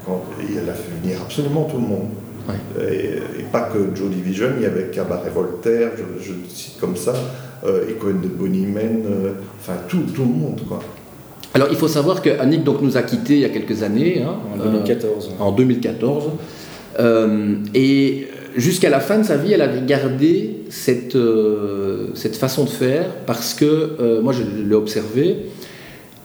Quand, 0.07 0.23
et 0.41 0.57
elle 0.63 0.69
a 0.69 0.75
fait 0.75 0.91
venir 1.03 1.21
absolument 1.23 1.65
tout 1.65 1.77
le 1.79 1.87
monde. 1.87 2.09
Ouais. 2.49 2.85
Et, 2.93 3.41
et 3.41 3.45
pas 3.51 3.63
que 3.73 3.79
Joe 3.95 4.11
Division, 4.11 4.49
il 4.59 4.63
y 4.63 4.67
avait 4.67 4.89
Cabaret 4.93 5.31
Voltaire, 5.31 5.93
je, 5.97 6.23
je 6.25 6.33
le 6.33 6.39
cite 6.49 6.79
comme 6.79 6.95
ça, 6.97 7.15
euh, 7.65 7.85
the 7.87 8.27
Bunnymen, 8.39 9.03
euh, 9.07 9.33
enfin 9.61 9.79
tout, 9.89 10.03
tout 10.15 10.23
le 10.23 10.29
monde. 10.29 10.61
Quoi. 10.69 10.81
Alors 11.55 11.69
il 11.71 11.77
faut 11.77 11.89
savoir 11.89 12.21
que 12.21 12.31
Annick 12.39 12.65
donc, 12.65 12.83
nous 12.83 12.97
a 12.99 13.03
quittés 13.03 13.35
il 13.35 13.41
y 13.41 13.45
a 13.47 13.49
quelques 13.49 13.83
années, 13.83 14.23
hein, 14.23 14.37
En 14.55 14.61
euh, 14.61 14.65
2014. 14.73 15.31
en 15.39 15.53
2014. 15.53 16.25
Euh, 17.01 17.55
et 17.75 18.29
jusqu'à 18.57 18.91
la 18.91 19.01
fin 19.01 19.19
de 19.19 19.25
sa 19.25 19.37
vie, 19.37 19.53
elle 19.53 19.63
avait 19.63 19.87
gardé 19.87 20.57
cette, 20.71 21.17
euh, 21.17 22.09
cette 22.15 22.37
façon 22.37 22.65
de 22.65 22.71
faire 22.71 23.07
parce 23.27 23.55
que, 23.55 23.65
euh, 24.01 24.23
moi 24.23 24.33
je 24.33 24.43
l'ai 24.43 24.75
observé, 24.75 25.37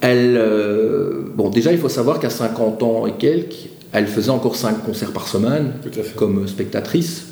elle, 0.01 0.38
euh, 0.38 1.23
bon 1.36 1.49
déjà 1.49 1.71
il 1.71 1.77
faut 1.77 1.89
savoir 1.89 2.19
qu'à 2.19 2.30
50 2.30 2.84
ans 2.84 3.07
et 3.07 3.13
quelques, 3.13 3.69
elle 3.91 4.07
faisait 4.07 4.30
encore 4.30 4.55
5 4.55 4.84
concerts 4.84 5.11
par 5.11 5.27
semaine 5.27 5.73
comme 6.15 6.47
spectatrice. 6.47 7.25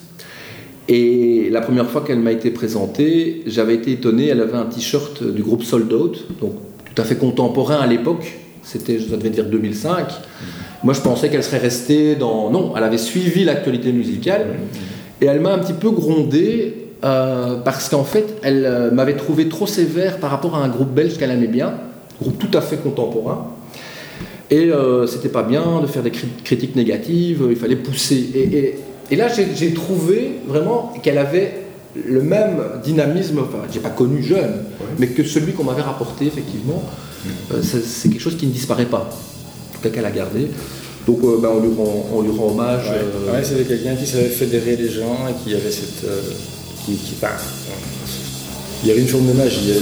Et 0.89 1.49
la 1.51 1.61
première 1.61 1.89
fois 1.89 2.01
qu'elle 2.01 2.19
m'a 2.19 2.31
été 2.31 2.49
présentée, 2.49 3.43
j'avais 3.45 3.75
été 3.75 3.91
étonné, 3.91 4.27
elle 4.27 4.39
avait 4.39 4.57
un 4.57 4.65
t-shirt 4.65 5.21
du 5.21 5.43
groupe 5.43 5.63
Sold 5.63 5.91
Out, 5.91 6.27
donc 6.39 6.53
tout 6.95 7.01
à 7.01 7.05
fait 7.05 7.17
contemporain 7.17 7.75
à 7.75 7.87
l'époque, 7.87 8.39
c'était, 8.67 8.99
ça 8.99 9.15
devait 9.17 9.29
dire 9.29 9.45
2005. 9.45 10.07
Moi 10.83 10.93
je 10.93 11.01
pensais 11.01 11.29
qu'elle 11.29 11.43
serait 11.43 11.57
restée 11.57 12.15
dans... 12.15 12.49
Non, 12.49 12.73
elle 12.77 12.83
avait 12.83 12.97
suivi 12.97 13.43
l'actualité 13.43 13.91
musicale, 13.91 14.45
et 15.21 15.25
elle 15.25 15.39
m'a 15.39 15.53
un 15.53 15.59
petit 15.59 15.73
peu 15.73 15.89
grondé, 15.89 16.75
euh, 17.03 17.55
parce 17.63 17.89
qu'en 17.89 18.03
fait, 18.03 18.35
elle 18.43 18.65
euh, 18.65 18.91
m'avait 18.91 19.15
trouvé 19.15 19.47
trop 19.49 19.65
sévère 19.67 20.17
par 20.17 20.29
rapport 20.31 20.55
à 20.55 20.63
un 20.63 20.67
groupe 20.69 20.91
belge 20.91 21.17
qu'elle 21.17 21.31
aimait 21.31 21.47
bien, 21.47 21.73
groupe 22.21 22.37
tout 22.39 22.55
à 22.57 22.61
fait 22.61 22.77
contemporain. 22.77 23.47
Et 24.49 24.69
euh, 24.71 25.07
c'était 25.07 25.29
pas 25.29 25.43
bien 25.43 25.81
de 25.81 25.87
faire 25.87 26.03
des 26.03 26.11
cri- 26.11 26.27
critiques 26.43 26.75
négatives, 26.75 27.45
il 27.49 27.55
fallait 27.55 27.75
pousser. 27.75 28.29
Et, 28.35 28.57
et- 28.57 28.75
et 29.09 29.15
là, 29.15 29.27
j'ai 29.29 29.73
trouvé 29.73 30.31
vraiment 30.47 30.91
qu'elle 31.01 31.17
avait 31.17 31.53
le 32.05 32.21
même 32.21 32.57
dynamisme, 32.83 33.39
enfin, 33.39 33.63
j'ai 33.71 33.79
pas 33.79 33.89
connu 33.89 34.21
jeune, 34.23 34.63
mais 34.99 35.07
que 35.07 35.23
celui 35.23 35.53
qu'on 35.53 35.63
m'avait 35.63 35.81
rapporté, 35.81 36.25
effectivement, 36.27 36.83
euh, 37.51 37.61
c'est 37.61 37.83
c'est 37.83 38.09
quelque 38.09 38.21
chose 38.21 38.37
qui 38.37 38.47
ne 38.47 38.51
disparaît 38.51 38.85
pas. 38.85 39.09
En 39.09 39.75
tout 39.75 39.81
cas, 39.81 39.89
qu'elle 39.89 40.05
a 40.05 40.11
gardé. 40.11 40.47
Donc, 41.05 41.19
euh, 41.23 41.37
ben, 41.41 41.49
on, 41.49 41.61
lui 41.61 41.73
rend, 41.75 42.09
on 42.13 42.21
lui 42.21 42.31
rend 42.31 42.49
hommage. 42.49 42.89
Ouais, 42.89 42.97
euh, 42.97 43.33
Ouais, 43.33 43.43
c'était 43.43 43.63
quelqu'un 43.63 43.95
qui 43.95 44.05
savait 44.05 44.29
fédérer 44.29 44.75
les 44.75 44.89
gens 44.89 45.27
et 45.29 45.43
qui 45.43 45.55
avait 45.55 45.71
cette. 45.71 46.05
qui, 46.85 46.97
il 48.83 48.89
y 48.89 48.91
avait 48.91 49.01
une 49.01 49.07
forme 49.07 49.27
de 49.27 49.33
magie. 49.33 49.73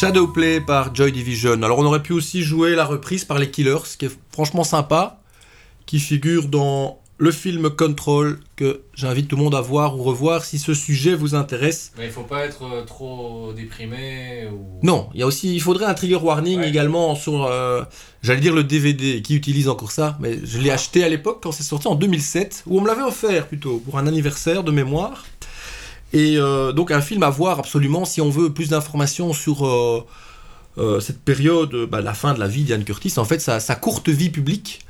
Shadowplay 0.00 0.62
par 0.62 0.94
Joy 0.94 1.12
Division. 1.12 1.62
Alors 1.62 1.78
on 1.78 1.84
aurait 1.84 2.02
pu 2.02 2.14
aussi 2.14 2.42
jouer 2.42 2.74
la 2.74 2.86
reprise 2.86 3.26
par 3.26 3.38
les 3.38 3.50
Killers, 3.50 3.84
ce 3.84 3.98
qui 3.98 4.06
est 4.06 4.18
franchement 4.32 4.64
sympa, 4.64 5.20
qui 5.84 6.00
figure 6.00 6.48
dans 6.48 7.00
le 7.18 7.30
film 7.30 7.68
Control, 7.68 8.40
que 8.56 8.80
j'invite 8.94 9.28
tout 9.28 9.36
le 9.36 9.42
monde 9.42 9.54
à 9.54 9.60
voir 9.60 9.98
ou 9.98 10.02
revoir 10.02 10.42
si 10.42 10.58
ce 10.58 10.72
sujet 10.72 11.14
vous 11.14 11.34
intéresse. 11.34 11.92
Mais 11.98 12.06
il 12.06 12.10
faut 12.10 12.22
pas 12.22 12.46
être 12.46 12.62
euh, 12.62 12.82
trop 12.86 13.52
déprimé 13.54 14.48
ou. 14.50 14.80
Non, 14.82 15.10
il 15.12 15.20
y 15.20 15.22
a 15.22 15.26
aussi, 15.26 15.54
il 15.54 15.60
faudrait 15.60 15.84
un 15.84 15.92
trigger 15.92 16.16
warning 16.16 16.60
Ouais. 16.60 16.68
également 16.70 17.14
sur, 17.14 17.44
euh, 17.44 17.82
j'allais 18.22 18.40
dire 18.40 18.54
le 18.54 18.64
DVD, 18.64 19.20
qui 19.20 19.36
utilise 19.36 19.68
encore 19.68 19.92
ça, 19.92 20.16
mais 20.18 20.38
je 20.42 20.56
l'ai 20.60 20.70
acheté 20.70 21.04
à 21.04 21.10
l'époque 21.10 21.40
quand 21.42 21.52
c'est 21.52 21.62
sorti 21.62 21.88
en 21.88 21.94
2007, 21.94 22.62
ou 22.66 22.78
on 22.78 22.80
me 22.80 22.86
l'avait 22.86 23.02
offert 23.02 23.48
plutôt, 23.48 23.82
pour 23.84 23.98
un 23.98 24.06
anniversaire 24.06 24.64
de 24.64 24.70
mémoire. 24.70 25.26
Et 26.12 26.36
euh, 26.38 26.72
donc 26.72 26.90
un 26.90 27.00
film 27.00 27.22
à 27.22 27.30
voir 27.30 27.58
absolument 27.60 28.04
si 28.04 28.20
on 28.20 28.30
veut 28.30 28.52
plus 28.52 28.70
d'informations 28.70 29.32
sur 29.32 29.66
euh, 29.66 30.04
euh, 30.78 31.00
cette 31.00 31.20
période, 31.20 31.86
bah, 31.88 32.00
la 32.00 32.14
fin 32.14 32.34
de 32.34 32.40
la 32.40 32.48
vie 32.48 32.64
d'Ian 32.64 32.82
Curtis, 32.82 33.14
en 33.16 33.24
fait 33.24 33.40
sa, 33.40 33.60
sa 33.60 33.74
courte 33.74 34.08
vie 34.08 34.30
publique, 34.30 34.80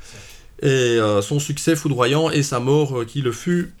et 0.61 0.67
euh, 0.67 1.21
son 1.21 1.39
succès 1.39 1.75
foudroyant 1.75 2.29
et 2.29 2.43
sa 2.43 2.59
mort 2.59 2.99
euh, 2.99 3.05
qui 3.05 3.21
le 3.21 3.31
fut 3.31 3.73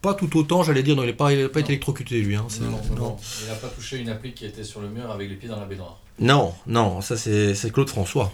pas 0.00 0.14
tout 0.14 0.36
autant, 0.36 0.62
j'allais 0.62 0.82
dire, 0.82 0.96
non, 0.96 1.02
il 1.02 1.08
n'a 1.08 1.12
pas, 1.14 1.32
il 1.32 1.44
a 1.44 1.48
pas 1.48 1.60
été 1.60 1.72
électrocuté 1.72 2.20
lui. 2.20 2.36
Hein, 2.36 2.46
Non, 2.60 2.80
non. 2.94 3.16
Il 3.42 3.48
n'a 3.48 3.54
pas 3.54 3.68
touché 3.68 3.96
une 3.96 4.10
appli 4.10 4.32
qui 4.34 4.44
était 4.44 4.62
sur 4.62 4.80
le 4.80 4.88
mur 4.88 5.10
avec 5.10 5.30
les 5.30 5.36
pieds 5.36 5.48
dans 5.48 5.58
la 5.58 5.64
baignoire. 5.64 5.98
Non, 6.18 6.54
non, 6.66 7.00
ça 7.00 7.16
c'est 7.16 7.72
Claude 7.72 7.88
François. 7.88 8.30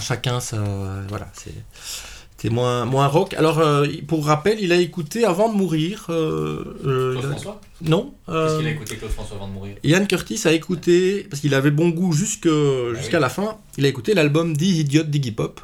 Chacun, 0.00 0.40
ça, 0.40 0.56
voilà, 1.08 1.28
c'est 1.34 1.52
c'est 2.42 2.50
moins, 2.50 2.84
moins 2.84 3.06
rock. 3.06 3.34
Alors, 3.34 3.60
euh, 3.60 3.86
pour 4.08 4.26
rappel, 4.26 4.58
il 4.60 4.72
a 4.72 4.76
écouté 4.76 5.24
avant 5.24 5.50
de 5.52 5.56
mourir. 5.56 6.06
euh, 6.10 6.76
euh, 6.84 7.12
Claude 7.12 7.24
a- 7.24 7.28
François 7.30 7.60
Non. 7.82 8.14
Qu'est-ce 8.26 8.58
qu'il 8.58 8.66
a 8.66 8.70
écouté 8.70 8.96
Claude 8.96 9.12
François 9.12 9.36
avant 9.36 9.46
de 9.46 9.52
mourir? 9.52 9.76
Ian 9.84 10.04
Curtis 10.06 10.40
a 10.44 10.52
écouté, 10.52 11.26
parce 11.30 11.40
qu'il 11.40 11.54
avait 11.54 11.70
bon 11.70 11.90
goût 11.90 12.12
jusque- 12.12 12.48
jusqu'à 12.98 13.18
oui. 13.18 13.22
la 13.22 13.28
fin, 13.28 13.56
il 13.78 13.84
a 13.86 13.88
écouté 13.88 14.14
l'album 14.14 14.56
The 14.56 14.62
Idiot 14.62 15.04
d'Iggy 15.04 15.30
Pop, 15.30 15.60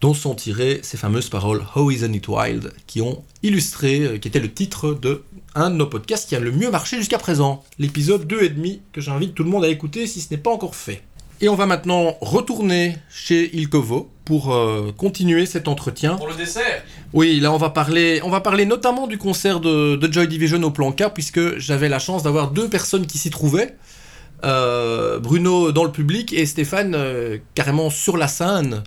dont 0.00 0.14
sont 0.14 0.34
tirées 0.34 0.80
ces 0.82 0.96
fameuses 0.96 1.28
paroles 1.28 1.62
How 1.76 1.90
Isn't 1.92 2.14
It 2.14 2.26
Wild, 2.28 2.72
qui 2.88 3.00
ont 3.00 3.22
illustré, 3.44 4.18
qui 4.20 4.28
était 4.28 4.40
le 4.40 4.52
titre 4.52 4.94
de 5.00 5.22
un 5.54 5.70
de 5.70 5.76
nos 5.76 5.86
podcasts 5.86 6.28
qui 6.28 6.36
a 6.36 6.40
le 6.40 6.52
mieux 6.52 6.70
marché 6.70 6.96
jusqu'à 6.98 7.18
présent, 7.18 7.64
l'épisode 7.78 8.26
2 8.26 8.42
et 8.42 8.48
demi, 8.48 8.80
que 8.92 9.00
j'invite 9.00 9.34
tout 9.34 9.42
le 9.44 9.50
monde 9.50 9.64
à 9.64 9.68
écouter 9.68 10.06
si 10.06 10.20
ce 10.20 10.28
n'est 10.32 10.38
pas 10.38 10.50
encore 10.50 10.74
fait. 10.76 11.02
Et 11.40 11.48
on 11.48 11.54
va 11.54 11.66
maintenant 11.66 12.16
retourner 12.20 12.96
chez 13.10 13.56
Ilkovo 13.56 14.10
pour 14.28 14.54
euh, 14.54 14.92
continuer 14.94 15.46
cet 15.46 15.68
entretien. 15.68 16.16
Pour 16.16 16.28
le 16.28 16.34
dessert 16.34 16.84
Oui, 17.14 17.40
là 17.40 17.50
on 17.50 17.56
va 17.56 17.70
parler, 17.70 18.20
on 18.22 18.28
va 18.28 18.42
parler 18.42 18.66
notamment 18.66 19.06
du 19.06 19.16
concert 19.16 19.58
de, 19.58 19.96
de 19.96 20.12
Joy 20.12 20.28
Division 20.28 20.62
au 20.64 20.70
plan 20.70 20.92
K, 20.92 21.04
puisque 21.14 21.56
j'avais 21.56 21.88
la 21.88 21.98
chance 21.98 22.24
d'avoir 22.24 22.50
deux 22.50 22.68
personnes 22.68 23.06
qui 23.06 23.16
s'y 23.16 23.30
trouvaient. 23.30 23.74
Euh, 24.44 25.18
Bruno 25.18 25.72
dans 25.72 25.82
le 25.82 25.90
public 25.90 26.34
et 26.34 26.44
Stéphane 26.44 26.94
euh, 26.94 27.38
carrément 27.54 27.88
sur 27.88 28.18
la 28.18 28.28
scène 28.28 28.82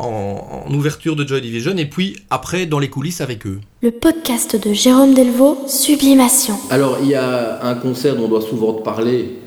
en, 0.00 0.64
en 0.66 0.74
ouverture 0.74 1.14
de 1.14 1.24
Joy 1.24 1.40
Division, 1.40 1.76
et 1.76 1.86
puis 1.86 2.16
après 2.28 2.66
dans 2.66 2.80
les 2.80 2.90
coulisses 2.90 3.20
avec 3.20 3.46
eux. 3.46 3.60
Le 3.82 3.92
podcast 3.92 4.56
de 4.56 4.72
Jérôme 4.72 5.14
Delvaux, 5.14 5.62
Sublimation. 5.68 6.56
Alors, 6.68 6.98
il 7.00 7.10
y 7.10 7.14
a 7.14 7.64
un 7.64 7.76
concert 7.76 8.16
dont 8.16 8.24
on 8.24 8.28
doit 8.28 8.42
souvent 8.42 8.72
te 8.72 8.82
parler, 8.82 9.38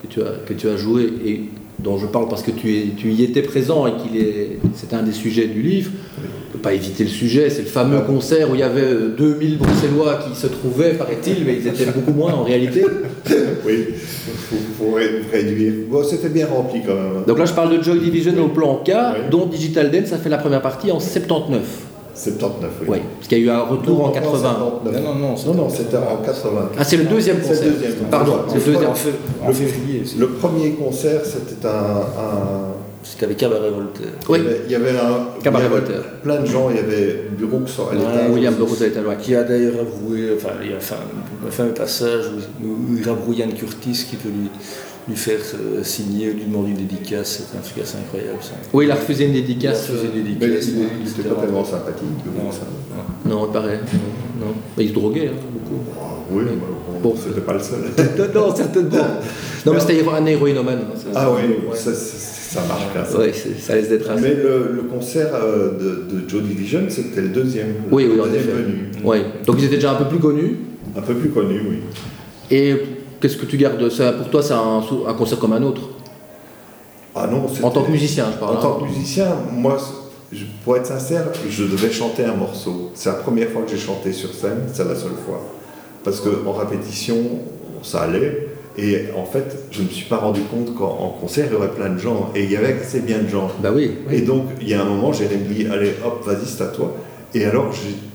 que 0.00 0.06
tu 0.06 0.22
as, 0.22 0.32
que 0.46 0.52
tu 0.52 0.68
as 0.68 0.76
joué, 0.76 1.12
et 1.26 1.50
dont 1.82 1.98
je 1.98 2.06
parle 2.06 2.28
parce 2.28 2.42
que 2.42 2.50
tu, 2.50 2.76
es, 2.76 2.86
tu 2.96 3.10
y 3.12 3.22
étais 3.24 3.42
présent 3.42 3.86
et 3.86 3.92
qu'il 3.96 4.20
est, 4.20 4.58
c'est 4.74 4.94
un 4.94 5.02
des 5.02 5.12
sujets 5.12 5.46
du 5.46 5.62
livre. 5.62 5.90
On 6.18 6.22
ne 6.22 6.52
peut 6.52 6.58
pas 6.58 6.74
éviter 6.74 7.04
le 7.04 7.10
sujet, 7.10 7.48
c'est 7.50 7.62
le 7.62 7.68
fameux 7.68 8.00
concert 8.02 8.50
où 8.50 8.54
il 8.54 8.60
y 8.60 8.62
avait 8.62 8.82
euh, 8.82 9.14
2000 9.16 9.58
Bruxellois 9.58 10.20
qui 10.28 10.38
se 10.38 10.46
trouvaient, 10.46 10.92
paraît-il, 10.92 11.44
mais 11.46 11.56
ils 11.56 11.66
étaient 11.66 11.86
beaucoup 11.90 12.12
moins 12.12 12.32
en 12.34 12.44
réalité. 12.44 12.84
Oui, 13.64 13.84
faut, 13.94 14.56
faut 14.84 14.92
ré- 14.94 15.22
réduire. 15.32 15.72
Bon, 15.88 16.02
c'était 16.02 16.28
bien 16.28 16.46
rempli 16.48 16.80
quand 16.84 16.94
même. 16.94 17.24
Donc 17.26 17.38
là, 17.38 17.44
je 17.44 17.52
parle 17.52 17.78
de 17.78 17.80
Joy 17.82 18.00
Division 18.00 18.32
au 18.44 18.48
plan 18.48 18.82
K, 18.84 18.88
Oui. 18.90 19.18
dont 19.30 19.46
Digital 19.46 19.90
Dance 19.92 20.12
a 20.12 20.18
fait 20.18 20.28
la 20.28 20.38
première 20.38 20.60
partie 20.60 20.90
en 20.90 20.98
79. 20.98 21.60
79, 22.14 22.70
oui. 22.82 22.86
Oui, 22.90 22.98
parce 23.16 23.28
qu'il 23.28 23.38
y 23.38 23.40
a 23.42 23.44
eu 23.44 23.50
un 23.50 23.60
retour 23.62 23.98
Non, 23.98 24.04
en 24.04 24.08
non, 24.08 24.12
80. 24.14 24.30
79. 24.38 24.94
Non, 24.94 25.00
non, 25.00 25.14
non, 25.14 25.34
Non, 25.46 25.54
non, 25.54 25.68
c'était 25.68 25.96
en 25.96 26.16
80. 26.24 26.68
Ah, 26.78 26.84
c'est 26.84 26.96
le 26.98 27.04
deuxième 27.04 27.38
C'est 27.42 27.48
le 27.50 27.56
concert. 27.56 27.72
deuxième. 27.72 27.92
Pardon, 28.10 28.34
c'est 28.48 28.54
le 28.66 28.72
deuxième. 28.72 28.90
En, 29.44 29.48
en 29.48 29.52
février. 29.52 30.02
Le 30.18 30.28
premier 30.28 30.70
concert, 30.72 31.20
c'était 31.24 31.66
un. 31.66 31.70
un- 31.70 32.72
C'était 33.04 33.24
avec 33.24 33.36
Cabaret 33.38 33.70
Voltaire. 33.70 34.12
Oui, 34.28 34.38
il 34.38 34.44
y 34.44 34.46
avait- 34.46 34.60
Il 34.66 34.72
y 34.72 34.74
avait 34.76 34.90
un. 34.90 35.40
Cabaret 35.42 35.64
il 35.64 35.70
y 35.70 35.72
avait 35.72 35.80
Voltaire. 35.80 36.04
Plein 36.22 36.40
de 36.40 36.46
gens, 36.46 36.70
il 36.70 36.76
y 36.76 36.78
avait 36.78 37.24
Brooks 37.36 37.68
à 37.90 37.94
l'étage. 37.94 38.30
William 38.30 38.54
Burroughs 38.54 38.82
a 38.82 38.86
été 38.86 39.00
loin. 39.00 39.14
Qui 39.16 39.34
a 39.34 39.42
d'ailleurs 39.42 39.74
avoué, 39.80 40.28
enfin, 40.36 40.50
il 40.62 40.70
y 40.70 40.74
a 40.74 40.76
enfin, 40.76 40.96
un 41.46 41.50
fameux 41.50 41.72
passage 41.74 42.26
où, 42.62 42.66
où 42.66 42.96
il 42.96 43.02
rabrouille 43.08 43.38
Yann 43.38 43.52
Curtis 43.52 44.06
qui 44.08 44.14
peut 44.16 44.28
lui, 44.28 44.48
lui 45.08 45.16
faire 45.16 45.38
euh, 45.54 45.82
signer, 45.82 46.32
lui 46.32 46.44
demander 46.44 46.70
une 46.70 46.76
dédicace. 46.76 47.42
C'est 47.50 47.58
un 47.58 47.60
truc 47.60 47.82
assez 47.82 47.96
incroyable 47.98 48.38
ça. 48.40 48.52
Oui, 48.72 48.84
il 48.86 48.90
a 48.90 48.94
refusé 48.94 49.24
une 49.26 49.32
dédicace. 49.32 49.88
Il 49.88 49.94
a 49.94 49.98
refusé 49.98 50.12
une 50.18 50.24
Mais 50.24 50.30
il 50.30 50.38
dédicace, 50.38 50.66
il- 50.68 50.78
il 50.78 51.02
etc. 51.08 51.20
était 51.20 51.28
pas 51.30 51.40
tellement 51.42 51.64
sympathique. 51.64 52.08
Non, 52.26 52.50
hein. 52.50 53.04
Non, 53.28 53.46
il 53.48 53.52
paraît. 53.52 53.80
Non. 54.40 54.46
Mais 54.76 54.84
il 54.84 54.88
se 54.90 54.94
droguait, 54.94 55.28
hein, 55.28 55.38
beaucoup. 55.52 55.82
Ah, 56.00 56.04
Oui, 56.30 56.42
mais 56.46 56.52
bon, 56.52 57.10
Bon. 57.10 57.14
c'était 57.16 57.40
pas 57.40 57.54
le 57.54 57.58
seul. 57.60 57.78
non, 58.34 58.54
certainement. 58.54 58.98
Non, 59.66 59.72
mais 59.74 59.80
c'était 59.80 60.04
un 60.08 60.26
héroïnomane. 60.26 60.78
hein. 60.80 61.10
Ah 61.14 61.30
oui, 61.32 61.68
Ouais. 61.70 61.76
ça, 61.76 62.60
marche 62.68 62.94
là. 62.94 63.04
ça. 63.04 63.18
Ouais, 63.18 63.32
c'est- 63.32 63.58
ça 63.60 63.74
laisse 63.74 63.88
des 63.88 63.98
traces. 63.98 64.20
Mais 64.20 64.34
le, 64.34 64.72
le 64.74 64.82
concert 64.82 65.30
euh, 65.34 65.72
de, 65.78 66.14
de 66.22 66.28
Joe 66.28 66.42
Division, 66.42 66.80
c'était 66.88 67.22
le 67.22 67.28
deuxième. 67.28 67.74
Oui, 67.90 68.06
oui, 68.08 68.16
le 68.16 68.22
en 68.22 68.24
deuxième 68.26 68.42
effet. 68.42 68.52
venu. 68.62 68.78
Ouais. 69.04 69.22
Donc 69.46 69.56
ils 69.58 69.64
étaient 69.64 69.76
déjà 69.76 69.92
un 69.92 69.96
peu 69.96 70.04
plus 70.06 70.18
connus. 70.18 70.56
Un 70.96 71.00
peu 71.00 71.14
plus 71.14 71.30
connu, 71.30 71.60
oui. 71.68 71.76
Et 72.50 72.74
qu'est-ce 73.22 73.36
que 73.36 73.46
tu 73.46 73.56
gardes 73.56 73.88
ça 73.88 74.12
Pour 74.12 74.28
toi, 74.28 74.42
c'est 74.42 74.52
un, 74.52 75.14
concert 75.16 75.38
comme 75.38 75.52
un 75.52 75.62
autre? 75.62 75.82
Ah 77.14 77.28
non, 77.30 77.46
En 77.62 77.70
tant 77.70 77.82
que 77.82 77.90
musicien, 77.90 78.26
je 78.32 78.38
parle. 78.38 78.56
En 78.56 78.60
tant 78.60 78.72
hein. 78.72 78.78
que 78.80 78.84
musicien, 78.84 79.28
moi, 79.52 79.76
je- 80.32 80.44
pour 80.64 80.76
être 80.76 80.86
sincère, 80.86 81.26
je 81.48 81.64
devais 81.64 81.92
chanter 81.92 82.24
un 82.24 82.34
morceau. 82.34 82.90
C'est 82.94 83.10
la 83.10 83.16
première 83.16 83.48
fois 83.50 83.62
que 83.62 83.70
j'ai 83.70 83.78
chanté 83.78 84.12
sur 84.12 84.34
scène, 84.34 84.62
c'est 84.72 84.84
la 84.84 84.96
seule 84.96 85.18
fois. 85.24 85.40
Parce 86.04 86.20
qu'en 86.20 86.52
répétition, 86.52 87.16
ça 87.82 88.02
allait. 88.02 88.48
Et 88.78 89.08
en 89.16 89.26
fait, 89.26 89.66
je 89.70 89.82
ne 89.82 89.86
me 89.86 89.90
suis 89.90 90.06
pas 90.06 90.16
rendu 90.16 90.40
compte 90.40 90.74
qu'en 90.74 90.86
en 90.88 91.08
concert, 91.10 91.46
il 91.48 91.52
y 91.52 91.56
aurait 91.56 91.70
plein 91.72 91.90
de 91.90 91.98
gens. 91.98 92.30
Et 92.34 92.44
il 92.44 92.50
y 92.50 92.56
avait 92.56 92.80
assez 92.80 93.00
bien 93.00 93.18
de 93.18 93.28
gens. 93.28 93.50
Bah 93.62 93.68
oui. 93.74 93.92
oui. 94.08 94.16
Et 94.16 94.20
donc, 94.22 94.44
il 94.60 94.68
y 94.68 94.74
a 94.74 94.80
un 94.80 94.86
moment, 94.86 95.12
j'ai 95.12 95.26
dit, 95.26 95.66
allez, 95.70 95.92
hop, 96.04 96.24
vas-y, 96.24 96.46
c'est 96.46 96.62
à 96.62 96.68
toi. 96.68 96.94
Et 97.34 97.44
alors, 97.44 97.70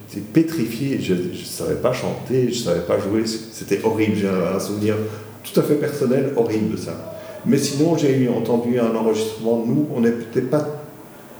j'étais 0.09 0.21
pétrifié, 0.21 0.99
je 1.01 1.13
ne 1.13 1.33
savais 1.43 1.75
pas 1.75 1.93
chanter, 1.93 2.43
je 2.51 2.59
ne 2.59 2.63
savais 2.65 2.81
pas 2.81 2.97
jouer, 2.99 3.23
c'était 3.25 3.81
horrible. 3.83 4.15
J'ai 4.15 4.27
un 4.29 4.59
souvenir 4.59 4.95
tout 5.43 5.59
à 5.59 5.63
fait 5.63 5.75
personnel, 5.75 6.33
horrible 6.35 6.71
de 6.73 6.77
ça. 6.77 7.13
Mais 7.45 7.57
sinon, 7.57 7.97
j'ai 7.97 8.27
entendu 8.29 8.79
un 8.79 8.93
enregistrement 8.95 9.59
de 9.61 9.67
nous, 9.67 9.87
on 9.95 10.01
n'était 10.01 10.41
pas 10.41 10.67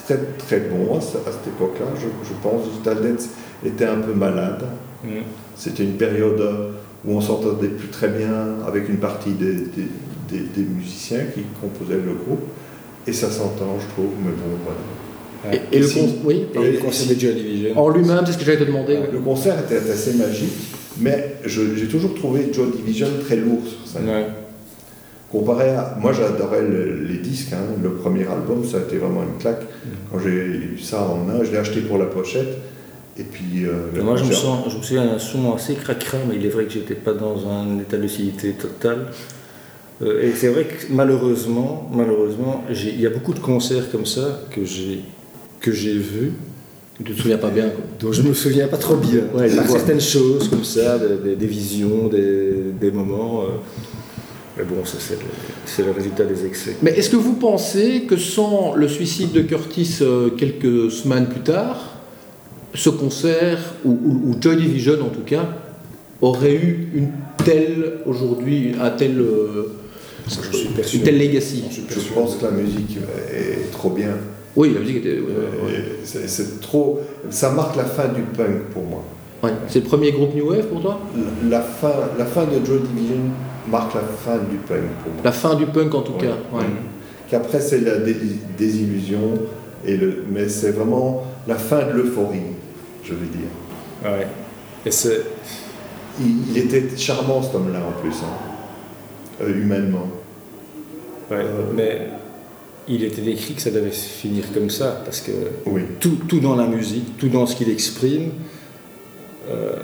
très 0.05 0.17
très 0.37 0.59
bon 0.61 0.97
à, 0.97 1.01
ce- 1.01 1.17
à 1.17 1.31
cette 1.31 1.47
époque-là, 1.47 1.87
je, 1.95 2.07
je 2.27 2.33
pense. 2.41 2.61
Dance 2.83 3.29
était 3.65 3.85
un 3.85 3.97
peu 3.99 4.13
malade. 4.13 4.63
Mm. 5.03 5.09
C'était 5.55 5.83
une 5.83 5.97
période 5.97 6.41
où 7.05 7.11
on 7.11 7.21
s'entendait 7.21 7.67
plus 7.67 7.89
très 7.89 8.07
bien 8.09 8.57
avec 8.65 8.87
une 8.89 8.97
partie 8.97 9.31
des, 9.31 9.53
des- 9.53 9.87
des- 10.29 10.45
des 10.55 10.61
musiciens 10.63 11.25
qui 11.33 11.41
composaient 11.61 11.95
le 11.99 12.13
groupe. 12.13 12.43
Et 13.05 13.13
ça 13.13 13.29
s'entend, 13.29 13.77
je 13.79 13.87
trouve, 13.93 14.11
mais 14.23 14.31
bon, 14.31 14.57
voilà. 14.63 14.79
Et, 15.51 15.77
et 15.77 15.79
le 15.79 15.87
Si. 15.87 15.99
con- 15.99 16.15
oui, 16.25 16.45
Et 16.55 16.71
le 16.73 16.77
concert 16.79 17.15
de 17.15 17.19
Joy 17.19 17.33
Division. 17.33 17.79
en 17.79 17.89
lui-même, 17.89 18.23
c'est 18.25 18.33
ce 18.33 18.37
que 18.37 18.43
j'allais 18.45 18.57
te 18.59 18.63
demander. 18.65 18.97
Le 19.11 19.19
concert 19.19 19.55
était 19.59 19.77
assez 19.89 20.13
magique, 20.13 20.53
mais 20.99 21.35
j'ai 21.45 21.87
toujours 21.87 22.13
trouvé 22.15 22.49
Joy 22.51 22.67
Division 22.75 23.07
très 23.25 23.35
lourd 23.37 23.61
sur 23.65 23.87
scène. 23.91 24.07
Ouais. 24.09 24.25
Comparé 25.31 25.69
à. 25.71 25.97
Moi, 25.99 26.13
j'adorais 26.13 26.61
le- 26.61 27.03
les 27.03 27.17
disques. 27.17 27.51
hein. 27.53 27.57
Le 27.83 27.91
premier 27.91 28.25
album, 28.27 28.63
ça 28.65 28.77
a 28.77 28.79
été 28.81 28.97
vraiment 28.97 29.23
une 29.23 29.37
claque. 29.39 29.61
Mm. 29.61 29.89
Quand 30.11 30.19
j'ai 30.19 30.29
eu 30.29 30.79
ça 30.81 31.01
en 31.03 31.17
main, 31.17 31.43
je 31.43 31.51
l'ai 31.51 31.57
acheté 31.57 31.81
pour 31.81 31.97
la 31.97 32.05
pochette. 32.05 32.57
Et 33.19 33.23
puis. 33.23 33.65
euh, 33.65 34.01
Moi, 34.03 34.15
je 34.15 34.23
me, 34.23 34.31
sens, 34.31 34.71
je 34.71 34.77
me 34.77 34.81
souviens 34.83 35.05
d'un 35.05 35.19
son 35.19 35.53
assez 35.53 35.73
cracra, 35.73 36.17
mais 36.29 36.35
il 36.37 36.45
est 36.45 36.49
vrai 36.49 36.63
que 36.65 36.71
j'étais 36.71 36.93
pas 36.95 37.13
dans 37.13 37.45
un 37.49 37.77
état 37.79 37.97
de 37.97 38.03
lucidité 38.03 38.51
total. 38.53 39.07
Euh, 40.01 40.21
et 40.23 40.31
c'est 40.31 40.47
vrai 40.47 40.63
que 40.65 40.85
malheureusement, 40.93 41.89
malheureusement, 41.93 42.63
il 42.69 43.01
y 43.01 43.05
a 43.05 43.09
beaucoup 43.09 43.33
de 43.33 43.39
concerts 43.39 43.91
comme 43.91 44.05
ça 44.05 44.41
que 44.51 44.63
j'ai 44.63 45.01
que 45.59 45.71
j'ai 45.71 45.93
vus, 45.93 46.31
Tu 46.97 47.03
te 47.13 47.21
souviens 47.21 47.37
pas 47.37 47.49
bien. 47.49 47.69
quoi. 47.69 47.83
dont 47.99 48.11
je 48.11 48.21
me 48.23 48.33
souviens 48.33 48.67
pas 48.67 48.77
trop 48.77 48.95
bien. 48.95 49.21
Ouais, 49.33 49.49
je 49.49 49.55
Par 49.55 49.69
certaines 49.69 50.01
choses 50.01 50.47
comme 50.49 50.63
ça, 50.63 50.97
des, 50.97 51.29
des- 51.29 51.35
des 51.35 51.45
visions, 51.47 52.07
des, 52.07 52.53
des 52.79 52.91
moments. 52.91 53.41
euh. 53.43 53.45
mais 54.57 54.63
bon, 54.63 54.83
ça 54.85 54.97
c'est 54.99 55.15
le, 55.15 55.19
c'est 55.65 55.83
le 55.85 55.91
résultat 55.91 56.25
des 56.25 56.45
excès. 56.45 56.75
Mais 56.81 56.91
est-ce 56.97 57.09
que 57.09 57.15
vous 57.15 57.33
pensez 57.33 58.03
que 58.07 58.17
sans 58.17 58.73
le 58.75 58.87
suicide 58.87 59.31
de 59.31 59.41
Curtis 59.41 59.97
euh, 60.01 60.29
quelques 60.31 60.91
semaines 60.91 61.27
plus 61.27 61.41
tard, 61.41 61.93
ce 62.73 62.89
concert, 62.89 63.59
ou, 63.85 63.91
ou- 63.91 64.29
ou 64.31 64.35
Joy 64.41 64.57
Division 64.57 64.93
en 65.01 65.09
tout 65.09 65.21
cas, 65.25 65.47
aurait 66.21 66.55
eu 66.55 66.89
une 66.95 67.09
telle, 67.45 67.99
aujourd'hui, 68.07 68.73
un 68.81 68.89
tel, 68.89 69.19
euh, 69.19 69.71
je 70.27 70.83
suis 70.83 70.97
une 70.99 71.03
telle 71.03 71.19
legacy? 71.19 71.63
Je 71.89 72.13
pense 72.13 72.35
que 72.37 72.45
la 72.45 72.51
musique 72.51 72.97
est 73.31 73.71
trop 73.71 73.91
bien. 73.91 74.15
Oui, 74.57 74.73
la 74.73 74.79
musique 74.81 74.97
était... 74.97 75.19
ouais, 75.19 75.65
ouais, 75.65 75.83
c'est- 76.03 76.59
trop. 76.59 76.99
Ça 77.29 77.51
marque 77.51 77.75
la 77.77 77.85
fin 77.85 78.07
du 78.09 78.21
punk 78.23 78.63
pour 78.73 78.83
moi. 78.83 79.03
Ouais. 79.43 79.51
C'est 79.69 79.79
le 79.79 79.85
premier 79.85 80.11
groupe 80.11 80.33
New 80.35 80.49
Wave 80.49 80.65
pour 80.65 80.81
toi? 80.81 80.99
La, 81.47 81.57
la 81.59 81.61
fin, 81.63 81.91
la 82.17 82.25
fin 82.25 82.43
de 82.45 82.65
Joy 82.65 82.79
Division 82.79 83.17
marque 83.69 83.93
la 83.93 84.01
fin 84.01 84.37
du 84.37 84.57
punk 84.57 84.81
pour 85.03 85.13
moi. 85.13 85.21
La 85.23 85.31
fin 85.31 85.55
du 85.55 85.65
punk 85.67 85.93
en 85.93 86.01
tout 86.01 86.13
Ouais. 86.13 86.21
cas. 86.27 86.57
ouais. 86.57 86.63
Qu'après, 87.29 87.59
c'est 87.61 87.81
la 87.81 87.97
dé- 87.99 88.15
désillusion, 88.57 89.33
et 89.85 89.95
le, 89.97 90.23
mais 90.31 90.49
c'est 90.49 90.71
vraiment 90.71 91.23
la 91.47 91.55
fin 91.55 91.83
de 91.85 91.91
l'euphorie, 91.91 92.39
je 93.03 93.11
veux 93.13 93.25
dire. 93.27 93.49
Ouais. 94.03 94.27
Et 94.85 94.91
c'est 94.91 95.21
Il, 96.19 96.49
il 96.51 96.57
était 96.57 96.97
charmant, 96.97 97.43
cet 97.43 97.53
homme-là, 97.53 97.77
en 97.87 98.01
plus, 98.01 98.15
hein, 98.23 99.43
euh, 99.43 99.49
humainement. 99.53 100.07
ouais, 101.29 101.37
Euh, 101.37 101.61
mais 101.75 102.07
il 102.89 103.03
était 103.03 103.21
décrit 103.21 103.53
que 103.53 103.61
ça 103.61 103.71
devait 103.71 103.91
finir 103.91 104.45
comme 104.53 104.69
ça 104.69 105.01
parce 105.03 105.21
que 105.21 105.31
Oui. 105.65 105.81
tout, 105.99 106.17
tout 106.27 106.39
dans 106.39 106.55
la 106.55 106.67
musique, 106.67 107.17
tout 107.17 107.27
dans 107.29 107.45
ce 107.45 107.55
qu'il 107.55 107.69
exprime, 107.69 108.31
euh, 109.49 109.75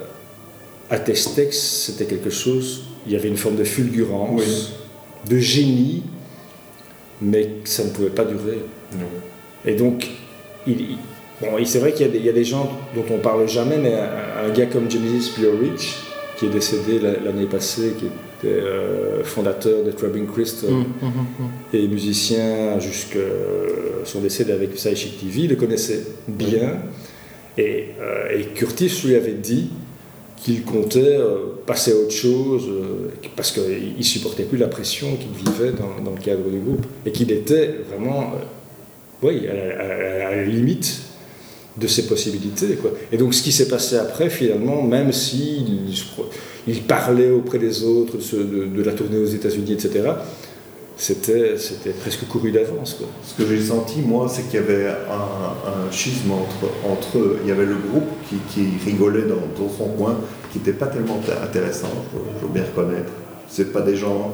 à 0.90 1.00
Testex, 1.00 1.58
c'était 1.58 2.06
quelque 2.06 2.30
chose, 2.30 2.84
il 3.06 3.14
y 3.14 3.16
avait 3.16 3.30
une 3.30 3.38
forme 3.38 3.56
de 3.56 3.64
fulgurance, 3.64 4.42
Oui. 4.42 5.30
de 5.30 5.38
génie, 5.40 6.04
mais 7.22 7.50
ça 7.66 7.84
ne 7.84 7.90
pouvait 7.90 8.10
pas 8.10 8.26
durer. 8.26 8.60
Non. 8.94 9.08
Et 9.66 9.76
donc, 9.76 10.08
il, 10.68 10.98
bon, 11.42 11.48
c'est 11.66 11.80
vrai 11.80 11.94
qu'il 11.94 12.06
y, 12.06 12.10
a 12.10 12.12
des- 12.12 12.18
il 12.20 12.26
y 12.26 12.30
a 12.30 12.34
des 12.34 12.44
gens 12.44 12.70
dont 12.96 13.06
on 13.10 13.18
parle 13.20 13.48
jamais, 13.48 13.78
mais 13.78 13.94
un, 13.94 14.48
un 14.48 14.50
gars 14.54 14.66
comme 14.68 14.90
James 14.92 15.22
Spiorich, 15.22 15.96
qui 16.38 16.46
est 16.46 16.50
décédé 16.50 17.00
la- 17.00 17.20
l'année 17.20 17.46
passée, 17.46 17.94
qui 17.98 18.06
était 18.44 18.62
euh, 18.62 19.24
fondateur 19.24 19.84
de 19.84 19.92
Trapping 19.92 20.28
Crystal, 20.28 20.70
Hum, 20.70 20.86
hum, 21.02 21.12
hum, 21.40 21.48
et 21.74 21.88
musicien 21.88 22.80
jusqu'à 22.80 23.18
son 24.06 24.22
décès 24.22 24.50
avec 24.52 24.74
Psychic 24.74 25.20
TV, 25.20 25.48
le 25.48 25.56
connaissait 25.56 26.02
bien. 26.28 26.80
Et, 27.58 27.86
euh, 28.02 28.38
et 28.40 28.46
Curtis 28.56 28.92
lui 29.06 29.16
avait 29.16 29.34
dit 29.34 29.70
qu'il 30.38 30.64
comptait 30.64 31.18
euh, 31.18 31.38
passer 31.66 31.92
à 31.92 31.96
autre 31.96 32.12
chose 32.12 32.70
parce 33.36 33.52
qu'il 33.52 33.96
ne 33.98 34.04
supportait 34.04 34.44
plus 34.44 34.58
la 34.58 34.68
pression 34.68 35.08
qu'il 35.16 35.30
vivait 35.32 35.72
dans, 35.72 36.04
dans 36.04 36.12
le 36.12 36.22
cadre 36.22 36.50
du 36.50 36.60
groupe. 36.60 36.86
Et 37.06 37.12
qu'il 37.12 37.32
était 37.32 37.76
vraiment 37.90 38.32
oui, 39.22 39.44
la- 39.46 40.28
à 40.28 40.36
la 40.36 40.44
limite 40.44 41.03
de 41.78 41.88
ses 41.88 42.06
possibilités. 42.08 42.76
Quoi. 42.76 42.92
Et 43.12 43.18
donc 43.18 43.34
ce 43.34 43.42
qui 43.42 43.52
s'est 43.52 43.68
passé 43.68 43.96
après, 43.98 44.30
finalement, 44.30 44.82
même 44.84 45.12
s'il 45.12 45.66
il 46.68 46.82
parlait 46.84 47.32
auprès 47.32 47.58
des 47.60 47.84
autres 47.84 48.18
de, 48.18 48.22
ce- 48.22 48.36
de- 48.36 48.66
de 48.68 48.84
la 48.84 48.92
tournée 48.94 49.18
aux 49.18 49.26
États-Unis, 49.26 49.74
etc., 49.74 50.02
c'était 50.96 51.58
c'était 51.58 51.90
presque 51.90 52.28
couru 52.28 52.52
d'avance. 52.52 52.94
quoi. 52.94 53.08
Ce 53.26 53.34
que 53.42 53.50
j'ai 53.50 53.60
senti, 53.62 54.00
moi, 54.02 54.28
c'est 54.30 54.44
qu'il 54.44 54.60
y 54.60 54.64
avait 54.64 54.88
un, 54.88 55.88
un 55.88 55.92
schisme 55.92 56.32
entre, 56.32 56.72
entre 56.88 57.18
eux. 57.18 57.40
Il 57.44 57.50
y 57.50 57.52
avait 57.52 57.66
le 57.66 57.76
groupe 57.76 58.08
qui, 58.30 58.36
qui 58.54 58.68
rigolait 58.86 59.24
dans, 59.24 59.36
dans 59.62 59.70
son 59.76 59.86
coin, 59.98 60.18
qui 60.52 60.60
n'était 60.60 60.74
pas 60.74 60.86
tellement 60.88 61.20
intéressant, 61.44 61.90
je 62.14 62.20
je 62.40 62.46
veux 62.46 62.54
bien 62.54 62.64
reconnaître. 62.64 63.12
C'est 63.50 63.74
pas 63.74 63.82
des 63.82 63.96
gens 63.96 64.34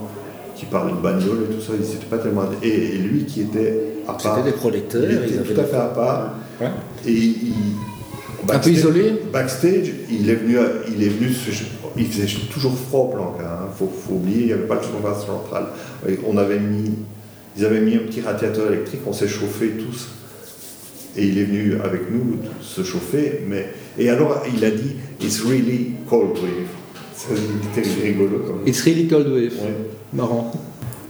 qui 0.55 0.65
parlent 0.65 0.91
de 0.91 1.01
bagnole 1.01 1.47
et 1.49 1.55
tout 1.55 1.61
ça, 1.61 1.71
ils 1.79 1.85
étaient 1.95 2.05
pas 2.09 2.17
tellement. 2.17 2.43
Et, 2.61 2.67
et 2.67 2.97
lui 2.97 3.23
qui 3.25 3.41
était 3.41 3.81
à 4.07 4.13
part. 4.13 4.35
C'était 4.35 4.51
des 4.51 4.57
prolétaires. 4.57 5.01
Il 5.03 5.11
ils 5.11 5.25
était 5.29 5.39
avaient 5.39 5.53
tout 5.53 5.61
à 5.61 5.63
fait 5.63 5.75
à 5.77 5.85
part. 5.87 6.35
Ouais. 6.62 6.68
Et 7.05 7.12
il. 7.12 7.53
Un 8.51 8.60
peu 8.60 8.70
isolé 8.70 9.14
Backstage, 9.32 9.91
il 10.10 10.30
est 10.30 10.36
venu, 10.36 10.57
il 10.88 11.03
est 11.03 11.10
venu, 11.10 11.30
il 11.97 12.05
faisait 12.07 12.28
toujours 12.49 12.74
froid 12.74 13.01
au 13.01 13.07
plan, 13.10 13.36
il 13.38 13.78
faut, 13.78 13.88
faut 13.88 14.14
oublier, 14.14 14.39
il 14.39 14.45
n'y 14.47 14.53
avait 14.53 14.64
pas 14.64 14.78
de 14.78 14.84
chauffage 14.84 15.26
central. 15.26 15.66
On 16.26 16.38
avait 16.38 16.57
mis, 16.57 16.91
ils 17.57 17.66
avaient 17.66 17.82
mis 17.82 17.95
un 17.95 17.99
petit 17.99 18.22
radiateur 18.22 18.72
électrique, 18.72 19.01
on 19.05 19.14
s'est 19.14 19.28
chauffé 19.28 19.72
tous. 19.72 20.07
Et 21.18 21.26
il 21.26 21.38
est 21.38 21.43
venu 21.43 21.76
avec 21.84 22.10
nous 22.10 22.38
se 22.62 22.82
chauffer, 22.82 23.41
mais 23.47 23.68
et 23.97 24.10
alors 24.10 24.41
il 24.55 24.64
a 24.64 24.72
dit, 24.72 24.95
it's 25.22 25.41
really 25.41 25.91
cold 26.10 26.38
wave. 26.38 26.70
C'était 27.14 27.88
rigolo. 28.01 28.39
Comme... 28.39 28.62
It's 28.66 28.82
really 28.84 29.07
cold 29.07 29.28
wave. 29.28 29.53
Ouais. 29.62 29.76
Marrant. 30.14 30.51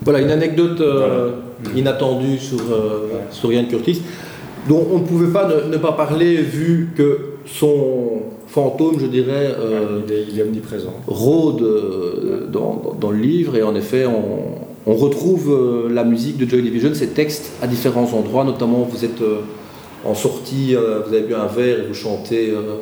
Voilà 0.03 0.21
une 0.21 0.31
anecdote 0.31 0.81
euh, 0.81 1.33
inattendue 1.75 2.39
sur, 2.39 2.59
euh, 2.71 3.09
sur 3.31 3.53
Ian 3.53 3.65
Curtis, 3.65 4.01
dont 4.67 4.85
on 4.91 4.99
ne 4.99 5.03
pouvait 5.05 5.31
pas 5.31 5.47
ne, 5.47 5.71
ne 5.71 5.77
pas 5.77 5.93
parler 5.93 6.37
vu 6.37 6.89
que 6.95 7.19
son 7.45 8.21
fantôme, 8.47 8.99
je 8.99 9.05
dirais, 9.07 9.53
euh, 9.59 10.01
il, 10.07 10.13
est, 10.13 10.25
il 10.31 10.39
est 10.39 10.43
omniprésent. 10.43 10.93
rôde 11.07 11.61
euh, 11.61 12.47
dans, 12.51 12.75
dans- 12.83 12.93
dans 12.99 13.11
le 13.11 13.19
livre 13.19 13.55
et 13.55 13.63
en 13.63 13.75
effet 13.75 14.05
on, 14.05 14.91
on 14.91 14.95
retrouve 14.95 15.51
euh, 15.51 15.89
la 15.93 16.03
musique 16.03 16.37
de 16.37 16.47
Joy 16.49 16.61
Division, 16.63 16.93
ses 16.93 17.07
textes 17.09 17.51
à 17.61 17.67
différents 17.67 18.11
endroits, 18.13 18.43
notamment 18.43 18.83
vous 18.83 19.05
êtes 19.05 19.21
euh, 19.21 19.39
en 20.05 20.15
sortie, 20.15 20.75
euh, 20.75 21.01
vous 21.05 21.13
avez 21.13 21.23
bu 21.27 21.35
un 21.35 21.47
verre 21.47 21.79
et 21.79 21.87
vous 21.87 21.93
chantez 21.93 22.51
euh, 22.51 22.77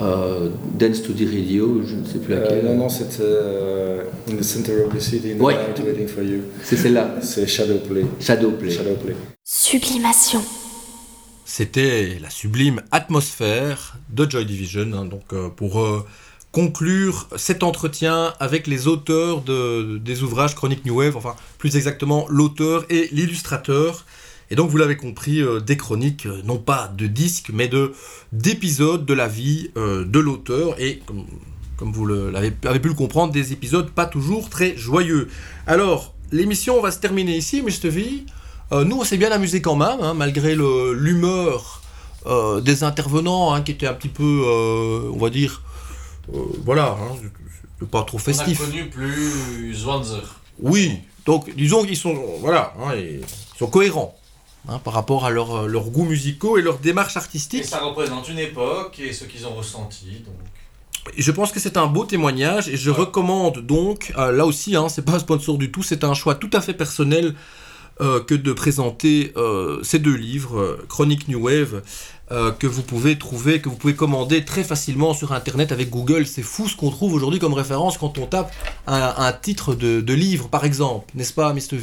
euh, 0.00 0.48
Dance 0.78 1.02
to 1.02 1.12
the 1.12 1.26
Radio, 1.32 1.80
je 1.84 1.94
ne 1.96 2.04
sais 2.04 2.18
plus 2.18 2.34
Euh, 2.34 2.40
laquelle. 2.40 2.64
non, 2.64 2.76
non, 2.76 2.88
c'était 2.88 3.16
euh, 3.20 4.02
In 4.30 4.34
the 4.36 4.42
Center 4.44 4.72
of 4.86 4.96
the 4.96 5.00
City, 5.00 5.32
in 5.32 5.36
the 5.38 5.42
Ouais. 5.42 5.54
night, 5.54 5.84
waiting 5.84 6.06
for 6.08 6.22
you. 6.24 6.40
C'est 6.62 6.76
celle-là, 6.76 7.16
C'est 7.20 7.46
Shadowplay. 7.46 8.04
Shadowplay. 8.20 8.70
Shadowplay. 8.70 9.14
Sublimation. 9.44 10.40
C'était 11.50 12.18
la 12.20 12.28
sublime 12.28 12.82
atmosphère 12.92 13.96
de 14.10 14.30
Joy 14.30 14.44
Division. 14.44 14.92
hein, 14.92 15.06
donc, 15.06 15.32
euh, 15.32 15.48
pour 15.48 15.80
euh, 15.80 16.04
conclure 16.52 17.26
cet 17.36 17.62
entretien 17.62 18.34
avec 18.38 18.66
les 18.66 18.86
auteurs 18.86 19.40
de- 19.40 19.96
des 19.96 20.22
ouvrages 20.22 20.54
Chronique 20.54 20.84
New 20.84 20.96
Wave, 20.98 21.16
enfin, 21.16 21.34
plus 21.56 21.74
exactement, 21.76 22.26
l'auteur 22.28 22.84
et 22.90 23.08
l'illustrateur. 23.12 24.04
Et 24.50 24.56
donc, 24.56 24.68
vous 24.68 24.76
l'avez 24.76 24.98
compris, 24.98 25.40
euh, 25.40 25.58
des 25.58 25.78
chroniques, 25.78 26.28
non 26.44 26.58
pas 26.58 26.92
de 26.94 27.06
disques, 27.06 27.48
mais 27.50 27.68
de 27.68 27.94
d'épisodes 28.30 29.06
de 29.06 29.14
la 29.14 29.26
vie 29.26 29.70
de 29.74 30.18
l'auteur. 30.18 30.78
Et 30.78 31.00
comme, 31.78 31.92
vous 31.92 32.04
l'avez 32.04 32.52
avez 32.66 32.78
pu 32.78 32.88
le 32.88 32.94
comprendre, 32.94 33.32
des 33.32 33.54
épisodes 33.54 33.88
pas 33.90 34.04
toujours 34.04 34.50
très 34.50 34.76
joyeux. 34.76 35.28
Alors, 35.66 36.14
l'émission 36.30 36.78
va 36.82 36.90
se 36.90 36.98
terminer 36.98 37.38
ici, 37.38 37.62
Mr. 37.62 37.88
V. 37.88 38.04
Euh, 38.04 38.32
nous, 38.72 38.98
on 39.00 39.04
s'est 39.04 39.16
bien 39.16 39.30
amusé 39.32 39.60
quand 39.62 39.76
même, 39.76 40.00
hein, 40.02 40.14
malgré 40.14 40.54
l'humeur 40.54 41.80
euh, 42.26 42.60
des 42.60 42.84
intervenants, 42.84 43.52
hein, 43.54 43.62
qui 43.62 43.72
était 43.72 43.86
un 43.86 43.94
petit 43.94 44.08
peu, 44.08 44.42
euh, 44.46 45.10
on 45.12 45.18
va 45.18 45.30
dire, 45.30 45.62
euh, 46.34 46.38
voilà, 46.64 46.96
hein, 47.00 47.16
pas 47.90 48.02
trop 48.02 48.18
On 48.18 48.20
a 48.20 48.24
festif. 48.24 48.58
connu 48.60 48.88
plus 48.90 49.74
Zwanzer. 49.74 50.22
Oui, 50.60 50.98
donc 51.24 51.54
disons 51.54 51.84
qu'ils 51.84 51.96
sont, 51.96 52.14
voilà, 52.40 52.74
ils 52.96 53.20
sont 53.58 53.68
cohérents 53.68 54.18
hein, 54.68 54.78
par 54.80 54.92
rapport 54.92 55.24
à 55.24 55.30
leur, 55.30 55.54
euh, 55.54 55.66
leurs 55.68 55.88
goûts 55.90 56.04
musicaux 56.04 56.58
et 56.58 56.62
leur 56.62 56.78
démarche 56.78 57.14
Et 57.14 57.18
artistique. 57.18 57.64
ça 57.64 57.78
représente 57.80 58.28
une 58.28 58.40
époque 58.40 58.98
et 58.98 59.12
ce 59.12 59.24
qu'ils 59.24 59.46
ont 59.46 59.54
ressenti. 59.54 60.24
Donc. 60.26 60.34
Et 61.16 61.22
Je 61.22 61.30
pense 61.30 61.52
que 61.52 61.60
c'est 61.60 61.76
un 61.76 61.86
beau 61.86 62.04
témoignage 62.04 62.68
et 62.68 62.76
je 62.76 62.90
recommande 62.90 63.60
donc, 63.60 64.12
euh, 64.18 64.32
là 64.32 64.44
aussi, 64.44 64.74
hein, 64.76 64.88
c'est 64.88 65.04
pas 65.04 65.12
un 65.12 65.18
sponsor 65.20 65.56
du 65.56 65.70
tout, 65.70 65.82
c'est 65.84 66.02
un 66.04 66.12
choix 66.14 66.34
tout 66.34 66.50
à 66.52 66.60
fait 66.60 66.74
personnel 66.74 67.34
euh, 68.00 68.20
que 68.20 68.34
de 68.34 68.52
présenter 68.52 69.32
euh, 69.36 69.82
ces 69.82 69.98
deux 69.98 70.14
livres, 70.14 70.60
euh, 70.60 70.86
Chronique 70.88 71.26
New 71.26 71.44
Wave, 71.44 71.82
que 72.58 72.66
vous 72.66 72.82
pouvez 72.82 73.16
trouver, 73.16 73.62
que 73.62 73.70
vous 73.70 73.76
pouvez 73.76 73.94
commander 73.94 74.44
très 74.44 74.62
facilement 74.62 75.14
sur 75.14 75.32
Internet 75.32 75.72
avec 75.72 75.88
Google. 75.88 76.26
C'est 76.26 76.42
fou 76.42 76.68
ce 76.68 76.76
qu'on 76.76 76.90
trouve 76.90 77.14
aujourd'hui 77.14 77.38
comme 77.38 77.54
référence 77.54 77.96
quand 77.96 78.18
on 78.18 78.26
tape 78.26 78.54
un, 78.86 79.32
titre 79.32 79.74
de, 79.74 80.02
de 80.02 80.12
livre, 80.12 80.48
par 80.48 80.66
exemple, 80.66 81.06
n'est-ce 81.14 81.32
pas, 81.32 81.54
Mr. 81.54 81.78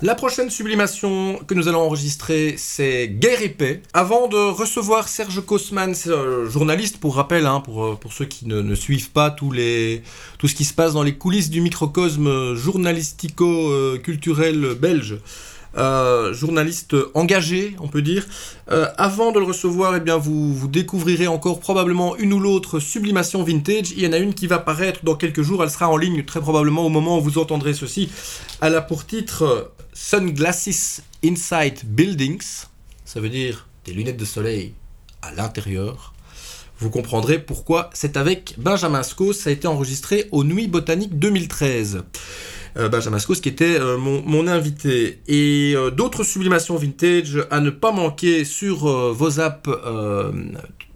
la 0.00 0.14
prochaine 0.14 0.48
sublimation 0.48 1.40
que 1.48 1.54
nous 1.54 1.66
allons 1.66 1.80
enregistrer, 1.80 2.54
c'est 2.56 3.08
Guerre 3.08 3.42
et 3.42 3.48
paix. 3.48 3.82
Avant 3.92 4.28
de 4.28 4.36
recevoir 4.36 5.08
Serge 5.08 5.44
Kosman, 5.44 5.92
euh, 6.06 6.48
journaliste 6.48 6.98
pour 6.98 7.16
rappel, 7.16 7.46
hein, 7.46 7.60
pour, 7.60 7.84
euh, 7.84 7.96
pour 7.96 8.12
ceux 8.12 8.24
qui 8.24 8.46
ne, 8.46 8.76
suivent 8.76 9.10
pas 9.10 9.32
tout 9.32 9.52
ce 9.52 10.54
qui 10.54 10.64
se 10.64 10.72
passe 10.72 10.92
dans 10.92 11.02
les 11.02 11.16
coulisses 11.16 11.50
du 11.50 11.60
microcosme 11.60 12.28
euh, 12.28 12.54
journalistico-culturel 12.54 14.76
belge. 14.80 15.16
Euh, 15.76 16.32
journaliste 16.32 16.96
engagé, 17.14 17.76
on 17.78 17.88
peut 17.88 18.00
dire. 18.00 18.26
Euh, 18.70 18.86
avant 18.96 19.32
de 19.32 19.38
le 19.38 19.44
recevoir, 19.44 19.96
eh 19.96 20.00
bien, 20.00 20.16
vous, 20.16 20.66
découvrirez 20.66 21.26
encore 21.26 21.60
probablement 21.60 22.16
une 22.16 22.32
ou 22.32 22.40
l'autre 22.40 22.80
sublimation 22.80 23.42
vintage. 23.42 23.90
Il 23.92 24.00
y 24.00 24.06
en 24.06 24.12
a 24.12 24.18
une 24.18 24.34
qui 24.34 24.46
va 24.46 24.58
paraître 24.58 25.04
dans 25.04 25.14
quelques 25.14 25.42
jours. 25.42 25.62
Elle 25.62 25.70
sera 25.70 25.88
en 25.88 25.96
ligne 25.96 26.24
très 26.24 26.40
probablement 26.40 26.86
au 26.86 26.88
moment 26.88 27.18
où 27.18 27.20
vous 27.20 27.38
entendrez 27.38 27.74
ceci. 27.74 28.10
Elle 28.62 28.74
a 28.74 28.80
pour 28.80 29.06
titre 29.06 29.42
euh, 29.42 29.62
Sunglasses 29.92 31.02
Inside 31.22 31.80
Buildings. 31.84 32.64
Ça 33.04 33.20
veut 33.20 33.28
dire 33.28 33.66
des 33.84 33.92
lunettes 33.92 34.16
de 34.16 34.24
soleil 34.24 34.74
à 35.22 35.32
l'intérieur. 35.32 36.14
Vous 36.80 36.90
comprendrez 36.90 37.38
pourquoi 37.40 37.90
c'est 37.92 38.16
avec 38.16 38.54
Benjamin 38.56 39.02
Scos. 39.02 39.32
Ça 39.34 39.50
a 39.50 39.52
été 39.52 39.66
enregistré 39.66 40.28
aux 40.30 40.44
Nuits 40.44 40.68
Botaniques 40.68 41.18
2013. 41.18 42.04
Euh, 42.78 42.88
Benjamin 42.88 43.18
Scos 43.18 43.40
qui 43.40 43.48
était 43.48 43.78
euh, 43.80 43.96
mon, 43.98 44.46
invité. 44.46 45.20
Et 45.26 45.72
euh, 45.74 45.90
d'autres 45.90 46.22
sublimations 46.22 46.76
vintage 46.76 47.38
à 47.50 47.60
ne 47.60 47.70
pas 47.70 47.90
manquer 47.90 48.44
sur 48.44 48.86
vos 49.12 49.40
apps 49.40 49.68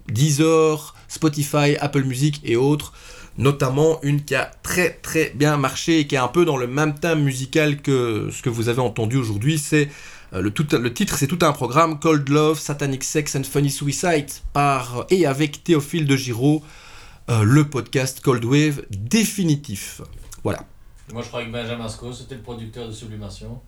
Deezer, 0.08 0.94
Spotify, 1.08 1.76
Apple 1.80 2.04
Music 2.04 2.40
et 2.44 2.56
autres. 2.56 2.92
Notamment 3.38 3.98
une 4.02 4.22
qui 4.22 4.34
a 4.34 4.50
très 4.62 4.90
très 4.90 5.32
bien 5.34 5.56
marché 5.56 6.00
et 6.00 6.06
qui 6.06 6.16
est 6.16 6.18
un 6.18 6.28
peu 6.28 6.44
dans 6.44 6.58
le 6.58 6.66
même 6.66 6.94
thème 6.94 7.22
musical 7.22 7.80
que 7.80 8.28
ce 8.30 8.42
que 8.42 8.50
vous 8.50 8.68
avez 8.68 8.82
entendu 8.82 9.16
aujourd'hui. 9.16 9.58
C'est 9.58 9.88
le, 10.32 10.50
tout- 10.50 10.64
titre, 10.90 11.16
c'est 11.16 11.26
tout 11.26 11.38
un 11.40 11.52
programme 11.52 11.98
Cold 11.98 12.28
Love, 12.28 12.58
Satanic 12.60 13.02
Sex 13.02 13.34
and 13.34 13.44
Funny 13.44 13.70
Suicide 13.70 14.26
par 14.52 15.06
et 15.08 15.24
avec 15.24 15.64
Théophile 15.64 16.06
de 16.06 16.14
Giraud, 16.14 16.62
le 17.28 17.64
podcast 17.64 18.20
Cold 18.20 18.44
Wave 18.44 18.82
définitif. 18.90 20.02
Voilà. 20.44 20.66
Moi, 21.12 21.22
je 21.22 21.28
crois 21.28 21.44
que 21.44 21.50
Benjamin 21.50 21.88
Scott, 21.88 22.14
c'était 22.14 22.36
le 22.36 22.40
producteur 22.40 22.88
de 22.88 22.92
Sublimation. 22.92 23.60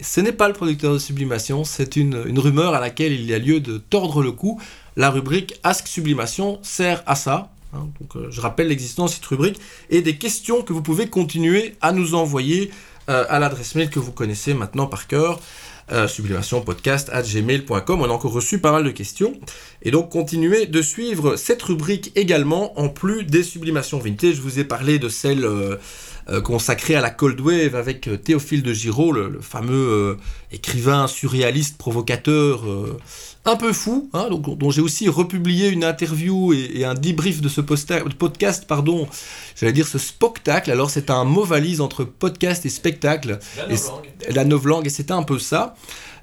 Ce 0.00 0.20
n'est 0.20 0.32
pas 0.32 0.48
le 0.48 0.54
producteur 0.54 0.92
de 0.92 0.98
Sublimation, 0.98 1.62
c'est 1.62 1.96
une, 1.96 2.16
rumeur 2.38 2.74
à 2.74 2.80
laquelle 2.80 3.12
il 3.12 3.24
y 3.24 3.34
a 3.34 3.38
lieu 3.38 3.60
de 3.60 3.78
tordre 3.78 4.22
le 4.22 4.32
cou. 4.32 4.60
La 4.96 5.10
rubrique 5.10 5.54
Ask 5.62 5.86
Sublimation 5.86 6.58
sert 6.62 7.02
à 7.06 7.14
ça. 7.14 7.50
hein. 7.74 7.88
euh, 8.16 8.28
je 8.30 8.40
rappelle 8.40 8.68
l'existence 8.68 9.10
de 9.10 9.14
cette 9.16 9.26
rubrique 9.26 9.60
et 9.90 10.02
des 10.02 10.16
questions 10.16 10.62
que 10.62 10.72
vous 10.72 10.82
pouvez 10.82 11.06
continuer 11.08 11.76
à 11.80 11.92
nous 11.92 12.14
envoyer 12.14 12.70
euh, 13.08 13.24
à 13.28 13.38
l'adresse 13.38 13.74
mail 13.74 13.90
que 13.90 14.00
vous 14.00 14.12
connaissez 14.12 14.54
maintenant 14.54 14.86
par 14.86 15.06
cœur. 15.06 15.38
Euh, 15.92 16.06
sublimationpodcast.gmail.com. 16.06 18.00
On 18.00 18.04
a 18.04 18.08
encore 18.08 18.32
reçu 18.32 18.60
pas 18.60 18.70
mal 18.70 18.84
de 18.84 18.90
questions. 18.90 19.32
Et 19.82 19.90
donc, 19.90 20.10
continuez 20.10 20.66
de 20.66 20.82
suivre 20.82 21.34
cette 21.34 21.62
rubrique 21.62 22.12
également, 22.14 22.78
en 22.78 22.88
plus 22.88 23.24
des 23.24 23.42
sublimations 23.42 23.98
vintage. 23.98 24.36
Je 24.36 24.40
vous 24.40 24.60
ai 24.60 24.64
parlé 24.64 25.00
de 25.00 25.08
celle 25.08 25.44
euh, 25.44 25.76
euh, 26.28 26.40
consacrée 26.40 26.94
à 26.94 27.00
la 27.00 27.10
Cold 27.10 27.40
Wave 27.40 27.74
avec 27.74 28.06
euh, 28.06 28.16
Théophile 28.16 28.62
de 28.62 28.72
Giraud, 28.72 29.10
le, 29.10 29.40
fameux 29.40 30.16
écrivain 30.52 31.08
surréaliste, 31.08 31.76
provocateur, 31.76 32.62
un 33.46 33.56
peu 33.56 33.72
fou, 33.72 34.10
hein, 34.12 34.28
donc, 34.28 34.58
dont 34.58 34.70
j'ai 34.70 34.82
aussi 34.82 35.08
republié 35.08 35.68
une 35.68 35.82
interview 35.84 36.52
et, 36.52 36.70
et 36.80 36.84
un 36.84 36.94
debrief 36.94 37.40
de 37.40 37.48
ce 37.48 37.60
posta- 37.62 38.06
podcast, 38.14 38.66
pardon, 38.68 39.08
j'allais 39.58 39.72
dire 39.72 39.86
ce 39.88 39.98
spectacle. 39.98 40.70
Alors, 40.70 40.90
c'est 40.90 41.10
un 41.10 41.24
mot 41.24 41.44
valise 41.44 41.80
entre 41.80 42.04
podcast 42.04 42.66
et 42.66 42.68
spectacle 42.68 43.38
La 43.56 43.66
novlangue. 43.66 44.08
la 44.34 44.44
novlangue, 44.44 44.86
et 44.86 44.90
c'était 44.90 45.12
un 45.12 45.22
peu 45.22 45.38
ça. 45.38 45.74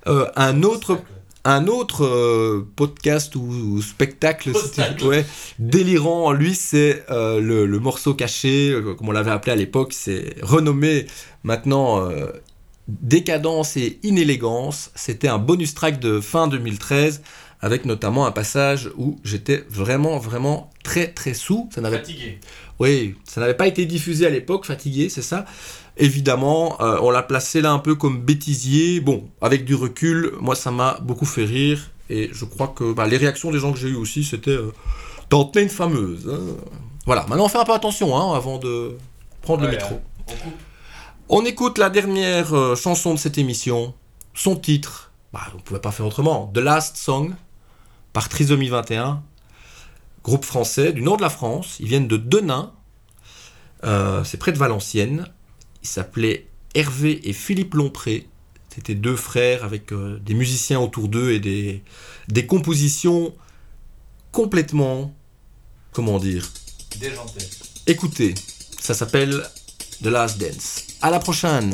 Euh, 0.08 0.28
un 0.36 0.62
autre, 0.62 1.00
un 1.44 1.66
autre 1.68 2.06
euh, 2.06 2.68
podcast 2.76 3.36
ou, 3.36 3.42
ou 3.42 3.82
spectacle, 3.82 4.56
Spectacle. 4.56 5.04
ouais, 5.08 5.26
délirant, 5.58 6.32
lui, 6.34 6.54
c'est 6.54 7.04
euh, 7.10 7.42
le, 7.42 7.66
le 7.66 7.80
morceau 7.80 8.14
caché, 8.14 8.70
euh, 8.72 8.94
comme 8.94 9.10
on 9.10 9.12
l'avait 9.12 9.32
appelé 9.32 9.54
à 9.54 9.56
l'époque, 9.56 9.92
c'est 9.92 10.36
renommé 10.44 11.08
maintenant 11.44 12.08
Décadence 12.88 13.78
et 13.78 14.00
Inélégance. 14.04 14.92
C'était 14.96 15.28
un 15.28 15.38
bonus 15.38 15.74
track 15.74 16.00
de 16.00 16.20
fin 16.22 16.48
2013, 16.48 17.22
avec 17.62 17.86
notamment 17.86 18.26
un 18.26 18.32
passage 18.32 18.90
où 18.98 19.20
j'étais 19.24 19.66
vraiment, 19.70 20.18
vraiment 20.18 20.70
très, 20.84 21.08
très 21.08 21.34
sous. 21.34 21.70
Ça 21.74 21.82
n'avait 21.82 21.98
Fatigué. 21.98 22.40
oui, 22.80 23.16
ça 23.26 23.42
n'avait 23.42 23.56
pas 23.56 23.68
été 23.68 23.86
diffusé 23.86 24.26
à 24.26 24.30
l'époque, 24.30 24.66
fatigué, 24.66 25.10
c'est 25.10 25.22
ça. 25.22 25.46
Évidemment, 25.98 26.80
euh, 26.82 27.00
on 27.02 27.10
l'a 27.10 27.24
placé 27.24 27.62
là 27.62 27.72
un 27.72 27.80
peu 27.80 27.96
comme 27.96 28.22
bêtisier. 28.22 29.00
Bon, 29.00 29.28
avec 29.42 29.66
du 29.66 29.74
recul, 29.76 30.32
moi 30.40 30.56
ça 30.56 30.72
m'a 30.72 31.00
beaucoup 31.02 31.26
fait 31.26 31.46
rire. 31.46 31.92
Et 32.10 32.30
je 32.32 32.46
crois 32.46 32.68
que 32.70 32.94
bah, 32.94 33.08
les 33.08 33.18
réactions 33.18 33.52
des 33.52 33.60
gens 33.60 33.74
que 33.74 33.80
j'ai 33.80 33.90
eues 33.90 33.96
aussi, 33.96 34.24
c'était 34.24 34.52
euh, 34.52 34.72
une 35.56 35.70
fameuse. 35.70 36.30
hein. 36.32 36.56
Voilà, 37.06 37.26
maintenant 37.28 37.46
on 37.46 37.50
fait 37.50 37.58
un 37.58 37.66
peu 37.66 37.74
attention 37.74 38.16
hein, 38.16 38.36
avant 38.36 38.60
de 38.60 38.98
prendre 39.42 39.64
le 39.64 39.70
métro. 39.70 40.00
On 40.28 40.34
coupe. 40.34 40.54
On 41.30 41.44
écoute 41.44 41.78
la 41.78 41.90
dernière 41.90 42.54
euh, 42.54 42.76
chanson 42.78 43.14
de 43.14 43.20
cette 43.20 43.38
émission. 43.38 43.94
Son 44.34 44.56
titre, 44.56 45.12
bah, 45.34 45.42
on 45.54 45.58
ne 45.58 45.62
pouvait 45.62 45.82
pas 45.82 45.92
faire 45.92 46.06
autrement. 46.06 46.50
The 46.54 46.60
Last 46.60 46.96
Song, 46.96 47.36
par 48.14 48.30
Trisomie 48.30 48.70
21. 48.70 49.22
Groupe 50.24 50.46
français 50.46 50.94
du 50.94 51.02
nord 51.02 51.18
de 51.18 51.24
la 51.24 51.30
France. 51.30 51.78
Ils 51.82 51.88
viennent 51.88 52.08
de 52.08 52.16
Denain. 52.16 52.72
Euh, 53.84 54.24
c'est 54.24 54.38
près 54.38 54.54
de 54.54 54.58
Valenciennes. 54.58 55.28
Ils 55.84 55.90
s'appelaient 55.90 56.48
Hervé 56.76 57.28
et 57.28 57.34
Philippe 57.34 57.74
Lompré. 57.74 58.30
C'était 58.74 58.96
deux 58.96 59.18
frères 59.18 59.66
avec 59.66 59.92
euh, 59.92 60.20
des 60.20 60.34
musiciens 60.34 60.80
autour 60.80 61.10
d'eux 61.10 61.32
et 61.32 61.42
des, 61.42 61.84
des 62.30 62.46
compositions 62.46 63.34
complètement. 64.32 65.14
Comment 65.92 66.20
dire 66.20 66.50
Déjanté. 67.02 67.44
Écoutez, 67.86 68.34
ça 68.80 68.94
s'appelle 68.94 69.44
The 70.02 70.10
Last 70.10 70.38
Dance. 70.38 70.86
À 71.02 71.10
la 71.10 71.20
prochaine! 71.20 71.74